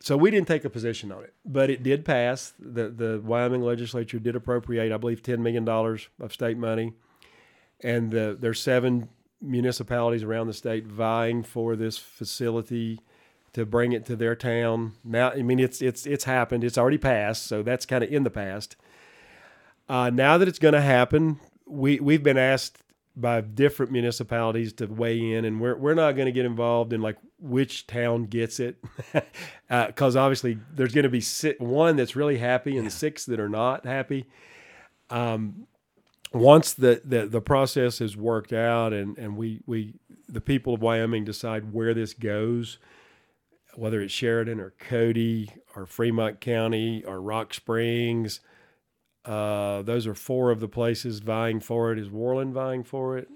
So 0.00 0.16
we 0.16 0.30
didn't 0.30 0.48
take 0.48 0.64
a 0.64 0.70
position 0.70 1.10
on 1.10 1.24
it, 1.24 1.32
but 1.44 1.70
it 1.70 1.82
did 1.82 2.04
pass. 2.04 2.52
The 2.58 2.90
the 2.90 3.22
Wyoming 3.24 3.62
legislature 3.62 4.18
did 4.18 4.36
appropriate, 4.36 4.92
I 4.92 4.96
believe, 4.98 5.22
ten 5.22 5.42
million 5.42 5.64
dollars 5.64 6.08
of 6.20 6.32
state 6.32 6.58
money, 6.58 6.92
and 7.80 8.10
the, 8.10 8.36
there's 8.38 8.60
seven 8.60 9.08
municipalities 9.40 10.22
around 10.22 10.48
the 10.48 10.52
state 10.52 10.86
vying 10.86 11.42
for 11.42 11.74
this 11.76 11.96
facility 11.96 13.00
to 13.54 13.64
bring 13.64 13.92
it 13.92 14.04
to 14.06 14.16
their 14.16 14.36
town. 14.36 14.92
Now, 15.02 15.30
I 15.30 15.42
mean, 15.42 15.58
it's 15.58 15.80
it's 15.80 16.06
it's 16.06 16.24
happened. 16.24 16.62
It's 16.62 16.78
already 16.78 16.98
passed, 16.98 17.46
so 17.46 17.62
that's 17.62 17.86
kind 17.86 18.04
of 18.04 18.12
in 18.12 18.24
the 18.24 18.30
past. 18.30 18.76
Uh, 19.88 20.10
now 20.10 20.38
that 20.38 20.48
it's 20.48 20.58
going 20.58 20.74
to 20.74 20.80
happen, 20.80 21.40
we 21.66 21.98
we've 22.00 22.22
been 22.22 22.38
asked 22.38 22.82
by 23.16 23.40
different 23.40 23.92
municipalities 23.92 24.72
to 24.74 24.86
weigh 24.86 25.32
in, 25.32 25.44
and 25.44 25.60
we're 25.60 25.76
we're 25.76 25.94
not 25.94 26.12
going 26.12 26.26
to 26.26 26.32
get 26.32 26.44
involved 26.44 26.92
in 26.92 27.00
like 27.00 27.16
which 27.38 27.86
town 27.86 28.24
gets 28.24 28.58
it, 28.58 28.76
because 29.70 30.16
uh, 30.16 30.20
obviously 30.20 30.58
there's 30.72 30.92
going 30.92 31.04
to 31.04 31.08
be 31.08 31.20
si- 31.20 31.54
one 31.58 31.96
that's 31.96 32.16
really 32.16 32.38
happy 32.38 32.76
and 32.76 32.92
six 32.92 33.24
that 33.26 33.38
are 33.38 33.48
not 33.48 33.86
happy. 33.86 34.26
Um, 35.10 35.66
once 36.32 36.74
the, 36.74 37.00
the 37.04 37.26
the 37.26 37.40
process 37.40 38.00
is 38.00 38.16
worked 38.16 38.52
out, 38.52 38.92
and 38.92 39.16
and 39.16 39.36
we 39.36 39.60
we 39.66 39.94
the 40.28 40.40
people 40.40 40.74
of 40.74 40.82
Wyoming 40.82 41.24
decide 41.24 41.72
where 41.72 41.94
this 41.94 42.14
goes, 42.14 42.78
whether 43.76 44.00
it's 44.00 44.12
Sheridan 44.12 44.60
or 44.60 44.74
Cody 44.78 45.50
or 45.74 45.86
Fremont 45.86 46.40
County 46.40 47.04
or 47.04 47.20
Rock 47.20 47.54
Springs. 47.54 48.40
Uh, 49.24 49.82
those 49.82 50.06
are 50.06 50.14
four 50.14 50.50
of 50.50 50.60
the 50.60 50.68
places 50.68 51.20
vying 51.20 51.60
for 51.60 51.92
it. 51.92 51.98
Is 51.98 52.08
Worland 52.08 52.52
vying 52.52 52.84
for 52.84 53.16
it? 53.16 53.28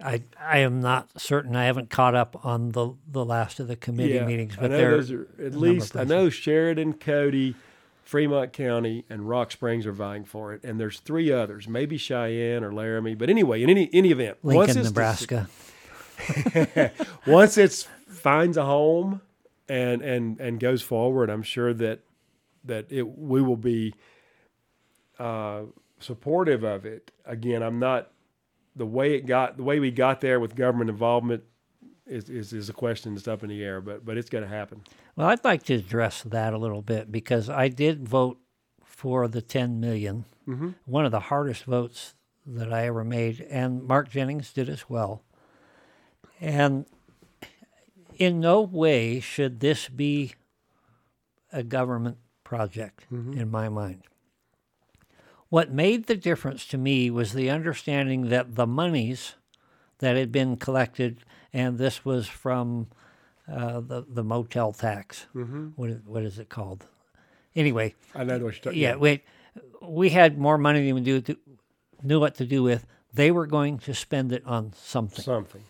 I 0.00 0.22
I 0.40 0.58
am 0.58 0.80
not 0.80 1.20
certain. 1.20 1.56
I 1.56 1.64
haven't 1.64 1.90
caught 1.90 2.14
up 2.14 2.44
on 2.44 2.70
the 2.70 2.94
the 3.08 3.24
last 3.24 3.60
of 3.60 3.68
the 3.68 3.76
committee 3.76 4.20
meetings, 4.20 4.56
but 4.56 4.70
there 4.70 4.92
those 4.92 5.12
are 5.12 5.28
at 5.44 5.54
least 5.54 5.96
I 5.96 6.04
know 6.04 6.28
Sheridan, 6.28 6.94
Cody, 6.94 7.54
Fremont 8.02 8.52
County, 8.52 9.04
and 9.08 9.28
Rock 9.28 9.52
Springs 9.52 9.86
are 9.86 9.92
vying 9.92 10.24
for 10.24 10.52
it, 10.54 10.64
and 10.64 10.80
there's 10.80 11.00
three 11.00 11.32
others, 11.32 11.68
maybe 11.68 11.96
Cheyenne 11.96 12.64
or 12.64 12.72
Laramie. 12.72 13.14
But 13.14 13.30
anyway, 13.30 13.62
in 13.62 13.70
any 13.70 13.88
any 13.92 14.10
event, 14.10 14.38
Lincoln, 14.42 14.78
it's 14.78 14.88
Nebraska. 14.88 15.48
once 17.26 17.56
it's 17.56 17.88
finds 18.08 18.56
a 18.56 18.64
home 18.64 19.20
and 19.68 20.02
and 20.02 20.40
and 20.40 20.60
goes 20.60 20.82
forward, 20.82 21.30
I'm 21.30 21.42
sure 21.42 21.72
that 21.74 22.00
that 22.64 22.86
it 22.90 23.02
we 23.02 23.42
will 23.42 23.56
be 23.56 23.94
uh, 25.18 25.62
supportive 25.98 26.64
of 26.64 26.84
it. 26.84 27.10
Again, 27.24 27.62
I'm 27.62 27.78
not 27.78 28.10
the 28.76 28.86
way 28.86 29.14
it 29.14 29.26
got 29.26 29.56
the 29.56 29.62
way 29.62 29.80
we 29.80 29.90
got 29.90 30.20
there 30.20 30.40
with 30.40 30.54
government 30.54 30.90
involvement 30.90 31.44
is, 32.06 32.28
is, 32.28 32.52
is 32.52 32.68
a 32.68 32.72
question 32.72 33.14
that's 33.14 33.28
up 33.28 33.42
in 33.42 33.48
the 33.48 33.62
air, 33.62 33.80
but 33.80 34.04
but 34.04 34.16
it's 34.16 34.30
going 34.30 34.44
to 34.44 34.50
happen. 34.50 34.82
Well, 35.16 35.28
I'd 35.28 35.44
like 35.44 35.62
to 35.64 35.74
address 35.74 36.22
that 36.22 36.52
a 36.52 36.58
little 36.58 36.82
bit 36.82 37.12
because 37.12 37.48
I 37.48 37.68
did 37.68 38.08
vote 38.08 38.38
for 38.84 39.28
the 39.28 39.42
10 39.42 39.80
million. 39.80 40.24
Mm-hmm. 40.48 40.70
One 40.86 41.04
of 41.04 41.12
the 41.12 41.20
hardest 41.20 41.64
votes 41.64 42.14
that 42.46 42.72
I 42.72 42.86
ever 42.86 43.04
made, 43.04 43.40
and 43.50 43.82
Mark 43.84 44.10
Jennings 44.10 44.52
did 44.52 44.68
as 44.68 44.88
well. 44.88 45.22
And 46.40 46.86
in 48.24 48.40
no 48.40 48.60
way 48.60 49.20
should 49.20 49.60
this 49.60 49.88
be 49.88 50.34
a 51.52 51.62
government 51.62 52.18
project 52.44 53.04
Mm-hmm. 53.12 53.38
in 53.38 53.50
my 53.50 53.68
mind. 53.68 54.02
What 55.48 55.70
made 55.70 56.06
the 56.06 56.16
difference 56.16 56.66
to 56.68 56.78
me 56.78 57.10
was 57.10 57.32
the 57.32 57.50
understanding 57.50 58.28
that 58.30 58.54
the 58.54 58.66
monies 58.66 59.34
that 59.98 60.16
had 60.16 60.32
been 60.32 60.56
collected, 60.56 61.20
and 61.52 61.78
this 61.78 62.04
was 62.04 62.26
from 62.26 62.88
uh, 63.50 63.80
the 63.80 64.04
the 64.08 64.24
motel 64.24 64.72
tax. 64.72 65.26
Mm-hmm. 65.34 65.68
What 65.76 65.90
is, 65.90 65.98
what 66.06 66.22
is 66.22 66.38
it 66.38 66.48
called? 66.48 66.86
Anyway, 67.54 67.94
I 68.14 68.24
know 68.24 68.34
what 68.34 68.40
you're 68.40 68.52
talking. 68.52 68.78
yeah, 68.80 68.96
we 68.96 69.22
we 69.82 70.08
had 70.10 70.38
more 70.38 70.56
money 70.56 70.84
than 70.86 70.94
we 70.94 71.00
do 71.02 71.20
to, 71.20 71.36
knew 72.02 72.18
what 72.20 72.34
to 72.36 72.46
do 72.46 72.62
with. 72.62 72.86
They 73.12 73.30
were 73.30 73.46
going 73.46 73.78
to 73.80 73.92
spend 73.94 74.32
it 74.32 74.42
on 74.46 74.72
something. 74.74 75.22
something. 75.24 75.64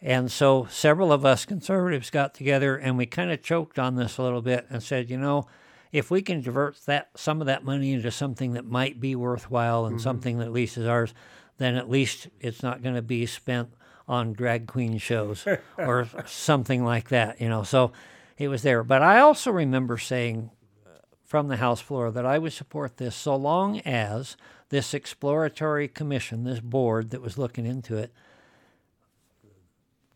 And 0.00 0.30
so 0.30 0.66
several 0.70 1.12
of 1.12 1.24
us 1.24 1.44
conservatives 1.44 2.10
got 2.10 2.34
together 2.34 2.76
and 2.76 2.96
we 2.96 3.06
kind 3.06 3.32
of 3.32 3.42
choked 3.42 3.78
on 3.78 3.96
this 3.96 4.18
a 4.18 4.22
little 4.22 4.42
bit 4.42 4.66
and 4.70 4.82
said, 4.82 5.10
you 5.10 5.18
know, 5.18 5.46
if 5.90 6.10
we 6.10 6.22
can 6.22 6.40
divert 6.40 6.78
that 6.86 7.08
some 7.16 7.40
of 7.40 7.46
that 7.46 7.64
money 7.64 7.92
into 7.92 8.10
something 8.10 8.52
that 8.52 8.64
might 8.64 9.00
be 9.00 9.16
worthwhile 9.16 9.86
and 9.86 9.96
mm-hmm. 9.96 10.02
something 10.02 10.38
that 10.38 10.46
at 10.46 10.52
least 10.52 10.76
is 10.76 10.86
ours, 10.86 11.14
then 11.56 11.74
at 11.74 11.90
least 11.90 12.28
it's 12.40 12.62
not 12.62 12.82
going 12.82 12.94
to 12.94 13.02
be 13.02 13.26
spent 13.26 13.70
on 14.06 14.32
drag 14.32 14.66
queen 14.66 14.98
shows 14.98 15.46
or 15.78 16.06
something 16.26 16.84
like 16.84 17.08
that, 17.08 17.40
you 17.40 17.48
know. 17.48 17.62
So 17.62 17.92
it 18.36 18.48
was 18.48 18.62
there. 18.62 18.84
But 18.84 19.02
I 19.02 19.20
also 19.20 19.50
remember 19.50 19.98
saying 19.98 20.50
uh, 20.86 20.98
from 21.24 21.48
the 21.48 21.56
House 21.56 21.80
floor 21.80 22.10
that 22.10 22.24
I 22.24 22.38
would 22.38 22.52
support 22.52 22.98
this 22.98 23.16
so 23.16 23.34
long 23.34 23.80
as 23.80 24.36
this 24.68 24.94
exploratory 24.94 25.88
commission, 25.88 26.44
this 26.44 26.60
board 26.60 27.10
that 27.10 27.22
was 27.22 27.38
looking 27.38 27.66
into 27.66 27.96
it, 27.96 28.12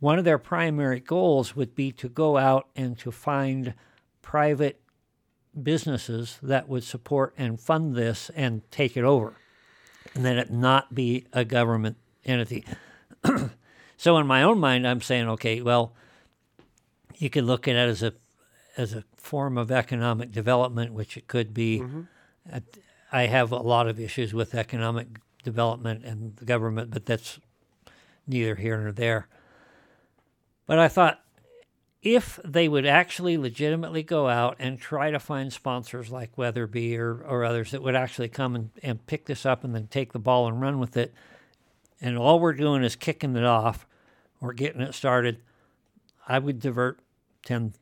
one 0.02 0.18
of 0.18 0.24
their 0.24 0.36
primary 0.36 0.98
goals 0.98 1.54
would 1.54 1.76
be 1.76 1.92
to 1.92 2.08
go 2.08 2.36
out 2.36 2.66
and 2.74 2.98
to 2.98 3.12
find 3.12 3.72
private 4.20 4.80
businesses 5.62 6.40
that 6.42 6.68
would 6.68 6.82
support 6.82 7.32
and 7.38 7.60
fund 7.60 7.94
this 7.94 8.28
and 8.34 8.68
take 8.72 8.96
it 8.96 9.04
over, 9.04 9.36
and 10.12 10.24
that 10.24 10.36
it 10.38 10.50
not 10.50 10.92
be 10.92 11.24
a 11.32 11.44
government 11.44 11.96
entity. 12.24 12.64
so, 13.96 14.18
in 14.18 14.26
my 14.26 14.42
own 14.42 14.58
mind, 14.58 14.88
I'm 14.88 15.00
saying, 15.00 15.28
okay, 15.28 15.62
well, 15.62 15.92
you 17.18 17.30
could 17.30 17.44
look 17.44 17.68
at 17.68 17.76
it 17.76 17.88
as 17.88 18.02
a 18.02 18.12
as 18.76 18.94
a 18.94 19.04
form 19.16 19.56
of 19.56 19.70
economic 19.70 20.32
development, 20.32 20.92
which 20.92 21.16
it 21.16 21.28
could 21.28 21.54
be. 21.54 21.80
Uh, 22.52 22.58
I 23.12 23.26
have 23.26 23.52
a 23.52 23.56
lot 23.58 23.86
of 23.86 24.00
issues 24.00 24.34
with 24.34 24.52
economic 24.52 25.06
development 25.44 26.04
and 26.04 26.34
the 26.38 26.44
government, 26.44 26.90
but 26.90 27.06
that's 27.06 27.38
neither 28.26 28.56
here 28.56 28.80
nor 28.80 28.90
there. 28.90 29.28
But 30.66 30.78
I 30.78 30.88
thought 30.88 31.20
if 32.02 32.40
they 32.44 32.68
would 32.68 32.86
actually 32.86 33.38
legitimately 33.38 34.02
go 34.02 34.28
out 34.28 34.56
and 34.58 34.78
try 34.78 35.10
to 35.10 35.20
find 35.20 35.52
sponsors 35.52 36.10
like 36.10 36.36
Weatherby 36.36 36.96
or, 36.96 37.22
or 37.22 37.44
others 37.44 37.70
that 37.70 37.82
would 37.82 37.94
actually 37.94 38.28
come 38.28 38.54
and, 38.56 38.70
and 38.82 39.06
pick 39.06 39.26
this 39.26 39.46
up 39.46 39.62
and 39.62 39.74
then 39.74 39.86
take 39.86 40.12
the 40.12 40.18
ball 40.18 40.48
and 40.48 40.60
run 40.60 40.78
with 40.80 40.96
it, 40.96 41.14
and 42.00 42.18
all 42.18 42.40
we're 42.40 42.52
doing 42.52 42.82
is 42.82 42.96
kicking 42.96 43.36
it 43.36 43.44
off 43.44 43.86
or 44.40 44.52
getting 44.52 44.80
it 44.80 44.92
started, 44.92 45.40
I 46.26 46.40
would 46.40 46.58
divert 46.58 46.98
10, 47.44 47.74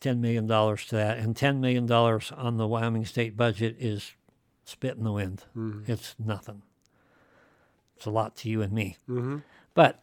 $10 0.00 0.18
million 0.18 0.48
to 0.48 0.96
that. 0.96 1.18
And 1.18 1.36
$10 1.36 1.60
million 1.60 1.90
on 1.90 2.56
the 2.56 2.66
Wyoming 2.66 3.04
state 3.04 3.36
budget 3.36 3.76
is 3.78 4.12
spit 4.64 4.96
in 4.96 5.04
the 5.04 5.12
wind. 5.12 5.44
It's 5.86 6.16
nothing. 6.18 6.62
It's 7.96 8.06
a 8.06 8.10
lot 8.10 8.34
to 8.38 8.50
you 8.50 8.62
and 8.62 8.72
me. 8.72 8.96
Mm-hmm. 9.08 9.38
But 9.74 10.02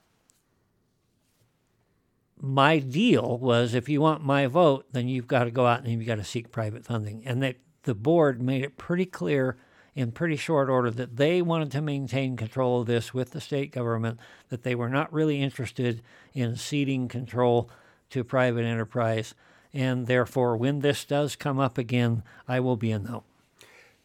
my 2.45 2.77
deal 2.77 3.39
was 3.39 3.73
if 3.73 3.89
you 3.89 4.01
want 4.01 4.23
my 4.23 4.45
vote, 4.45 4.85
then 4.91 5.07
you've 5.07 5.27
got 5.27 5.45
to 5.45 5.51
go 5.51 5.65
out 5.65 5.79
and 5.79 5.89
you've 5.89 6.05
got 6.05 6.15
to 6.15 6.23
seek 6.23 6.51
private 6.51 6.85
funding. 6.85 7.23
And 7.25 7.41
that 7.41 7.57
the 7.83 7.95
board 7.95 8.41
made 8.41 8.63
it 8.63 8.77
pretty 8.77 9.05
clear 9.05 9.57
in 9.95 10.11
pretty 10.11 10.35
short 10.35 10.69
order 10.69 10.91
that 10.91 11.15
they 11.15 11.41
wanted 11.41 11.71
to 11.71 11.81
maintain 11.81 12.37
control 12.37 12.81
of 12.81 12.87
this 12.87 13.13
with 13.13 13.31
the 13.31 13.41
state 13.41 13.71
government, 13.71 14.19
that 14.49 14.63
they 14.63 14.75
were 14.75 14.89
not 14.89 15.11
really 15.11 15.41
interested 15.41 16.03
in 16.33 16.55
ceding 16.55 17.07
control 17.07 17.69
to 18.09 18.23
private 18.23 18.65
enterprise. 18.65 19.33
And 19.73 20.05
therefore, 20.05 20.55
when 20.55 20.79
this 20.79 21.03
does 21.03 21.35
come 21.35 21.59
up 21.59 21.77
again, 21.77 22.23
I 22.47 22.59
will 22.59 22.77
be 22.77 22.91
a 22.91 22.99
no. 22.99 23.23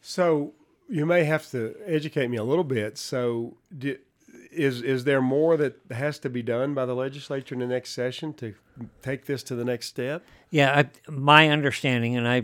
So 0.00 0.52
you 0.88 1.04
may 1.04 1.24
have 1.24 1.50
to 1.50 1.74
educate 1.84 2.28
me 2.28 2.38
a 2.38 2.44
little 2.44 2.64
bit. 2.64 2.96
So 2.96 3.56
do, 3.76 3.98
is 4.52 4.82
is 4.82 5.04
there 5.04 5.20
more 5.20 5.56
that 5.56 5.76
has 5.90 6.18
to 6.20 6.30
be 6.30 6.42
done 6.42 6.74
by 6.74 6.86
the 6.86 6.94
legislature 6.94 7.54
in 7.54 7.60
the 7.60 7.66
next 7.66 7.90
session 7.92 8.32
to 8.34 8.54
take 9.02 9.26
this 9.26 9.42
to 9.44 9.54
the 9.54 9.64
next 9.64 9.86
step? 9.86 10.24
Yeah, 10.50 10.76
I, 10.76 11.10
my 11.10 11.48
understanding, 11.48 12.16
and 12.16 12.26
I, 12.26 12.42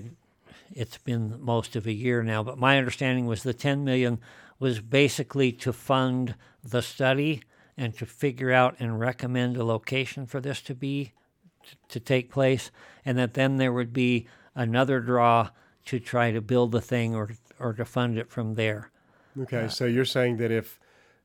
it's 0.73 0.99
been 0.99 1.41
most 1.41 1.77
of 1.77 1.87
a 1.87 1.93
year 1.93 2.23
now, 2.23 2.43
but 2.43 2.59
my 2.59 2.79
understanding 2.79 3.27
was 3.27 3.43
the 3.43 3.55
10 3.55 3.85
million 3.85 4.19
was 4.59 4.81
basically 4.81 5.53
to 5.53 5.73
fund 5.73 6.35
the 6.63 6.83
study 6.83 7.43
and 7.77 7.97
to 7.99 8.07
figure 8.07 8.53
out 8.53 8.77
and 8.79 8.99
recommend 8.99 9.57
a 9.57 9.65
location 9.65 10.27
for 10.27 10.41
this 10.41 10.61
to 10.63 10.75
be 10.75 11.13
to 11.89 11.99
take 11.99 12.31
place, 12.31 12.71
and 13.05 13.19
that 13.19 13.35
then 13.35 13.57
there 13.57 13.73
would 13.73 13.93
be 13.93 14.27
another 14.55 15.01
draw 15.01 15.51
to 15.85 15.99
try 15.99 16.31
to 16.31 16.41
build 16.41 16.73
the 16.73 16.81
thing 16.81 17.15
or 17.15 17.31
or 17.59 17.73
to 17.73 17.85
fund 17.85 18.19
it 18.19 18.31
from 18.31 18.55
there. 18.55 18.91
Okay, 19.39 19.65
uh, 19.65 19.69
so 19.69 19.85
you're 19.85 20.05
saying 20.05 20.37
that 20.39 20.51
if 20.51 20.79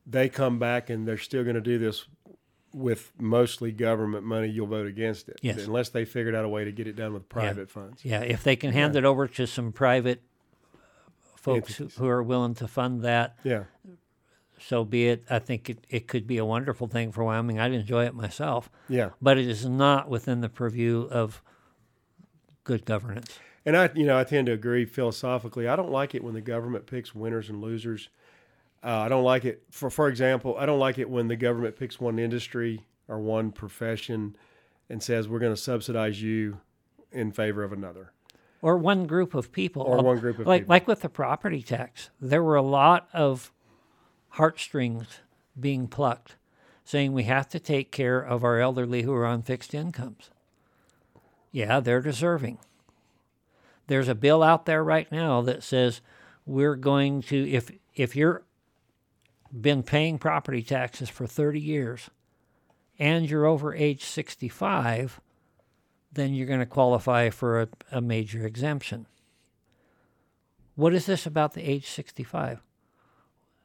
they 0.06 0.28
come 0.28 0.58
back 0.58 0.90
and 0.90 1.06
they're 1.06 1.16
still 1.18 1.42
going 1.44 1.54
to 1.54 1.60
do 1.60 1.78
this 1.78 2.06
with 2.74 3.12
mostly 3.20 3.70
government 3.70 4.24
money, 4.24 4.48
you'll 4.48 4.66
vote 4.66 4.86
against 4.86 5.28
it, 5.28 5.38
Yes. 5.42 5.66
unless 5.66 5.90
they 5.90 6.04
figured 6.06 6.34
out 6.34 6.44
a 6.44 6.48
way 6.48 6.64
to 6.64 6.72
get 6.72 6.86
it 6.86 6.96
done 6.96 7.12
with 7.12 7.28
private 7.28 7.70
funds. 7.70 8.02
Yeah, 8.04 8.20
if 8.22 8.42
they 8.42 8.56
can 8.56 8.72
hand 8.72 8.96
it 8.96 9.04
over 9.04 9.28
to 9.28 9.46
some 9.46 9.72
private 9.72 10.22
folks 11.36 11.74
who, 11.76 11.88
who 11.98 12.06
are 12.08 12.22
willing 12.22 12.54
to 12.54 12.66
fund 12.68 13.02
that, 13.02 13.36
Yeah. 13.44 13.64
so 14.58 14.84
be 14.84 15.08
it. 15.08 15.24
I 15.28 15.38
think 15.38 15.68
it, 15.68 15.86
it 15.90 16.06
could 16.08 16.26
be 16.26 16.38
a 16.38 16.44
wonderful 16.46 16.86
thing 16.86 17.12
for 17.12 17.24
Wyoming. 17.24 17.58
I'd 17.60 17.72
enjoy 17.72 18.06
it 18.06 18.14
myself, 18.14 18.70
Yeah. 18.88 19.10
but 19.20 19.36
it 19.38 19.46
is 19.48 19.66
not 19.66 20.08
within 20.08 20.40
the 20.40 20.48
purview 20.48 21.08
of 21.10 21.42
good 22.64 22.84
governance. 22.86 23.38
And 23.66 23.76
I, 23.76 23.90
you 23.94 24.06
know, 24.06 24.18
I 24.18 24.24
tend 24.24 24.46
to 24.46 24.52
agree 24.52 24.84
philosophically. 24.86 25.68
I 25.68 25.76
don't 25.76 25.90
like 25.90 26.14
it 26.14 26.24
when 26.24 26.34
the 26.34 26.40
government 26.40 26.86
picks 26.86 27.14
winners 27.14 27.48
and 27.50 27.60
losers. 27.60 28.08
Uh, 28.84 28.98
I 28.98 29.08
don't 29.08 29.24
like 29.24 29.44
it 29.44 29.62
for, 29.70 29.90
for 29.90 30.08
example, 30.08 30.56
I 30.58 30.66
don't 30.66 30.80
like 30.80 30.98
it 30.98 31.08
when 31.08 31.28
the 31.28 31.36
government 31.36 31.76
picks 31.76 32.00
one 32.00 32.18
industry 32.18 32.84
or 33.08 33.20
one 33.20 33.52
profession 33.52 34.36
and 34.88 35.02
says 35.02 35.28
we're 35.28 35.38
going 35.38 35.54
to 35.54 35.60
subsidize 35.60 36.20
you 36.20 36.60
in 37.12 37.32
favor 37.32 37.62
of 37.62 37.72
another. 37.72 38.12
Or 38.60 38.76
one 38.76 39.06
group 39.06 39.34
of 39.34 39.52
people. 39.52 39.82
Or 39.82 40.02
one 40.02 40.18
group 40.18 40.38
of 40.38 40.46
like, 40.46 40.62
people. 40.62 40.72
Like 40.72 40.88
with 40.88 41.00
the 41.00 41.08
property 41.08 41.62
tax, 41.62 42.10
there 42.20 42.42
were 42.42 42.56
a 42.56 42.62
lot 42.62 43.08
of 43.12 43.52
heartstrings 44.30 45.20
being 45.58 45.88
plucked, 45.88 46.36
saying 46.84 47.12
we 47.12 47.24
have 47.24 47.48
to 47.50 47.60
take 47.60 47.90
care 47.90 48.20
of 48.20 48.44
our 48.44 48.60
elderly 48.60 49.02
who 49.02 49.12
are 49.12 49.26
on 49.26 49.42
fixed 49.42 49.74
incomes. 49.74 50.30
Yeah, 51.50 51.80
they're 51.80 52.00
deserving. 52.00 52.58
There's 53.88 54.08
a 54.08 54.14
bill 54.14 54.42
out 54.42 54.64
there 54.64 54.82
right 54.82 55.10
now 55.12 55.42
that 55.42 55.62
says 55.62 56.00
we're 56.46 56.76
going 56.76 57.22
to 57.22 57.50
if 57.50 57.70
if 57.94 58.16
you're 58.16 58.44
been 59.58 59.82
paying 59.82 60.18
property 60.18 60.62
taxes 60.62 61.08
for 61.08 61.26
30 61.26 61.60
years 61.60 62.10
and 62.98 63.28
you're 63.28 63.46
over 63.46 63.74
age 63.74 64.04
65, 64.04 65.20
then 66.12 66.34
you're 66.34 66.46
going 66.46 66.60
to 66.60 66.66
qualify 66.66 67.30
for 67.30 67.62
a, 67.62 67.68
a 67.90 68.00
major 68.00 68.46
exemption. 68.46 69.06
What 70.74 70.94
is 70.94 71.06
this 71.06 71.26
about 71.26 71.54
the 71.54 71.62
age 71.68 71.88
65? 71.90 72.62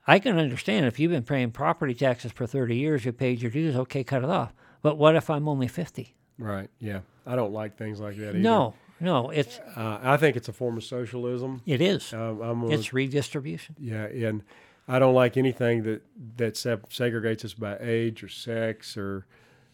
I 0.10 0.20
can 0.20 0.38
understand 0.38 0.86
if 0.86 1.00
you've 1.00 1.12
been 1.12 1.24
paying 1.24 1.52
property 1.52 1.94
taxes 1.94 2.32
for 2.32 2.46
30 2.48 2.76
years, 2.76 3.06
you 3.06 3.12
paid 3.12 3.42
your 3.42 3.52
dues, 3.52 3.76
okay, 3.76 4.04
cut 4.04 4.24
it 4.24 4.30
off. 4.30 4.54
But 4.82 4.98
what 4.98 5.16
if 5.16 5.30
I'm 5.30 5.48
only 5.50 5.68
50? 5.68 6.16
Right. 6.38 6.70
Yeah. 6.80 7.02
I 7.26 7.36
don't 7.36 7.52
like 7.52 7.78
things 7.78 8.00
like 8.00 8.16
that 8.18 8.30
either. 8.30 8.40
No, 8.40 8.74
no, 9.02 9.30
it's 9.30 9.60
Uh, 9.76 10.00
I 10.02 10.16
think 10.18 10.38
it's 10.38 10.48
a 10.48 10.54
form 10.54 10.78
of 10.78 10.84
socialism. 10.84 11.62
it 11.66 11.82
is. 11.82 12.14
Um, 12.14 12.42
I'm 12.42 12.62
gonna- 12.62 12.74
It's 12.74 12.94
redistribution. 12.94 13.76
Yeah, 13.80 14.06
and 14.06 14.44
I 14.88 15.00
don't 15.00 15.14
like 15.14 15.38
anything 15.38 15.84
that 15.84 16.04
that 16.38 16.58
sep- 16.58 16.90
segregates 16.90 17.44
us 17.44 17.54
by 17.54 17.78
age 17.80 18.24
or 18.24 18.30
sex 18.30 18.96
or 18.96 19.26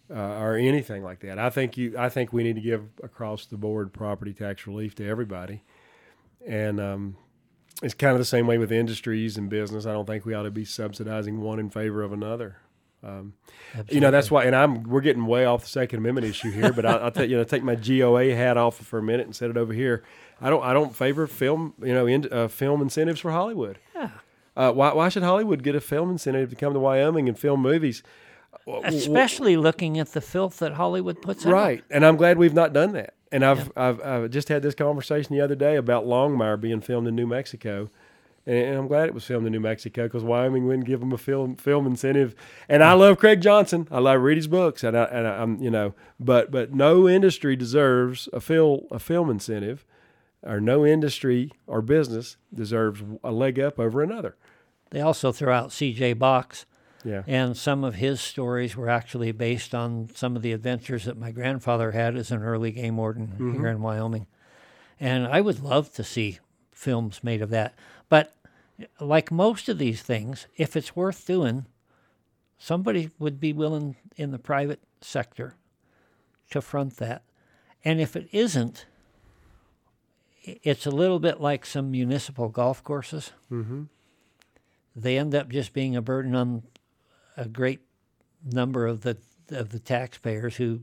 uh, 0.09 0.39
or 0.39 0.55
anything 0.55 1.03
like 1.03 1.19
that. 1.21 1.39
I 1.39 1.49
think 1.49 1.77
you. 1.77 1.95
I 1.97 2.09
think 2.09 2.33
we 2.33 2.43
need 2.43 2.55
to 2.55 2.61
give 2.61 2.85
across 3.03 3.45
the 3.45 3.57
board 3.57 3.93
property 3.93 4.33
tax 4.33 4.67
relief 4.67 4.95
to 4.95 5.07
everybody, 5.07 5.63
and 6.45 6.79
um, 6.79 7.17
it's 7.81 7.93
kind 7.93 8.13
of 8.13 8.19
the 8.19 8.25
same 8.25 8.47
way 8.47 8.57
with 8.57 8.71
industries 8.71 9.37
and 9.37 9.49
business. 9.49 9.85
I 9.85 9.93
don't 9.93 10.05
think 10.05 10.25
we 10.25 10.33
ought 10.33 10.43
to 10.43 10.51
be 10.51 10.65
subsidizing 10.65 11.41
one 11.41 11.59
in 11.59 11.69
favor 11.69 12.03
of 12.03 12.11
another. 12.11 12.57
Um, 13.03 13.33
you 13.89 13.99
know 13.99 14.11
that's 14.11 14.31
why, 14.31 14.45
and 14.45 14.55
I'm 14.55 14.83
we're 14.83 15.01
getting 15.01 15.25
way 15.25 15.45
off 15.45 15.63
the 15.63 15.69
Second 15.69 15.99
Amendment 15.99 16.25
issue 16.25 16.51
here, 16.51 16.71
but 16.71 16.85
I, 16.85 17.03
will 17.03 17.11
take 17.11 17.29
you 17.29 17.37
know 17.37 17.43
take 17.43 17.63
my 17.63 17.75
GOA 17.75 18.33
hat 18.33 18.55
off 18.55 18.77
for 18.77 18.99
a 18.99 19.03
minute 19.03 19.25
and 19.25 19.35
set 19.35 19.49
it 19.49 19.57
over 19.57 19.73
here. 19.73 20.03
I 20.39 20.49
don't 20.49 20.63
I 20.63 20.73
don't 20.73 20.95
favor 20.95 21.27
film 21.27 21.73
you 21.81 21.93
know 21.93 22.05
in, 22.05 22.31
uh, 22.31 22.47
film 22.47 22.81
incentives 22.81 23.19
for 23.19 23.31
Hollywood. 23.31 23.77
Uh, 24.55 24.71
why 24.71 24.93
why 24.93 25.09
should 25.09 25.23
Hollywood 25.23 25.63
get 25.63 25.75
a 25.75 25.81
film 25.81 26.11
incentive 26.11 26.49
to 26.49 26.55
come 26.55 26.73
to 26.73 26.79
Wyoming 26.79 27.27
and 27.27 27.37
film 27.37 27.61
movies? 27.61 28.03
Especially 28.83 29.57
looking 29.57 29.99
at 29.99 30.13
the 30.13 30.21
filth 30.21 30.59
that 30.59 30.73
Hollywood 30.73 31.21
puts 31.21 31.45
out. 31.45 31.51
Right, 31.51 31.83
and 31.89 32.05
I'm 32.05 32.17
glad 32.17 32.37
we've 32.37 32.53
not 32.53 32.71
done 32.71 32.93
that. 32.93 33.15
And 33.31 33.43
I've, 33.43 33.71
yeah. 33.75 33.87
I've 33.89 34.01
I've 34.01 34.29
just 34.29 34.47
had 34.49 34.61
this 34.61 34.75
conversation 34.75 35.35
the 35.35 35.41
other 35.41 35.55
day 35.55 35.75
about 35.75 36.05
Longmire 36.05 36.59
being 36.59 36.81
filmed 36.81 37.07
in 37.07 37.15
New 37.15 37.27
Mexico 37.27 37.89
and 38.45 38.77
I'm 38.77 38.87
glad 38.87 39.07
it 39.07 39.13
was 39.13 39.23
filmed 39.23 39.45
in 39.45 39.53
New 39.53 39.59
Mexico 39.59 40.03
because 40.03 40.23
Wyoming 40.23 40.67
wouldn't 40.67 40.85
give 40.85 40.99
them 40.99 41.13
a 41.13 41.17
film 41.17 41.55
film 41.55 41.87
incentive. 41.87 42.35
And 42.67 42.83
I 42.83 42.93
love 42.93 43.17
Craig 43.17 43.41
Johnson. 43.41 43.87
I 43.89 43.99
love 43.99 44.21
read 44.21 44.37
his 44.37 44.47
books, 44.47 44.83
and 44.83 44.97
I, 44.97 45.03
and 45.05 45.27
I, 45.27 45.41
am 45.41 45.61
you 45.61 45.71
know, 45.71 45.93
but 46.19 46.51
but 46.51 46.73
no 46.73 47.07
industry 47.07 47.55
deserves 47.55 48.27
a 48.33 48.41
film 48.41 48.81
a 48.91 48.99
film 48.99 49.29
incentive, 49.29 49.85
or 50.41 50.59
no 50.59 50.85
industry 50.85 51.51
or 51.67 51.81
business 51.81 52.35
deserves 52.53 53.01
a 53.23 53.31
leg 53.31 53.59
up 53.59 53.79
over 53.79 54.01
another. 54.01 54.35
They 54.93 55.01
also 55.01 55.31
throw 55.31 55.51
out 55.51 55.71
C.J. 55.71 56.13
Box. 56.13 56.67
Yeah. 57.03 57.23
And 57.25 57.57
some 57.57 57.83
of 57.83 57.95
his 57.95 58.21
stories 58.21 58.77
were 58.77 58.89
actually 58.89 59.31
based 59.31 59.73
on 59.73 60.09
some 60.13 60.35
of 60.35 60.43
the 60.43 60.53
adventures 60.53 61.05
that 61.05 61.17
my 61.17 61.31
grandfather 61.31 61.91
had 61.91 62.15
as 62.15 62.29
an 62.29 62.43
early 62.43 62.71
game 62.71 62.95
warden 62.95 63.29
mm-hmm. 63.29 63.53
here 63.53 63.69
in 63.69 63.81
Wyoming. 63.81 64.27
And 64.99 65.25
I 65.25 65.41
would 65.41 65.61
love 65.61 65.91
to 65.93 66.03
see 66.03 66.39
films 66.71 67.23
made 67.23 67.41
of 67.41 67.49
that. 67.49 67.73
But 68.07 68.35
like 68.99 69.31
most 69.31 69.67
of 69.67 69.79
these 69.79 70.03
things, 70.03 70.45
if 70.57 70.77
it's 70.77 70.95
worth 70.95 71.25
doing, 71.25 71.65
somebody 72.59 73.09
would 73.17 73.39
be 73.39 73.51
willing 73.51 73.95
in 74.15 74.29
the 74.29 74.39
private 74.39 74.79
sector 75.01 75.55
to 76.51 76.61
front 76.61 76.97
that. 76.97 77.23
And 77.83 77.99
if 77.99 78.15
it 78.15 78.29
isn't, 78.31 78.85
it's 80.43 80.85
a 80.85 80.91
little 80.91 81.19
bit 81.19 81.41
like 81.41 81.65
some 81.65 81.89
municipal 81.89 82.47
golf 82.47 82.83
courses. 82.83 83.31
Mm-hmm. 83.51 83.85
They 84.95 85.17
end 85.17 85.33
up 85.33 85.49
just 85.49 85.73
being 85.73 85.95
a 85.95 86.01
burden 86.01 86.35
on 86.35 86.63
a 87.35 87.47
great 87.47 87.81
number 88.43 88.85
of 88.87 89.01
the 89.01 89.17
of 89.49 89.69
the 89.69 89.79
taxpayers 89.79 90.55
who 90.55 90.81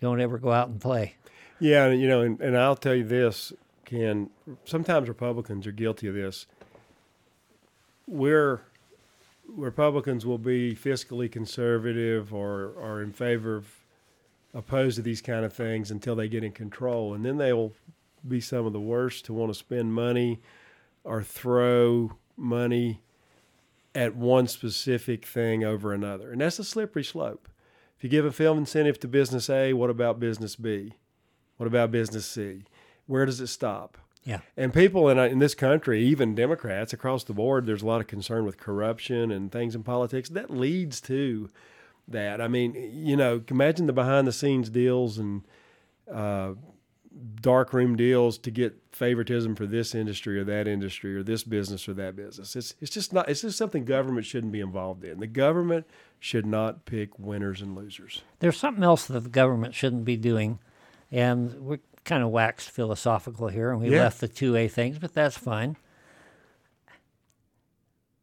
don't 0.00 0.20
ever 0.20 0.38
go 0.38 0.52
out 0.52 0.68
and 0.68 0.80
play. 0.80 1.14
Yeah, 1.60 1.90
you 1.90 2.08
know, 2.08 2.22
and, 2.22 2.40
and 2.40 2.56
I'll 2.56 2.76
tell 2.76 2.94
you 2.94 3.04
this: 3.04 3.52
can 3.84 4.30
sometimes 4.64 5.08
Republicans 5.08 5.66
are 5.66 5.72
guilty 5.72 6.08
of 6.08 6.14
this. 6.14 6.46
We're 8.06 8.60
Republicans 9.48 10.24
will 10.24 10.38
be 10.38 10.74
fiscally 10.74 11.30
conservative 11.30 12.32
or 12.32 12.74
are 12.80 13.02
in 13.02 13.12
favor 13.12 13.56
of 13.56 13.84
opposed 14.54 14.96
to 14.96 15.02
these 15.02 15.20
kind 15.20 15.44
of 15.44 15.52
things 15.52 15.90
until 15.90 16.14
they 16.14 16.28
get 16.28 16.44
in 16.44 16.52
control, 16.52 17.14
and 17.14 17.24
then 17.24 17.36
they 17.36 17.52
will 17.52 17.72
be 18.26 18.40
some 18.40 18.66
of 18.66 18.72
the 18.72 18.80
worst 18.80 19.24
to 19.26 19.32
want 19.32 19.52
to 19.52 19.58
spend 19.58 19.92
money 19.92 20.40
or 21.02 21.22
throw 21.22 22.12
money 22.36 23.00
at 23.94 24.16
one 24.16 24.46
specific 24.46 25.24
thing 25.24 25.64
over 25.64 25.92
another, 25.92 26.32
and 26.32 26.40
that's 26.40 26.58
a 26.58 26.64
slippery 26.64 27.04
slope. 27.04 27.48
If 27.96 28.04
you 28.04 28.10
give 28.10 28.24
a 28.24 28.32
film 28.32 28.58
incentive 28.58 28.98
to 29.00 29.08
business 29.08 29.48
A, 29.48 29.72
what 29.72 29.90
about 29.90 30.18
business 30.18 30.56
B? 30.56 30.94
What 31.56 31.66
about 31.66 31.92
business 31.92 32.26
C? 32.26 32.64
where 33.06 33.26
does 33.26 33.40
it 33.40 33.48
stop? 33.48 33.98
Yeah. 34.24 34.40
And 34.56 34.72
people 34.72 35.08
in, 35.08 35.18
in 35.18 35.38
this 35.38 35.54
country, 35.54 36.02
even 36.04 36.34
Democrats 36.34 36.92
across 36.92 37.24
the 37.24 37.34
board, 37.34 37.66
there's 37.66 37.82
a 37.82 37.86
lot 37.86 38.00
of 38.00 38.06
concern 38.06 38.46
with 38.46 38.56
corruption 38.56 39.30
and 39.30 39.52
things 39.52 39.74
in 39.74 39.82
politics. 39.82 40.30
That 40.30 40.50
leads 40.50 41.00
to 41.02 41.50
that. 42.08 42.40
I 42.40 42.48
mean, 42.48 42.74
you 42.74 43.16
know, 43.16 43.42
imagine 43.48 43.86
the 43.86 43.92
behind 43.92 44.26
the 44.26 44.32
scenes 44.32 44.70
deals 44.70 45.18
and 45.18 45.42
uh, 46.10 46.52
dark 47.40 47.72
room 47.72 47.96
deals 47.96 48.38
to 48.38 48.50
get 48.50 48.80
favoritism 48.92 49.54
for 49.54 49.66
this 49.66 49.94
industry 49.94 50.38
or 50.38 50.44
that 50.44 50.66
industry 50.66 51.14
or 51.14 51.22
this 51.22 51.44
business 51.44 51.88
or 51.88 51.94
that 51.94 52.16
business. 52.16 52.56
It's 52.56 52.74
it's 52.80 52.90
just 52.90 53.12
not. 53.12 53.28
It's 53.28 53.42
just 53.42 53.58
something 53.58 53.84
government 53.84 54.26
shouldn't 54.26 54.52
be 54.52 54.60
involved 54.60 55.04
in. 55.04 55.20
The 55.20 55.26
government 55.26 55.86
should 56.18 56.46
not 56.46 56.84
pick 56.84 57.18
winners 57.18 57.60
and 57.60 57.76
losers. 57.76 58.22
There's 58.40 58.56
something 58.56 58.84
else 58.84 59.06
that 59.06 59.20
the 59.20 59.30
government 59.30 59.74
shouldn't 59.74 60.04
be 60.04 60.16
doing, 60.16 60.58
and 61.10 61.54
we're 61.60 61.80
kind 62.04 62.22
of 62.22 62.30
waxed 62.30 62.70
philosophical 62.70 63.48
here 63.48 63.70
and 63.70 63.80
we 63.80 63.90
yeah. 63.90 64.02
left 64.02 64.20
the 64.20 64.28
2A 64.28 64.70
things, 64.70 64.98
but 64.98 65.14
that's 65.14 65.38
fine. 65.38 65.76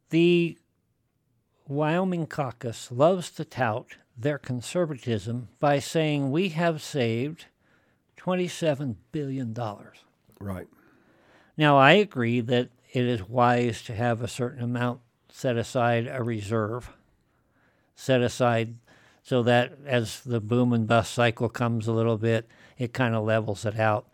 The 0.09 0.57
Wyoming 1.67 2.27
caucus 2.27 2.91
loves 2.91 3.31
to 3.31 3.45
tout 3.45 3.95
their 4.17 4.37
conservatism 4.37 5.49
by 5.59 5.79
saying 5.79 6.31
we 6.31 6.49
have 6.49 6.81
saved 6.81 7.45
$27 8.23 8.95
billion. 9.11 9.57
Right. 10.39 10.67
Now, 11.57 11.77
I 11.77 11.93
agree 11.93 12.41
that 12.41 12.69
it 12.93 13.05
is 13.05 13.27
wise 13.27 13.81
to 13.83 13.95
have 13.95 14.21
a 14.21 14.27
certain 14.27 14.63
amount 14.63 15.01
set 15.29 15.57
aside, 15.57 16.07
a 16.11 16.23
reserve 16.23 16.91
set 17.95 18.21
aside, 18.21 18.75
so 19.23 19.43
that 19.43 19.73
as 19.85 20.21
the 20.21 20.39
boom 20.41 20.73
and 20.73 20.87
bust 20.87 21.13
cycle 21.13 21.49
comes 21.49 21.87
a 21.87 21.93
little 21.93 22.17
bit, 22.17 22.47
it 22.77 22.93
kind 22.93 23.15
of 23.15 23.23
levels 23.23 23.65
it 23.65 23.79
out. 23.79 24.07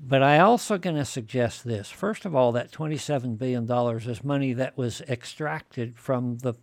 But 0.00 0.22
I 0.22 0.40
also 0.40 0.76
going 0.76 0.96
to 0.96 1.04
suggest 1.04 1.64
this. 1.64 1.88
First 1.88 2.24
of 2.24 2.34
all, 2.34 2.52
that 2.52 2.72
$27 2.72 3.38
billion 3.38 3.70
is 4.08 4.24
money 4.24 4.52
that 4.52 4.76
was 4.76 5.00
extracted 5.02 5.96
from 5.96 6.38
the, 6.38 6.54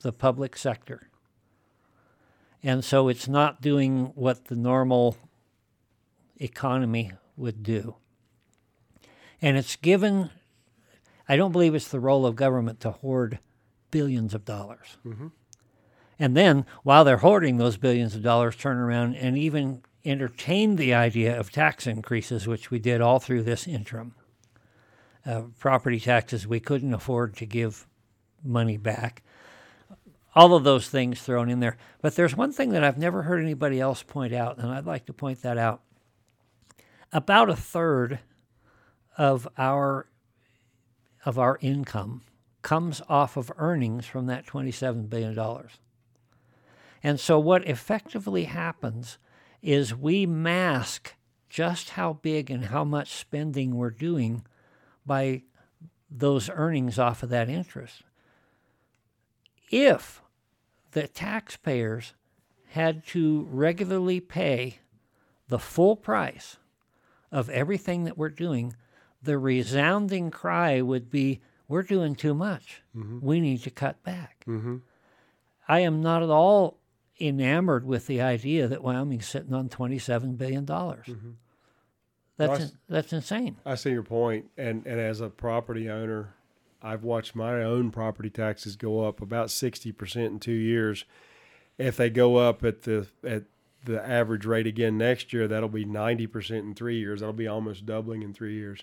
the 0.00 0.12
public 0.12 0.56
sector. 0.56 1.08
And 2.62 2.84
so 2.84 3.08
it's 3.08 3.28
not 3.28 3.60
doing 3.60 4.12
what 4.14 4.46
the 4.46 4.56
normal 4.56 5.16
economy 6.38 7.12
would 7.36 7.62
do. 7.62 7.96
And 9.42 9.56
it's 9.56 9.76
given, 9.76 10.30
I 11.28 11.36
don't 11.36 11.52
believe 11.52 11.74
it's 11.74 11.88
the 11.88 12.00
role 12.00 12.26
of 12.26 12.36
government 12.36 12.80
to 12.80 12.90
hoard 12.90 13.38
billions 13.90 14.34
of 14.34 14.44
dollars. 14.44 14.96
Mm-hmm. 15.04 15.28
And 16.18 16.36
then, 16.36 16.64
while 16.82 17.04
they're 17.04 17.18
hoarding 17.18 17.56
those 17.56 17.76
billions 17.76 18.14
of 18.14 18.22
dollars, 18.22 18.56
turn 18.56 18.76
around 18.76 19.16
and 19.16 19.36
even 19.36 19.82
entertain 20.04 20.76
the 20.76 20.94
idea 20.94 21.38
of 21.38 21.50
tax 21.50 21.86
increases, 21.86 22.46
which 22.46 22.70
we 22.70 22.78
did 22.78 23.00
all 23.00 23.18
through 23.18 23.42
this 23.42 23.66
interim. 23.66 24.14
Uh, 25.26 25.42
property 25.58 25.98
taxes, 25.98 26.46
we 26.46 26.60
couldn't 26.60 26.92
afford 26.92 27.36
to 27.36 27.46
give 27.46 27.86
money 28.44 28.76
back. 28.76 29.22
All 30.34 30.54
of 30.54 30.64
those 30.64 30.88
things 30.88 31.22
thrown 31.22 31.48
in 31.48 31.60
there. 31.60 31.76
But 32.02 32.14
there's 32.14 32.36
one 32.36 32.52
thing 32.52 32.70
that 32.70 32.84
I've 32.84 32.98
never 32.98 33.22
heard 33.22 33.42
anybody 33.42 33.80
else 33.80 34.02
point 34.02 34.34
out, 34.34 34.58
and 34.58 34.70
I'd 34.70 34.86
like 34.86 35.06
to 35.06 35.12
point 35.12 35.42
that 35.42 35.56
out. 35.56 35.80
About 37.14 37.48
a 37.48 37.56
third 37.56 38.18
of 39.16 39.46
our 39.56 40.08
of 41.24 41.38
our 41.38 41.58
income 41.62 42.22
comes 42.60 43.00
off 43.08 43.36
of 43.36 43.52
earnings 43.56 44.04
from 44.04 44.26
that 44.26 44.46
$27 44.46 45.08
billion. 45.08 45.38
And 47.02 47.20
so, 47.20 47.38
what 47.38 47.66
effectively 47.68 48.44
happens 48.44 49.18
is 49.62 49.94
we 49.94 50.26
mask 50.26 51.14
just 51.48 51.90
how 51.90 52.14
big 52.14 52.50
and 52.50 52.66
how 52.66 52.82
much 52.82 53.12
spending 53.12 53.76
we're 53.76 53.90
doing 53.90 54.44
by 55.06 55.42
those 56.10 56.50
earnings 56.50 56.98
off 56.98 57.22
of 57.22 57.28
that 57.28 57.48
interest. 57.48 58.02
If 59.70 60.20
the 60.90 61.06
taxpayers 61.06 62.14
had 62.70 63.06
to 63.06 63.46
regularly 63.50 64.18
pay 64.18 64.78
the 65.48 65.60
full 65.60 65.94
price 65.94 66.56
of 67.34 67.50
everything 67.50 68.04
that 68.04 68.16
we're 68.16 68.30
doing, 68.30 68.76
the 69.20 69.36
resounding 69.36 70.30
cry 70.30 70.80
would 70.80 71.10
be, 71.10 71.40
We're 71.66 71.82
doing 71.82 72.14
too 72.14 72.32
much. 72.32 72.82
Mm-hmm. 72.96 73.18
We 73.20 73.40
need 73.40 73.62
to 73.64 73.70
cut 73.70 74.02
back. 74.04 74.44
Mm-hmm. 74.46 74.76
I 75.66 75.80
am 75.80 76.00
not 76.00 76.22
at 76.22 76.30
all 76.30 76.78
enamored 77.20 77.84
with 77.84 78.06
the 78.06 78.20
idea 78.20 78.68
that 78.68 78.82
Wyoming's 78.82 79.26
sitting 79.26 79.52
on 79.52 79.68
$27 79.68 80.38
billion. 80.38 80.64
Mm-hmm. 80.64 81.30
That's, 82.36 82.60
in, 82.60 82.70
that's 82.88 83.12
insane. 83.12 83.56
I 83.66 83.74
see 83.74 83.90
your 83.90 84.02
point. 84.02 84.46
And, 84.56 84.86
and 84.86 85.00
as 85.00 85.20
a 85.20 85.28
property 85.28 85.90
owner, 85.90 86.34
I've 86.82 87.02
watched 87.02 87.34
my 87.34 87.62
own 87.62 87.90
property 87.90 88.30
taxes 88.30 88.76
go 88.76 89.04
up 89.04 89.20
about 89.20 89.48
60% 89.48 90.16
in 90.26 90.38
two 90.38 90.52
years. 90.52 91.04
If 91.78 91.96
they 91.96 92.10
go 92.10 92.36
up 92.36 92.62
at 92.62 92.82
the, 92.82 93.08
at 93.24 93.44
the 93.84 94.06
average 94.06 94.44
rate 94.46 94.66
again 94.66 94.98
next 94.98 95.32
year, 95.32 95.46
that'll 95.46 95.68
be 95.68 95.84
90% 95.84 96.50
in 96.60 96.74
three 96.74 96.98
years. 96.98 97.20
That'll 97.20 97.32
be 97.32 97.48
almost 97.48 97.86
doubling 97.86 98.22
in 98.22 98.34
three 98.34 98.54
years. 98.54 98.82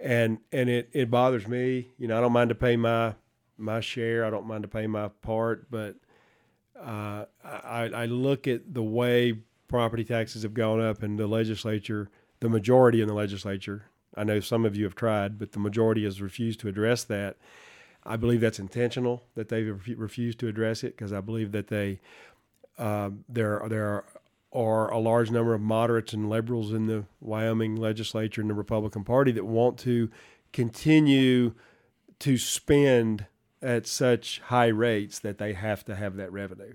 And, 0.00 0.38
and 0.52 0.68
it, 0.68 0.90
it 0.92 1.10
bothers 1.10 1.48
me. 1.48 1.88
You 1.98 2.08
know, 2.08 2.18
I 2.18 2.20
don't 2.20 2.32
mind 2.32 2.50
to 2.50 2.54
pay 2.54 2.76
my, 2.76 3.14
my 3.56 3.80
share. 3.80 4.24
I 4.24 4.30
don't 4.30 4.46
mind 4.46 4.62
to 4.62 4.68
pay 4.68 4.86
my 4.86 5.08
part, 5.08 5.70
but– 5.70 5.96
uh, 6.80 7.24
I, 7.44 7.90
I 7.94 8.06
look 8.06 8.46
at 8.46 8.72
the 8.72 8.82
way 8.82 9.38
property 9.66 10.04
taxes 10.04 10.42
have 10.42 10.54
gone 10.54 10.80
up 10.80 11.02
in 11.02 11.16
the 11.16 11.26
legislature, 11.26 12.10
the 12.40 12.48
majority 12.48 13.00
in 13.00 13.08
the 13.08 13.14
legislature. 13.14 13.86
I 14.16 14.24
know 14.24 14.40
some 14.40 14.64
of 14.64 14.76
you 14.76 14.84
have 14.84 14.94
tried, 14.94 15.38
but 15.38 15.52
the 15.52 15.58
majority 15.58 16.04
has 16.04 16.22
refused 16.22 16.60
to 16.60 16.68
address 16.68 17.04
that. 17.04 17.36
I 18.04 18.16
believe 18.16 18.40
that's 18.40 18.58
intentional 18.58 19.24
that 19.34 19.48
they've 19.48 19.80
refused 19.96 20.38
to 20.40 20.48
address 20.48 20.82
it 20.82 20.96
because 20.96 21.12
I 21.12 21.20
believe 21.20 21.52
that 21.52 21.68
they 21.68 22.00
uh, 22.78 23.10
there 23.28 23.60
are 23.60 23.68
there 23.68 24.04
are 24.58 24.90
a 24.90 24.98
large 24.98 25.30
number 25.30 25.54
of 25.54 25.60
moderates 25.60 26.12
and 26.12 26.28
liberals 26.28 26.72
in 26.72 26.86
the 26.86 27.04
Wyoming 27.20 27.76
legislature 27.76 28.40
and 28.40 28.50
the 28.50 28.54
Republican 28.54 29.04
Party 29.04 29.30
that 29.30 29.44
want 29.44 29.78
to 29.78 30.10
continue 30.52 31.54
to 32.18 32.36
spend 32.36 33.26
at 33.62 33.86
such 33.86 34.40
high 34.46 34.66
rates 34.66 35.20
that 35.20 35.38
they 35.38 35.52
have 35.52 35.84
to 35.84 35.94
have 35.94 36.16
that 36.16 36.32
revenue. 36.32 36.74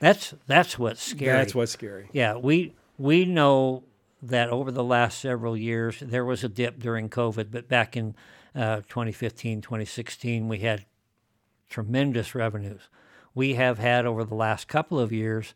That's 0.00 0.34
that's 0.48 0.76
what's 0.76 1.00
scary. 1.00 1.36
That's 1.36 1.54
what's 1.54 1.70
scary. 1.70 2.08
Yeah, 2.12 2.36
we 2.36 2.74
we 2.98 3.24
know 3.24 3.84
that 4.20 4.48
over 4.50 4.72
the 4.72 4.84
last 4.84 5.20
several 5.20 5.56
years 5.56 6.00
there 6.00 6.24
was 6.24 6.42
a 6.42 6.48
dip 6.48 6.80
during 6.80 7.08
COVID, 7.08 7.52
but 7.52 7.68
back 7.68 7.96
in 7.96 8.16
uh, 8.56 8.76
2015, 8.88 9.60
2016, 9.60 10.48
we 10.48 10.58
had 10.58 10.84
tremendous 11.68 12.34
revenues. 12.34 12.88
We 13.36 13.54
have 13.54 13.78
had 13.78 14.04
over 14.04 14.24
the 14.24 14.34
last 14.34 14.66
couple 14.66 14.98
of 14.98 15.12
years 15.12 15.54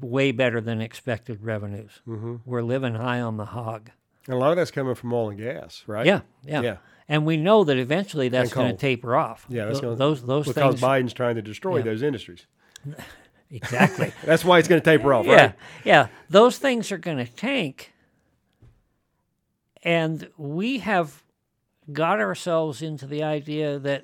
way 0.00 0.32
better 0.32 0.60
than 0.60 0.80
expected 0.80 1.42
revenues. 1.44 2.00
Mm-hmm. 2.06 2.36
We're 2.44 2.62
living 2.62 2.94
high 2.94 3.20
on 3.20 3.36
the 3.36 3.44
hog. 3.46 3.90
And 4.26 4.34
a 4.34 4.38
lot 4.38 4.50
of 4.50 4.56
that's 4.56 4.70
coming 4.70 4.94
from 4.94 5.12
oil 5.12 5.30
and 5.30 5.38
gas, 5.38 5.84
right? 5.86 6.06
Yeah, 6.06 6.20
yeah. 6.44 6.60
Yeah. 6.62 6.76
And 7.08 7.26
we 7.26 7.36
know 7.36 7.64
that 7.64 7.76
eventually 7.76 8.30
that's 8.30 8.52
going 8.52 8.70
to 8.70 8.76
taper 8.76 9.14
off. 9.14 9.44
Yeah, 9.50 9.66
that's 9.66 9.80
Th- 9.80 9.82
gonna, 9.82 9.96
those 9.96 10.24
those 10.24 10.46
because 10.46 10.78
things 10.78 10.80
Biden's 10.80 11.12
trying 11.12 11.34
to 11.34 11.42
destroy 11.42 11.76
Yeah. 11.78 11.82
those 11.82 12.02
industries. 12.02 12.46
exactly. 13.50 14.12
That's 14.24 14.42
why 14.44 14.58
it's 14.58 14.68
going 14.68 14.80
to 14.80 14.84
taper 14.84 15.12
off, 15.12 15.26
Yeah, 15.26 15.34
right? 15.34 15.54
yeah. 15.84 16.08
Those 16.30 16.56
things 16.58 16.90
are 16.92 16.98
going 16.98 17.18
to 17.18 17.26
tank. 17.26 17.92
And 19.82 20.28
we 20.38 20.78
have 20.78 21.22
got 21.92 22.20
ourselves 22.20 22.80
into 22.80 23.06
the 23.06 23.22
idea 23.22 23.78
that 23.78 24.02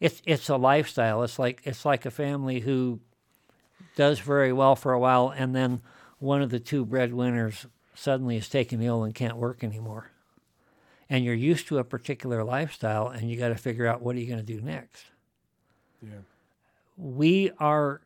it's 0.00 0.22
it's 0.24 0.48
a 0.48 0.56
lifestyle. 0.56 1.22
It's 1.24 1.38
like 1.38 1.62
it's 1.64 1.84
like 1.84 2.06
a 2.06 2.10
family 2.10 2.60
who 2.60 3.00
does 3.96 4.18
very 4.20 4.52
well 4.52 4.76
for 4.76 4.92
a 4.92 4.98
while 4.98 5.32
and 5.36 5.54
then 5.54 5.80
one 6.18 6.42
of 6.42 6.50
the 6.50 6.60
two 6.60 6.84
breadwinners 6.84 7.66
suddenly 7.94 8.36
is 8.36 8.48
taken 8.48 8.80
ill 8.82 9.02
and 9.04 9.14
can't 9.14 9.36
work 9.36 9.62
anymore. 9.64 10.10
And 11.10 11.24
you're 11.24 11.34
used 11.34 11.66
to 11.68 11.78
a 11.78 11.84
particular 11.84 12.42
lifestyle 12.44 13.08
and 13.08 13.30
you 13.30 13.36
got 13.36 13.48
to 13.48 13.54
figure 13.56 13.86
out 13.86 14.00
what 14.02 14.16
are 14.16 14.18
you 14.20 14.26
going 14.26 14.38
to 14.38 14.54
do 14.54 14.60
next 14.60 15.04
Yeah. 16.02 16.20
we 16.96 17.50
are 17.58 18.00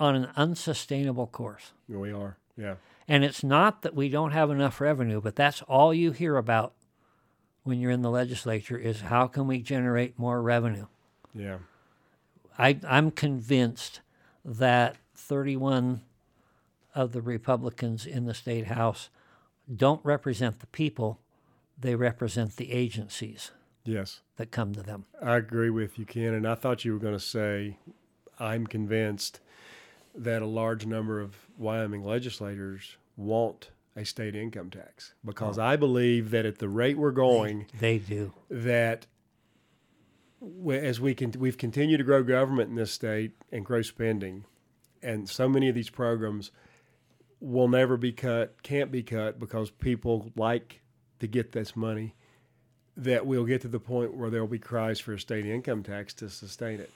on 0.00 0.14
an 0.16 0.28
unsustainable 0.36 1.26
course. 1.26 1.72
We 1.88 2.12
are. 2.12 2.36
Yeah. 2.56 2.74
And 3.08 3.24
it's 3.24 3.44
not 3.44 3.82
that 3.82 3.94
we 3.94 4.08
don't 4.08 4.30
have 4.32 4.50
enough 4.50 4.80
revenue, 4.80 5.20
but 5.20 5.36
that's 5.36 5.60
all 5.62 5.92
you 5.92 6.12
hear 6.12 6.36
about 6.36 6.72
when 7.64 7.78
you're 7.78 7.90
in 7.90 8.02
the 8.02 8.10
legislature 8.10 8.76
is 8.78 9.02
how 9.02 9.26
can 9.26 9.46
we 9.46 9.60
generate 9.60 10.18
more 10.18 10.40
revenue? 10.42 10.86
Yeah. 11.34 11.58
I, 12.58 12.78
I'm 12.88 13.10
convinced 13.10 14.00
that 14.44 14.96
31 15.14 16.02
of 16.94 17.12
the 17.12 17.22
Republicans 17.22 18.04
in 18.06 18.24
the 18.26 18.34
state 18.34 18.66
house 18.66 19.08
don't 19.74 20.04
represent 20.04 20.60
the 20.60 20.66
people, 20.66 21.20
they 21.78 21.94
represent 21.94 22.56
the 22.56 22.72
agencies 22.72 23.50
Yes. 23.84 24.20
that 24.36 24.50
come 24.50 24.74
to 24.74 24.82
them. 24.82 25.06
I 25.20 25.36
agree 25.36 25.70
with 25.70 25.98
you, 25.98 26.04
Ken. 26.04 26.34
And 26.34 26.46
I 26.46 26.54
thought 26.54 26.84
you 26.84 26.92
were 26.92 26.98
going 26.98 27.14
to 27.14 27.20
say, 27.20 27.78
I'm 28.38 28.66
convinced 28.66 29.40
that 30.14 30.42
a 30.42 30.46
large 30.46 30.84
number 30.86 31.20
of 31.20 31.36
Wyoming 31.56 32.04
legislators 32.04 32.96
want 33.16 33.70
a 33.96 34.04
state 34.04 34.34
income 34.34 34.70
tax 34.70 35.12
because 35.24 35.58
oh. 35.58 35.62
I 35.62 35.76
believe 35.76 36.30
that 36.30 36.46
at 36.46 36.58
the 36.58 36.68
rate 36.68 36.96
we're 36.98 37.10
going, 37.12 37.66
They 37.78 37.98
do. 37.98 38.32
that 38.50 39.06
as 40.70 41.00
we 41.00 41.14
can, 41.14 41.32
we've 41.38 41.58
continued 41.58 41.98
to 41.98 42.04
grow 42.04 42.22
government 42.22 42.70
in 42.70 42.76
this 42.76 42.92
state 42.92 43.32
and 43.50 43.64
grow 43.64 43.82
spending, 43.82 44.44
and 45.02 45.28
so 45.28 45.48
many 45.48 45.68
of 45.68 45.74
these 45.74 45.90
programs 45.90 46.50
will 47.40 47.68
never 47.68 47.96
be 47.96 48.12
cut, 48.12 48.62
can't 48.62 48.90
be 48.90 49.02
cut 49.02 49.38
because 49.38 49.70
people 49.70 50.30
like 50.36 50.80
to 51.20 51.26
get 51.26 51.52
this 51.52 51.74
money. 51.76 52.14
That 52.96 53.24
we'll 53.24 53.46
get 53.46 53.62
to 53.62 53.68
the 53.68 53.80
point 53.80 54.14
where 54.14 54.28
there 54.28 54.42
will 54.42 54.48
be 54.48 54.58
cries 54.58 55.00
for 55.00 55.14
a 55.14 55.18
state 55.18 55.46
income 55.46 55.82
tax 55.82 56.12
to 56.14 56.28
sustain 56.28 56.78
it, 56.78 56.92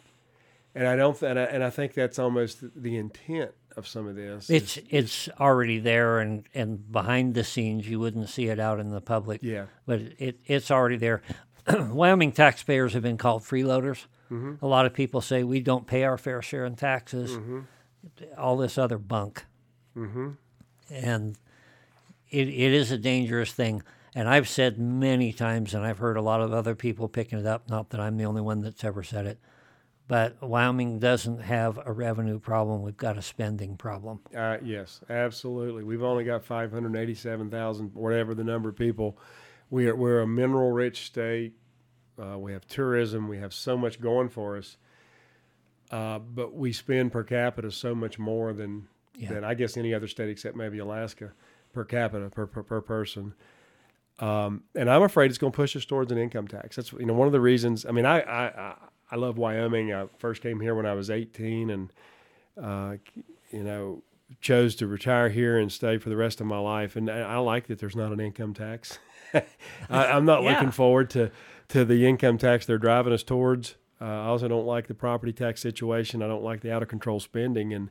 and 0.75 0.87
I 0.87 0.95
don't, 0.95 1.21
and 1.23 1.39
I, 1.39 1.45
and 1.45 1.65
I 1.65 1.71
think 1.71 1.95
that's 1.95 2.19
almost 2.19 2.59
the 2.83 2.97
intent 2.99 3.53
of 3.79 3.89
some 3.89 4.07
of 4.07 4.15
this. 4.15 4.51
It's 4.51 4.77
is- 4.77 4.85
it's 4.91 5.29
already 5.41 5.79
there 5.79 6.19
and, 6.21 6.47
and 6.55 6.93
behind 6.93 7.35
the 7.35 7.45
scenes 7.45 7.89
you 7.89 7.99
wouldn't 7.99 8.29
see 8.29 8.49
it 8.49 8.59
out 8.61 8.79
in 8.79 8.91
the 8.91 9.01
public. 9.01 9.43
yeah, 9.43 9.67
But 9.87 10.01
it, 10.19 10.39
it's 10.45 10.71
already 10.71 10.97
there. 10.99 11.23
Wyoming 11.91 12.33
taxpayers 12.33 12.93
have 12.95 13.03
been 13.03 13.19
called 13.19 13.43
freeloaders. 13.43 14.07
Mm-hmm. 14.31 14.65
A 14.65 14.67
lot 14.67 14.87
of 14.87 14.95
people 14.95 15.21
say 15.21 15.45
we 15.45 15.61
don't 15.61 15.87
pay 15.87 16.05
our 16.05 16.19
fair 16.19 16.43
share 16.43 16.65
in 16.65 16.77
taxes, 16.77 17.33
mm-hmm. 17.33 17.61
all 18.37 18.57
this 18.57 18.77
other 18.79 18.99
bunk. 18.99 19.45
Mm-hmm. 19.97 20.31
And 20.91 21.39
it, 22.31 22.49
it 22.49 22.73
is 22.73 22.91
a 22.91 22.99
dangerous 22.99 23.53
thing. 23.53 23.83
And 24.15 24.29
I've 24.29 24.49
said 24.49 24.79
many 24.79 25.33
times, 25.33 25.75
and 25.75 25.85
I've 25.85 25.99
heard 25.99 26.17
a 26.17 26.23
lot 26.23 26.41
of 26.41 26.53
other 26.53 26.75
people 26.75 27.09
picking 27.09 27.39
it 27.39 27.47
up, 27.47 27.69
not 27.69 27.91
that 27.91 28.01
I'm 28.01 28.17
the 28.17 28.25
only 28.25 28.41
one 28.41 28.63
that's 28.63 28.83
ever 28.83 29.03
said 29.03 29.27
it, 29.27 29.39
but 30.09 30.41
Wyoming 30.41 30.99
doesn't 30.99 31.41
have 31.41 31.79
a 31.85 31.93
revenue 31.93 32.39
problem. 32.39 32.83
We've 32.83 32.97
got 32.97 33.19
a 33.19 33.23
spending 33.23 33.77
problem. 33.77 34.21
Uh, 34.35 34.59
yes, 34.63 35.01
absolutely. 35.11 35.83
We've 35.83 36.03
only 36.03 36.25
got 36.25 36.45
587,000, 36.45 37.95
whatever 37.95 38.35
the 38.35 38.45
number 38.45 38.69
of 38.69 38.77
people. 38.77 39.19
We 39.71 39.89
are, 39.89 39.97
we're 39.97 40.21
a 40.21 40.27
mineral 40.27 40.73
rich 40.73 41.07
state. 41.07 41.55
Uh, 42.21 42.39
we 42.39 42.53
have 42.53 42.67
tourism. 42.67 43.29
We 43.29 43.39
have 43.39 43.53
so 43.53 43.77
much 43.77 44.01
going 44.01 44.29
for 44.29 44.57
us. 44.57 44.77
Uh, 45.91 46.19
but 46.19 46.55
we 46.55 46.73
spend 46.73 47.13
per 47.13 47.23
capita 47.23 47.71
so 47.71 47.95
much 47.95 48.19
more 48.19 48.53
than, 48.53 48.89
Yeah. 49.17 49.33
than 49.33 49.45
I 49.45 49.55
guess 49.55 49.77
any 49.77 49.95
other 49.95 50.09
state 50.09 50.29
except 50.29 50.57
maybe 50.57 50.79
Alaska 50.79 51.33
per 51.73 51.85
capita 51.85 52.31
per, 52.31 52.47
per, 52.47 52.63
per 52.63 52.81
person. 52.81 53.35
Um, 54.19 54.63
and 54.75 54.91
I'm 54.91 55.03
afraid 55.03 55.31
it's 55.31 55.39
going 55.39 55.53
to 55.53 55.57
push 55.57 55.77
us 55.77 55.85
towards 55.85 56.11
an 56.11 56.19
income 56.19 56.49
tax. 56.49 56.77
That's 56.77 56.93
you 56.93 57.05
know 57.05 57.13
one 57.13 57.29
of 57.29 57.33
the 57.33 57.41
reasons. 57.41 57.85
I 57.85 57.91
mean, 57.91 58.07
I 58.07 58.21
I, 58.21 58.75
I, 59.11 59.17
love 59.17 59.37
Wyoming. 59.37 59.93
I 59.93 60.07
first 60.19 60.41
came 60.41 60.59
here 60.61 60.75
when 60.75 60.87
I 60.87 60.95
was 60.95 61.11
18, 61.11 61.69
and 61.69 61.93
uh, 62.61 62.97
you 63.51 63.63
know 63.63 64.03
chose 64.41 64.75
to 64.77 64.87
retire 64.87 65.29
here 65.29 65.59
and 65.59 65.71
stay 65.71 65.99
for 65.99 66.09
the 66.09 66.17
rest 66.17 66.41
of 66.41 66.47
my 66.47 66.59
life. 66.59 66.97
And 66.97 67.11
I 67.11 67.37
like 67.39 67.67
that 67.67 67.79
there's 67.79 67.95
not 67.95 68.11
an 68.11 68.21
income 68.21 68.55
tax. 68.55 68.99
I, 69.91 70.07
I'm 70.07 70.25
not 70.25 70.43
Yeah. 70.43 70.53
looking 70.53 70.71
forward 70.71 71.11
to 71.11 71.31
to 71.69 71.85
the 71.85 72.07
income 72.07 72.39
tax 72.39 72.65
they're 72.67 72.79
driving 72.79 73.13
us 73.13 73.23
towards. 73.23 73.75
Uh, 74.01 74.05
I 74.05 74.27
also 74.27 74.47
don't 74.47 74.67
like 74.67 74.87
the 74.87 74.95
property 74.95 75.33
tax 75.33 75.61
situation. 75.61 76.23
I 76.23 76.29
don't 76.29 76.45
like 76.45 76.61
the 76.61 76.71
out 76.73 76.83
of 76.83 76.89
control 76.89 77.19
spending, 77.19 77.73
and 77.73 77.91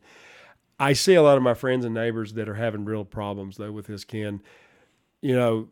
I 0.80 0.94
see 0.94 1.16
a 1.16 1.22
lot 1.24 1.36
of 1.38 1.44
my 1.44 1.54
friends 1.54 1.84
and 1.84 1.94
neighbors 1.94 2.34
that 2.34 2.48
are 2.48 2.54
having 2.56 2.86
real 2.86 3.04
problems 3.06 3.58
though 3.58 3.72
with 3.72 3.88
this. 3.88 4.04
Ken, 4.06 4.42
you 5.22 5.36
know, 5.36 5.68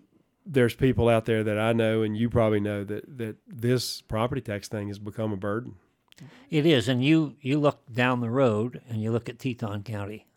there's 0.46 0.74
people 0.76 1.08
out 1.08 1.26
there 1.26 1.44
that 1.44 1.58
I 1.60 1.72
know, 1.74 2.02
and 2.02 2.18
you 2.18 2.30
probably 2.30 2.60
know 2.60 2.84
that 2.84 3.18
that 3.18 3.38
this 3.48 4.02
property 4.02 4.42
tax 4.42 4.68
thing 4.68 4.88
has 4.90 5.00
become 5.00 5.32
a 5.32 5.38
burden. 5.38 5.76
It 6.50 6.66
is, 6.66 6.88
and 6.90 7.04
you 7.04 7.36
you 7.42 7.60
look 7.60 7.82
down 7.92 8.20
the 8.20 8.30
road 8.30 8.82
and 8.90 9.02
you 9.02 9.12
look 9.12 9.30
at 9.30 9.40
Teton 9.40 9.84
County. 9.84 10.28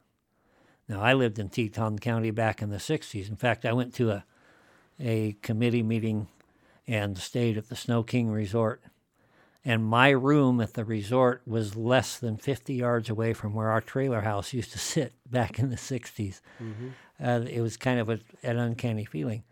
Now, 0.88 1.00
I 1.00 1.14
lived 1.14 1.38
in 1.40 1.48
Teton 1.48 1.98
County 1.98 2.30
back 2.30 2.62
in 2.62 2.70
the 2.70 2.76
'60s. 2.76 3.28
In 3.28 3.36
fact, 3.36 3.64
I 3.64 3.72
went 3.72 3.92
to 3.94 4.10
a 4.10 4.24
a 5.00 5.36
committee 5.42 5.82
meeting 5.82 6.28
and 6.86 7.18
stayed 7.18 7.58
at 7.58 7.68
the 7.68 7.76
Snow 7.76 8.02
King 8.02 8.30
Resort. 8.30 8.82
And 9.64 9.84
my 9.84 10.10
room 10.10 10.60
at 10.60 10.74
the 10.74 10.84
resort 10.84 11.42
was 11.44 11.74
less 11.74 12.18
than 12.18 12.36
50 12.36 12.74
yards 12.74 13.10
away 13.10 13.32
from 13.32 13.52
where 13.52 13.68
our 13.68 13.80
trailer 13.80 14.20
house 14.20 14.52
used 14.52 14.70
to 14.72 14.78
sit 14.78 15.12
back 15.30 15.58
in 15.58 15.70
the 15.70 15.76
60s. 15.76 16.40
Mm-hmm. 16.62 16.88
Uh, 17.22 17.40
it 17.50 17.60
was 17.60 17.76
kind 17.76 17.98
of 17.98 18.08
a, 18.08 18.20
an 18.42 18.58
uncanny 18.58 19.04
feeling. 19.04 19.42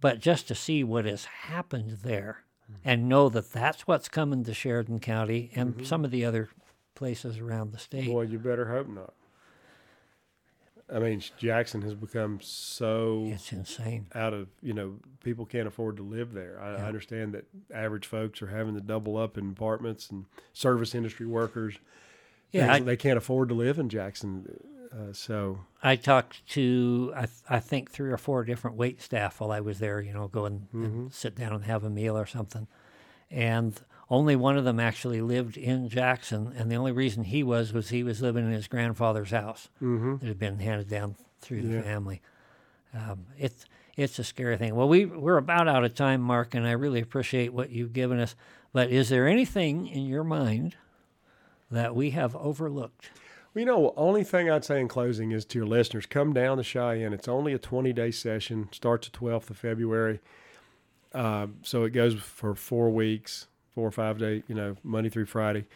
But 0.00 0.18
just 0.18 0.48
to 0.48 0.54
see 0.54 0.84
what 0.84 1.06
has 1.06 1.24
happened 1.24 2.00
there 2.02 2.44
mm-hmm. 2.70 2.80
and 2.84 3.08
know 3.08 3.30
that 3.30 3.52
that's 3.52 3.86
what's 3.86 4.10
coming 4.10 4.44
to 4.44 4.52
Sheridan 4.52 5.00
County 5.00 5.50
and 5.54 5.74
mm-hmm. 5.74 5.84
some 5.84 6.04
of 6.04 6.10
the 6.10 6.26
other 6.26 6.50
places 6.94 7.38
around 7.38 7.72
the 7.72 7.78
state. 7.78 8.06
Boy, 8.06 8.22
you 8.22 8.38
better 8.38 8.66
hope 8.66 8.88
not. 8.88 9.14
I 10.92 10.98
mean, 10.98 11.22
Jackson 11.38 11.80
has 11.82 11.94
become 11.94 12.40
so 12.42 13.24
It's 13.32 13.52
insane. 13.52 14.06
out 14.14 14.34
of 14.34 14.48
you 14.62 14.72
know 14.74 14.96
people 15.22 15.46
can't 15.46 15.66
afford 15.66 15.96
to 15.96 16.02
live 16.02 16.32
there. 16.34 16.60
I, 16.60 16.72
Yeah. 16.72 16.84
I 16.84 16.86
understand 16.88 17.32
that 17.34 17.44
average 17.72 18.06
folks 18.06 18.42
are 18.42 18.48
having 18.48 18.74
to 18.74 18.80
double 18.80 19.16
up 19.16 19.38
in 19.38 19.50
apartments 19.50 20.10
and 20.10 20.26
service 20.52 20.94
industry 20.94 21.26
workers. 21.26 21.78
Yeah, 22.52 22.66
they, 22.66 22.72
I- 22.74 22.80
they 22.80 22.96
can't 22.96 23.16
afford 23.18 23.48
to 23.48 23.54
live 23.54 23.78
in 23.78 23.88
Jackson. 23.88 24.60
Uh, 24.92 25.12
so 25.12 25.58
I 25.82 25.96
talked 25.96 26.46
to 26.50 27.12
I, 27.16 27.20
th- 27.22 27.30
I 27.48 27.58
think 27.58 27.90
three 27.90 28.12
or 28.12 28.16
four 28.16 28.44
different 28.44 28.76
wait 28.76 29.00
staff 29.02 29.40
while 29.40 29.50
I 29.50 29.58
was 29.60 29.80
there. 29.80 30.00
You 30.00 30.12
know, 30.12 30.28
go 30.28 30.44
and, 30.44 30.68
and 30.72 31.12
sit 31.12 31.34
down 31.34 31.52
and 31.52 31.64
have 31.64 31.82
a 31.82 31.90
meal 31.90 32.16
or 32.16 32.26
something, 32.26 32.68
and 33.30 33.74
only 34.10 34.36
one 34.36 34.56
of 34.58 34.64
them 34.64 34.78
actually 34.80 35.20
lived 35.20 35.56
in 35.56 35.88
Jackson, 35.88 36.52
and 36.56 36.70
the 36.70 36.76
only 36.76 36.92
reason 36.92 37.24
he 37.24 37.42
was 37.42 37.72
was 37.72 37.88
he 37.88 38.02
was 38.02 38.20
living 38.22 38.44
in 38.44 38.52
his 38.52 38.68
grandfather's 38.68 39.30
house 39.30 39.68
Mm-hmm. 39.82 40.16
that 40.18 40.26
had 40.26 40.38
been 40.38 40.58
handed 40.58 40.88
down 40.88 41.16
through 41.40 41.62
the 41.62 41.74
Yeah. 41.76 41.82
family. 41.82 42.20
Um, 42.92 43.26
it's 43.38 43.64
it's 43.96 44.18
a 44.18 44.24
scary 44.24 44.56
thing. 44.56 44.74
Well, 44.74 44.88
we 44.88 45.04
we're 45.06 45.36
about 45.36 45.68
out 45.68 45.84
of 45.84 45.94
time, 45.94 46.20
Mark, 46.20 46.54
and 46.54 46.66
I 46.66 46.72
really 46.72 47.00
appreciate 47.00 47.52
what 47.52 47.70
you've 47.70 47.92
given 47.92 48.18
us. 48.20 48.34
But 48.72 48.90
is 48.90 49.08
there 49.08 49.26
anything 49.28 49.86
in 49.86 50.04
your 50.06 50.24
mind 50.24 50.74
that 51.70 51.94
we 51.94 52.10
have 52.10 52.34
overlooked? 52.36 53.10
Well, 53.54 53.60
you 53.60 53.66
know, 53.66 53.94
only 53.96 54.24
thing 54.24 54.50
I'd 54.50 54.64
say 54.64 54.80
in 54.80 54.88
closing 54.88 55.30
is 55.30 55.44
to 55.46 55.58
your 55.60 55.66
listeners, 55.66 56.06
come 56.06 56.32
down 56.32 56.56
to 56.56 56.64
Cheyenne. 56.64 57.12
It's 57.12 57.28
only 57.28 57.52
a 57.52 57.58
20 57.58 57.92
day 57.92 58.10
session, 58.10 58.68
starts 58.72 59.08
the 59.08 59.16
12th 59.16 59.50
of 59.50 59.56
February. 59.58 60.18
Um, 61.12 61.56
so 61.62 61.84
it 61.84 61.90
goes 61.90 62.14
for 62.14 62.54
four 62.56 62.90
weeks, 62.90 63.46
four 63.74 63.86
or 63.86 63.92
five 63.92 64.18
days, 64.18 64.42
you 64.48 64.54
know, 64.54 64.76
Monday 64.82 65.10
through 65.10 65.26
Friday. 65.26 65.66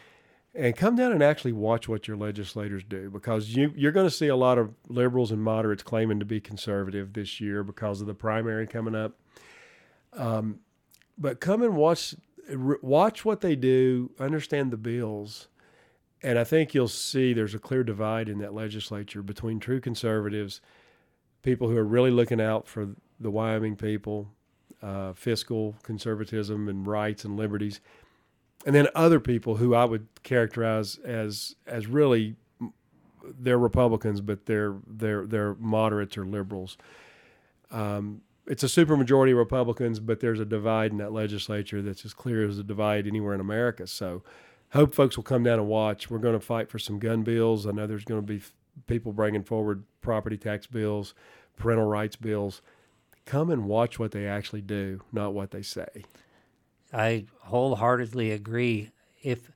And 0.55 0.75
come 0.75 0.95
down 0.95 1.11
and 1.11 1.21
actually 1.21 1.51
watch 1.51 1.87
what 1.87 2.07
your 2.07 2.17
legislators 2.17 2.83
do 2.83 3.11
because 3.11 3.49
you, 3.49 3.71
you're 3.75 3.91
going 3.91 4.07
to 4.07 4.11
see 4.11 4.27
a 4.27 4.35
lot 4.35 4.57
of 4.57 4.73
liberals 4.87 5.31
and 5.31 5.41
moderates 5.41 5.83
claiming 5.83 6.19
to 6.19 6.25
be 6.25 6.41
conservative 6.41 7.13
this 7.13 7.39
year 7.39 7.63
because 7.63 8.01
of 8.01 8.07
the 8.07 8.15
primary 8.15 8.65
coming 8.65 8.95
up. 8.95 9.13
Um, 10.13 10.59
but 11.17 11.39
come 11.39 11.61
and 11.61 11.75
watch 11.75 12.15
watch 12.81 13.23
what 13.23 13.41
they 13.41 13.55
do, 13.55 14.09
understand 14.19 14.71
the 14.71 14.77
bills, 14.77 15.49
and 16.21 16.37
I 16.37 16.43
think 16.43 16.73
you'll 16.73 16.87
see 16.87 17.33
there's 17.33 17.53
a 17.53 17.59
clear 17.59 17.83
divide 17.83 18.27
in 18.27 18.39
that 18.39 18.53
legislature 18.53 19.21
between 19.21 19.59
true 19.59 19.79
conservatives, 19.79 20.61
people 21.43 21.69
who 21.69 21.77
are 21.77 21.85
really 21.85 22.11
looking 22.11 22.41
out 22.41 22.67
for 22.67 22.95
the 23.19 23.31
Wyoming 23.31 23.75
people, 23.75 24.31
uh, 24.81 25.13
fiscal 25.13 25.75
conservatism 25.83 26.67
and 26.67 26.87
rights 26.87 27.25
and 27.25 27.37
liberties, 27.37 27.81
and 28.65 28.75
then 28.75 28.87
other 28.95 29.19
people 29.19 29.57
who 29.57 29.73
I 29.73 29.85
would 29.85 30.07
characterize 30.23 30.97
as 30.99 31.55
as 31.67 31.87
really 31.87 32.35
they're 33.39 33.59
Republicans, 33.59 34.21
but 34.21 34.45
they're 34.45 34.75
they're 34.87 35.25
they're 35.25 35.55
moderates 35.55 36.17
or 36.17 36.25
liberals. 36.25 36.77
Um, 37.71 38.21
it's 38.47 38.63
a 38.63 38.67
supermajority 38.67 39.31
of 39.31 39.37
Republicans, 39.37 39.99
but 39.99 40.21
there's 40.21 40.39
a 40.39 40.45
divide 40.45 40.91
in 40.91 40.97
that 40.97 41.13
legislature 41.13 41.81
that's 41.81 42.03
as 42.03 42.13
clear 42.13 42.47
as 42.47 42.57
a 42.57 42.63
divide 42.63 43.05
anywhere 43.05 43.35
in 43.35 43.39
America. 43.39 43.85
So, 43.85 44.23
hope 44.71 44.95
folks 44.95 45.15
will 45.15 45.23
come 45.23 45.43
down 45.43 45.59
and 45.59 45.67
watch. 45.67 46.09
We're 46.09 46.17
going 46.17 46.33
to 46.33 46.39
fight 46.39 46.69
for 46.69 46.79
some 46.79 46.97
gun 46.97 47.21
bills. 47.21 47.67
I 47.67 47.71
know 47.71 47.85
there's 47.85 48.05
going 48.05 48.21
to 48.21 48.25
be 48.25 48.41
people 48.87 49.13
bringing 49.13 49.43
forward 49.43 49.83
property 50.01 50.37
tax 50.37 50.65
bills, 50.65 51.13
parental 51.57 51.85
rights 51.85 52.15
bills. 52.15 52.61
Come 53.29 53.51
and 53.51 53.65
watch 53.65 53.99
what 53.99 54.11
they 54.11 54.25
actually 54.25 54.63
do, 54.63 55.01
not 55.11 55.35
what 55.35 55.51
they 55.51 55.61
say. 55.61 56.03
I 56.91 57.25
wholeheartedly 57.41 58.31
agree. 58.31 58.89
If 59.21 59.51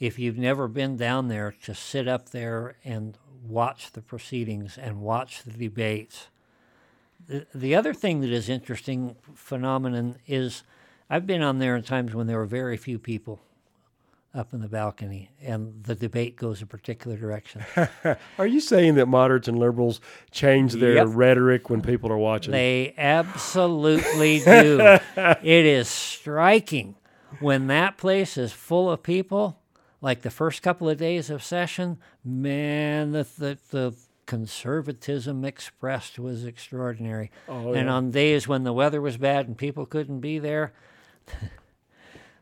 if 0.00 0.18
you've 0.18 0.38
never 0.38 0.66
been 0.66 0.96
down 0.96 1.28
there 1.28 1.54
to 1.64 1.74
sit 1.74 2.08
up 2.08 2.30
there 2.30 2.76
and 2.86 3.18
watch 3.46 3.92
the 3.92 4.00
proceedings 4.00 4.78
and 4.78 5.02
watch 5.02 5.42
the 5.42 5.50
debates, 5.50 6.28
the, 7.26 7.46
the 7.54 7.74
other 7.74 7.92
thing 7.92 8.22
that 8.22 8.30
is 8.30 8.48
interesting 8.48 9.14
phenomenon 9.34 10.16
is 10.26 10.62
I've 11.10 11.26
been 11.26 11.42
on 11.42 11.58
there 11.58 11.76
in 11.76 11.82
times 11.82 12.14
when 12.14 12.28
there 12.28 12.38
were 12.38 12.46
very 12.46 12.78
few 12.78 12.98
people 12.98 13.40
up 14.34 14.52
in 14.52 14.60
the 14.60 14.68
balcony 14.68 15.30
and 15.42 15.82
the 15.84 15.94
debate 15.94 16.36
goes 16.36 16.60
a 16.62 16.66
particular 16.66 17.16
direction. 17.16 17.64
Are 18.38 18.46
you 18.46 18.60
saying 18.60 18.96
that 18.96 19.06
moderates 19.06 19.48
and 19.48 19.58
liberals 19.58 20.00
change 20.30 20.74
their 20.74 20.94
Yep. 20.94 21.06
rhetoric 21.10 21.70
when 21.70 21.80
people 21.80 22.12
are 22.12 22.18
watching? 22.18 22.52
They 22.52 22.94
absolutely 22.98 24.40
do. 24.40 24.80
it 25.16 25.66
is 25.66 25.88
striking 25.88 26.96
when 27.40 27.66
that 27.68 27.96
place 27.96 28.36
is 28.36 28.52
full 28.52 28.90
of 28.90 29.02
people. 29.02 29.58
Like 30.00 30.22
the 30.22 30.30
first 30.30 30.62
couple 30.62 30.88
of 30.88 30.98
days 30.98 31.28
of 31.30 31.42
session, 31.42 31.98
man, 32.24 33.10
the 33.12 33.26
the, 33.38 33.58
the 33.70 33.96
conservatism 34.26 35.44
expressed 35.44 36.18
was 36.18 36.44
extraordinary. 36.44 37.30
Oh, 37.48 37.72
and 37.72 37.86
yeah. 37.86 37.92
on 37.94 38.10
days 38.12 38.46
when 38.46 38.62
the 38.62 38.72
weather 38.72 39.00
was 39.00 39.16
bad 39.16 39.48
and 39.48 39.56
people 39.58 39.86
couldn't 39.86 40.20
be 40.20 40.38
there, 40.38 40.72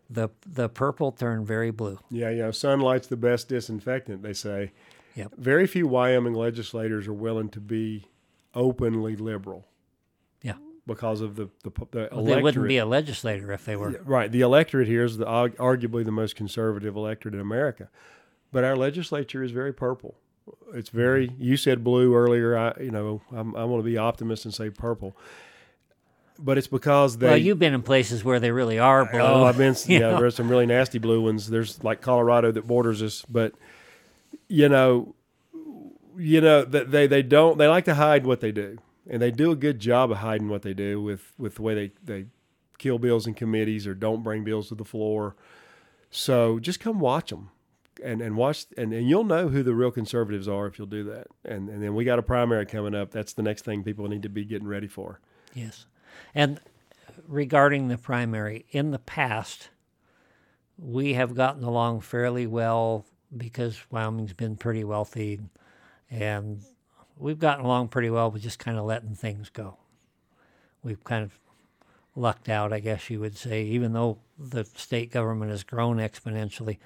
the 0.09 0.29
the 0.47 0.69
purple 0.69 1.13
turned 1.13 1.47
very 1.47 1.71
blue. 1.71 1.99
Yeah, 2.11 2.31
you 2.31 2.43
know, 2.43 2.51
sunlight's 2.51 3.07
the 3.09 3.17
best 3.17 3.49
disinfectant, 3.49 4.23
they 4.23 4.33
say. 4.33 4.73
Yep. 5.15 5.33
Very 5.37 5.67
few 5.67 5.87
Wyoming 5.89 6.35
legislators 6.35 7.09
are 7.09 7.13
willing 7.15 7.49
to 7.51 7.61
be 7.61 8.05
openly 8.55 9.17
liberal 9.17 9.67
Yeah, 10.43 10.55
because 10.87 11.21
of 11.21 11.37
the 11.37 11.49
the, 11.65 11.71
the 11.71 12.09
well, 12.13 12.21
electorate. 12.21 12.27
they 12.27 12.43
wouldn't 12.43 12.69
be 12.69 12.79
a 12.79 12.87
legislator 12.87 13.51
if 13.53 13.65
they 13.65 13.77
were. 13.77 13.93
Yeah, 13.93 13.99
right. 14.05 14.31
The 14.31 14.43
electorate 14.43 14.89
here 14.89 15.05
is 15.05 15.17
the, 15.17 15.25
arguably 15.27 16.05
the 16.05 16.13
most 16.13 16.37
conservative 16.37 16.97
electorate 16.97 17.35
in 17.35 17.41
America, 17.41 17.89
but 18.53 18.63
our 18.65 18.77
legislature 18.77 19.43
is 19.43 19.51
very 19.53 19.73
purple. 19.73 20.17
It's 20.75 20.91
very. 20.91 21.33
You 21.39 21.57
said 21.57 21.83
blue 21.83 22.15
earlier. 22.15 22.57
I, 22.57 22.75
you 22.81 22.91
know, 22.91 23.21
I'm, 23.35 23.57
I 23.57 23.65
want 23.65 23.81
to 23.83 23.85
be 23.91 23.97
optimist 23.99 24.45
and 24.45 24.55
say 24.55 24.71
purple, 24.71 25.17
but 26.39 26.59
it's 26.59 26.67
because 26.67 27.19
they. 27.19 27.29
well, 27.29 27.37
you've 27.37 27.59
been 27.59 27.75
in 27.75 27.83
places 27.83 28.25
where 28.25 28.41
they 28.41 28.51
really 28.51 28.79
are 28.79 29.05
blue. 29.05 29.21
Oh, 29.21 29.45
I've 29.45 29.59
been. 29.59 29.75
Yeah, 29.87 29.99
know? 29.99 30.21
there's 30.21 30.35
some 30.35 30.49
really 30.49 30.67
nasty 30.67 30.99
blue 30.99 31.23
ones. 31.23 31.49
There's 31.49 31.83
like 31.83 32.01
Colorado 32.01 32.53
that 32.53 32.67
borders 32.67 33.03
us, 33.03 33.25
but 33.29 33.55
you 34.49 34.69
know, 34.69 35.15
you 36.17 36.41
know 36.41 36.65
that 36.65 36.91
they 36.91 37.07
they 37.07 37.23
don't 37.23 37.59
they 37.59 37.69
like 37.69 37.85
to 37.87 37.95
hide 37.95 38.27
what 38.27 38.41
they 38.41 38.53
do, 38.53 38.79
and 39.09 39.21
they 39.21 39.31
do 39.31 39.51
a 39.51 39.57
good 39.57 39.79
job 39.79 40.11
of 40.11 40.19
hiding 40.19 40.49
what 40.49 40.63
they 40.63 40.75
do 40.75 41.01
with 41.01 41.33
with 41.39 41.57
the 41.57 41.63
way 41.63 41.75
they 41.75 41.93
they 42.03 42.27
kill 42.79 42.99
bills 42.99 43.27
in 43.27 43.35
committees 43.35 43.87
or 43.87 43.95
don't 43.95 44.23
bring 44.23 44.45
bills 44.45 44.69
to 44.69 44.75
the 44.75 44.85
floor. 44.85 45.37
So 46.11 46.59
just 46.59 46.81
come 46.81 47.01
watch 47.01 47.31
them. 47.31 47.51
And, 48.05 48.21
and 48.21 48.37
watch 48.37 48.67
and, 48.77 48.93
and 48.93 49.09
you'll 49.09 49.25
know 49.25 49.49
who 49.49 49.63
the 49.63 49.75
real 49.75 49.91
conservatives 49.91 50.47
are 50.49 50.67
if 50.67 50.79
you'll 50.79 50.87
do 50.87 51.05
that. 51.05 51.29
And 51.47 51.71
and 51.71 51.83
then 51.83 51.95
we 51.95 52.05
got 52.05 52.19
a 52.19 52.23
primary 52.23 52.67
coming 52.67 52.95
up. 52.95 53.11
That's 53.11 53.33
the 53.33 53.43
next 53.43 53.65
thing 53.65 53.83
people 53.83 54.07
need 54.07 54.23
to 54.25 54.29
be 54.29 54.45
getting 54.45 54.69
ready 54.69 54.87
for. 54.87 55.19
Yes. 55.55 55.87
And 56.35 56.61
regarding 57.27 57.89
the 57.89 57.99
primary, 57.99 58.67
in 58.71 58.91
the 58.91 58.99
past, 58.99 59.71
we 60.79 61.15
have 61.15 61.35
gotten 61.35 61.65
along 61.65 62.01
fairly 62.01 62.47
well 62.47 63.07
because 63.37 63.81
Wyoming's 63.91 64.33
been 64.33 64.57
pretty 64.57 64.85
wealthy 64.85 65.41
and 66.11 66.63
we've 67.19 67.39
gotten 67.39 67.65
along 67.65 67.89
pretty 67.89 68.11
well 68.11 68.31
with 68.31 68.43
just 68.43 68.59
kind 68.59 68.79
of 68.79 68.85
letting 68.85 69.15
things 69.15 69.49
go. 69.49 69.77
We've 70.83 71.03
kind 71.03 71.25
of 71.25 71.39
lucked 72.15 72.49
out, 72.49 72.73
I 72.73 72.81
guess 72.81 73.11
you 73.11 73.21
would 73.21 73.37
say, 73.37 73.65
even 73.65 73.93
though 73.93 74.19
the 74.39 74.65
state 74.65 75.11
government 75.11 75.51
has 75.51 75.65
grown 75.65 75.97
exponentially. 75.99 76.79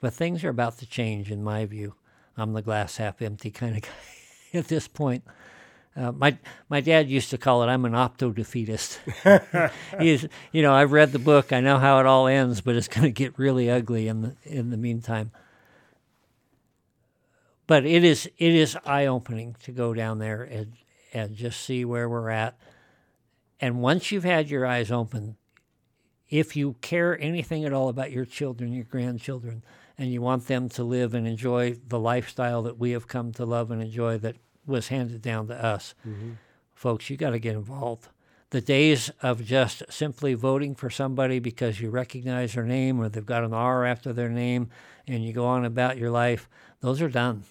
But 0.00 0.12
things 0.12 0.44
are 0.44 0.50
about 0.50 0.78
to 0.78 0.86
change, 0.86 1.30
in 1.30 1.42
my 1.42 1.64
view. 1.64 1.94
I'm 2.36 2.52
the 2.52 2.62
glass 2.62 2.96
half 2.96 3.22
empty 3.22 3.50
kind 3.50 3.76
of 3.76 3.82
guy 4.52 4.58
at 4.58 4.68
this 4.68 4.88
point. 4.88 5.24
Uh, 5.96 6.10
my 6.10 6.36
my 6.68 6.80
dad 6.80 7.08
used 7.08 7.30
to 7.30 7.38
call 7.38 7.62
it 7.62 7.66
I'm 7.66 7.84
an 7.84 7.92
opto 7.92 8.34
defeatist. 8.34 9.00
He's 10.00 10.26
you 10.52 10.62
know 10.62 10.74
I've 10.74 10.92
read 10.92 11.12
the 11.12 11.18
book. 11.18 11.52
I 11.52 11.60
know 11.60 11.78
how 11.78 12.00
it 12.00 12.06
all 12.06 12.26
ends, 12.26 12.60
but 12.60 12.74
it's 12.74 12.88
going 12.88 13.04
to 13.04 13.10
get 13.10 13.38
really 13.38 13.70
ugly 13.70 14.08
in 14.08 14.22
the 14.22 14.36
in 14.44 14.70
the 14.70 14.76
meantime. 14.76 15.30
But 17.66 17.86
it 17.86 18.04
is 18.04 18.26
it 18.38 18.54
is 18.54 18.76
eye 18.84 19.06
opening 19.06 19.56
to 19.62 19.72
go 19.72 19.94
down 19.94 20.18
there 20.18 20.42
and 20.42 20.72
and 21.12 21.36
just 21.36 21.60
see 21.60 21.84
where 21.84 22.08
we're 22.08 22.30
at. 22.30 22.58
And 23.60 23.80
once 23.80 24.10
you've 24.10 24.24
had 24.24 24.50
your 24.50 24.66
eyes 24.66 24.90
open, 24.90 25.36
if 26.28 26.56
you 26.56 26.74
care 26.80 27.18
anything 27.20 27.64
at 27.64 27.72
all 27.72 27.88
about 27.88 28.10
your 28.10 28.24
children, 28.24 28.72
your 28.72 28.84
grandchildren, 28.84 29.62
and 29.96 30.12
you 30.12 30.20
want 30.20 30.48
them 30.48 30.68
to 30.70 30.82
live 30.82 31.14
and 31.14 31.26
enjoy 31.26 31.76
the 31.86 32.00
lifestyle 32.00 32.62
that 32.62 32.78
we 32.78 32.90
have 32.90 33.06
come 33.06 33.32
to 33.32 33.44
love 33.44 33.70
and 33.70 33.80
enjoy 33.80 34.18
that 34.18 34.36
was 34.66 34.88
handed 34.88 35.22
down 35.22 35.48
to 35.48 35.64
us, 35.64 35.94
mm-hmm. 36.06 36.32
folks, 36.74 37.10
you 37.10 37.16
got 37.16 37.30
to 37.30 37.38
get 37.38 37.54
involved. 37.54 38.08
The 38.50 38.60
days 38.60 39.10
of 39.20 39.44
just 39.44 39.82
simply 39.90 40.34
voting 40.34 40.74
for 40.74 40.88
somebody 40.88 41.38
because 41.40 41.80
you 41.80 41.90
recognize 41.90 42.54
their 42.54 42.64
name 42.64 43.00
or 43.00 43.08
they've 43.08 43.26
got 43.26 43.42
an 43.42 43.52
R 43.52 43.84
after 43.84 44.12
their 44.12 44.28
name 44.28 44.68
and 45.08 45.24
you 45.24 45.32
go 45.32 45.44
on 45.46 45.64
about 45.64 45.98
your 45.98 46.10
life, 46.10 46.48
those 46.80 47.02
are 47.02 47.08
done. 47.08 47.44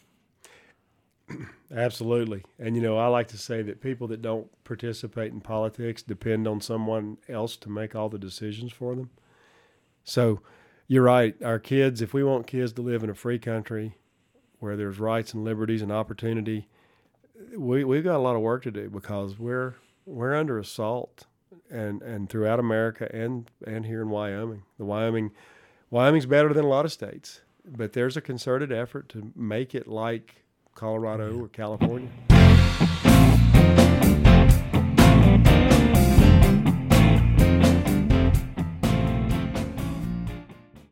Absolutely. 1.76 2.44
And, 2.60 2.76
you 2.76 2.82
know, 2.82 2.98
I 2.98 3.08
like 3.08 3.28
to 3.30 3.38
say 3.38 3.62
that 3.64 3.82
people 3.82 4.08
that 4.08 4.22
don't 4.22 4.48
participate 4.64 5.34
in 5.34 5.42
politics 5.42 6.04
depend 6.04 6.48
on 6.48 6.62
someone 6.62 7.18
else 7.28 7.58
to 7.58 7.70
make 7.70 7.96
all 7.96 8.10
the 8.10 8.20
decisions 8.20 8.72
for 8.72 8.96
them. 8.96 9.10
So 10.04 10.42
you're 10.88 11.04
right. 11.04 11.36
Our 11.44 11.60
kids, 11.60 12.02
if 12.02 12.14
we 12.14 12.24
want 12.24 12.48
kids 12.48 12.74
to 12.74 12.82
live 12.82 13.04
in 13.04 13.10
a 13.10 13.16
free 13.16 13.40
country 13.40 13.96
where 14.60 14.76
there's 14.76 15.00
rights 15.00 15.34
and 15.34 15.44
liberties 15.44 15.82
and 15.82 15.92
opportunity, 15.92 16.68
we, 17.58 17.84
we've 17.84 18.04
got 18.04 18.16
a 18.16 18.20
lot 18.20 18.36
of 18.36 18.42
work 18.42 18.64
to 18.64 18.72
do 18.72 18.90
because 18.90 19.38
we're, 19.38 19.76
we're 20.06 20.36
under 20.36 20.60
assault 20.60 21.26
and, 21.70 22.02
and 22.02 22.30
throughout 22.30 22.60
America 22.60 23.10
and, 23.14 23.50
and 23.66 23.86
here 23.86 24.02
in 24.02 24.10
Wyoming. 24.10 24.64
The 24.78 24.86
Wyoming, 24.86 25.32
Wyoming's 25.90 26.26
better 26.26 26.54
than 26.54 26.66
a 26.66 26.70
lot 26.70 26.86
of 26.86 26.92
states, 26.92 27.42
but 27.66 27.94
there's 27.94 28.18
a 28.18 28.22
concerted 28.22 28.72
effort 28.72 29.10
to 29.10 29.32
make 29.36 29.74
it 29.76 29.88
like 29.88 30.44
Colorado 30.76 31.40
or 31.40 31.48
California. 31.48 32.10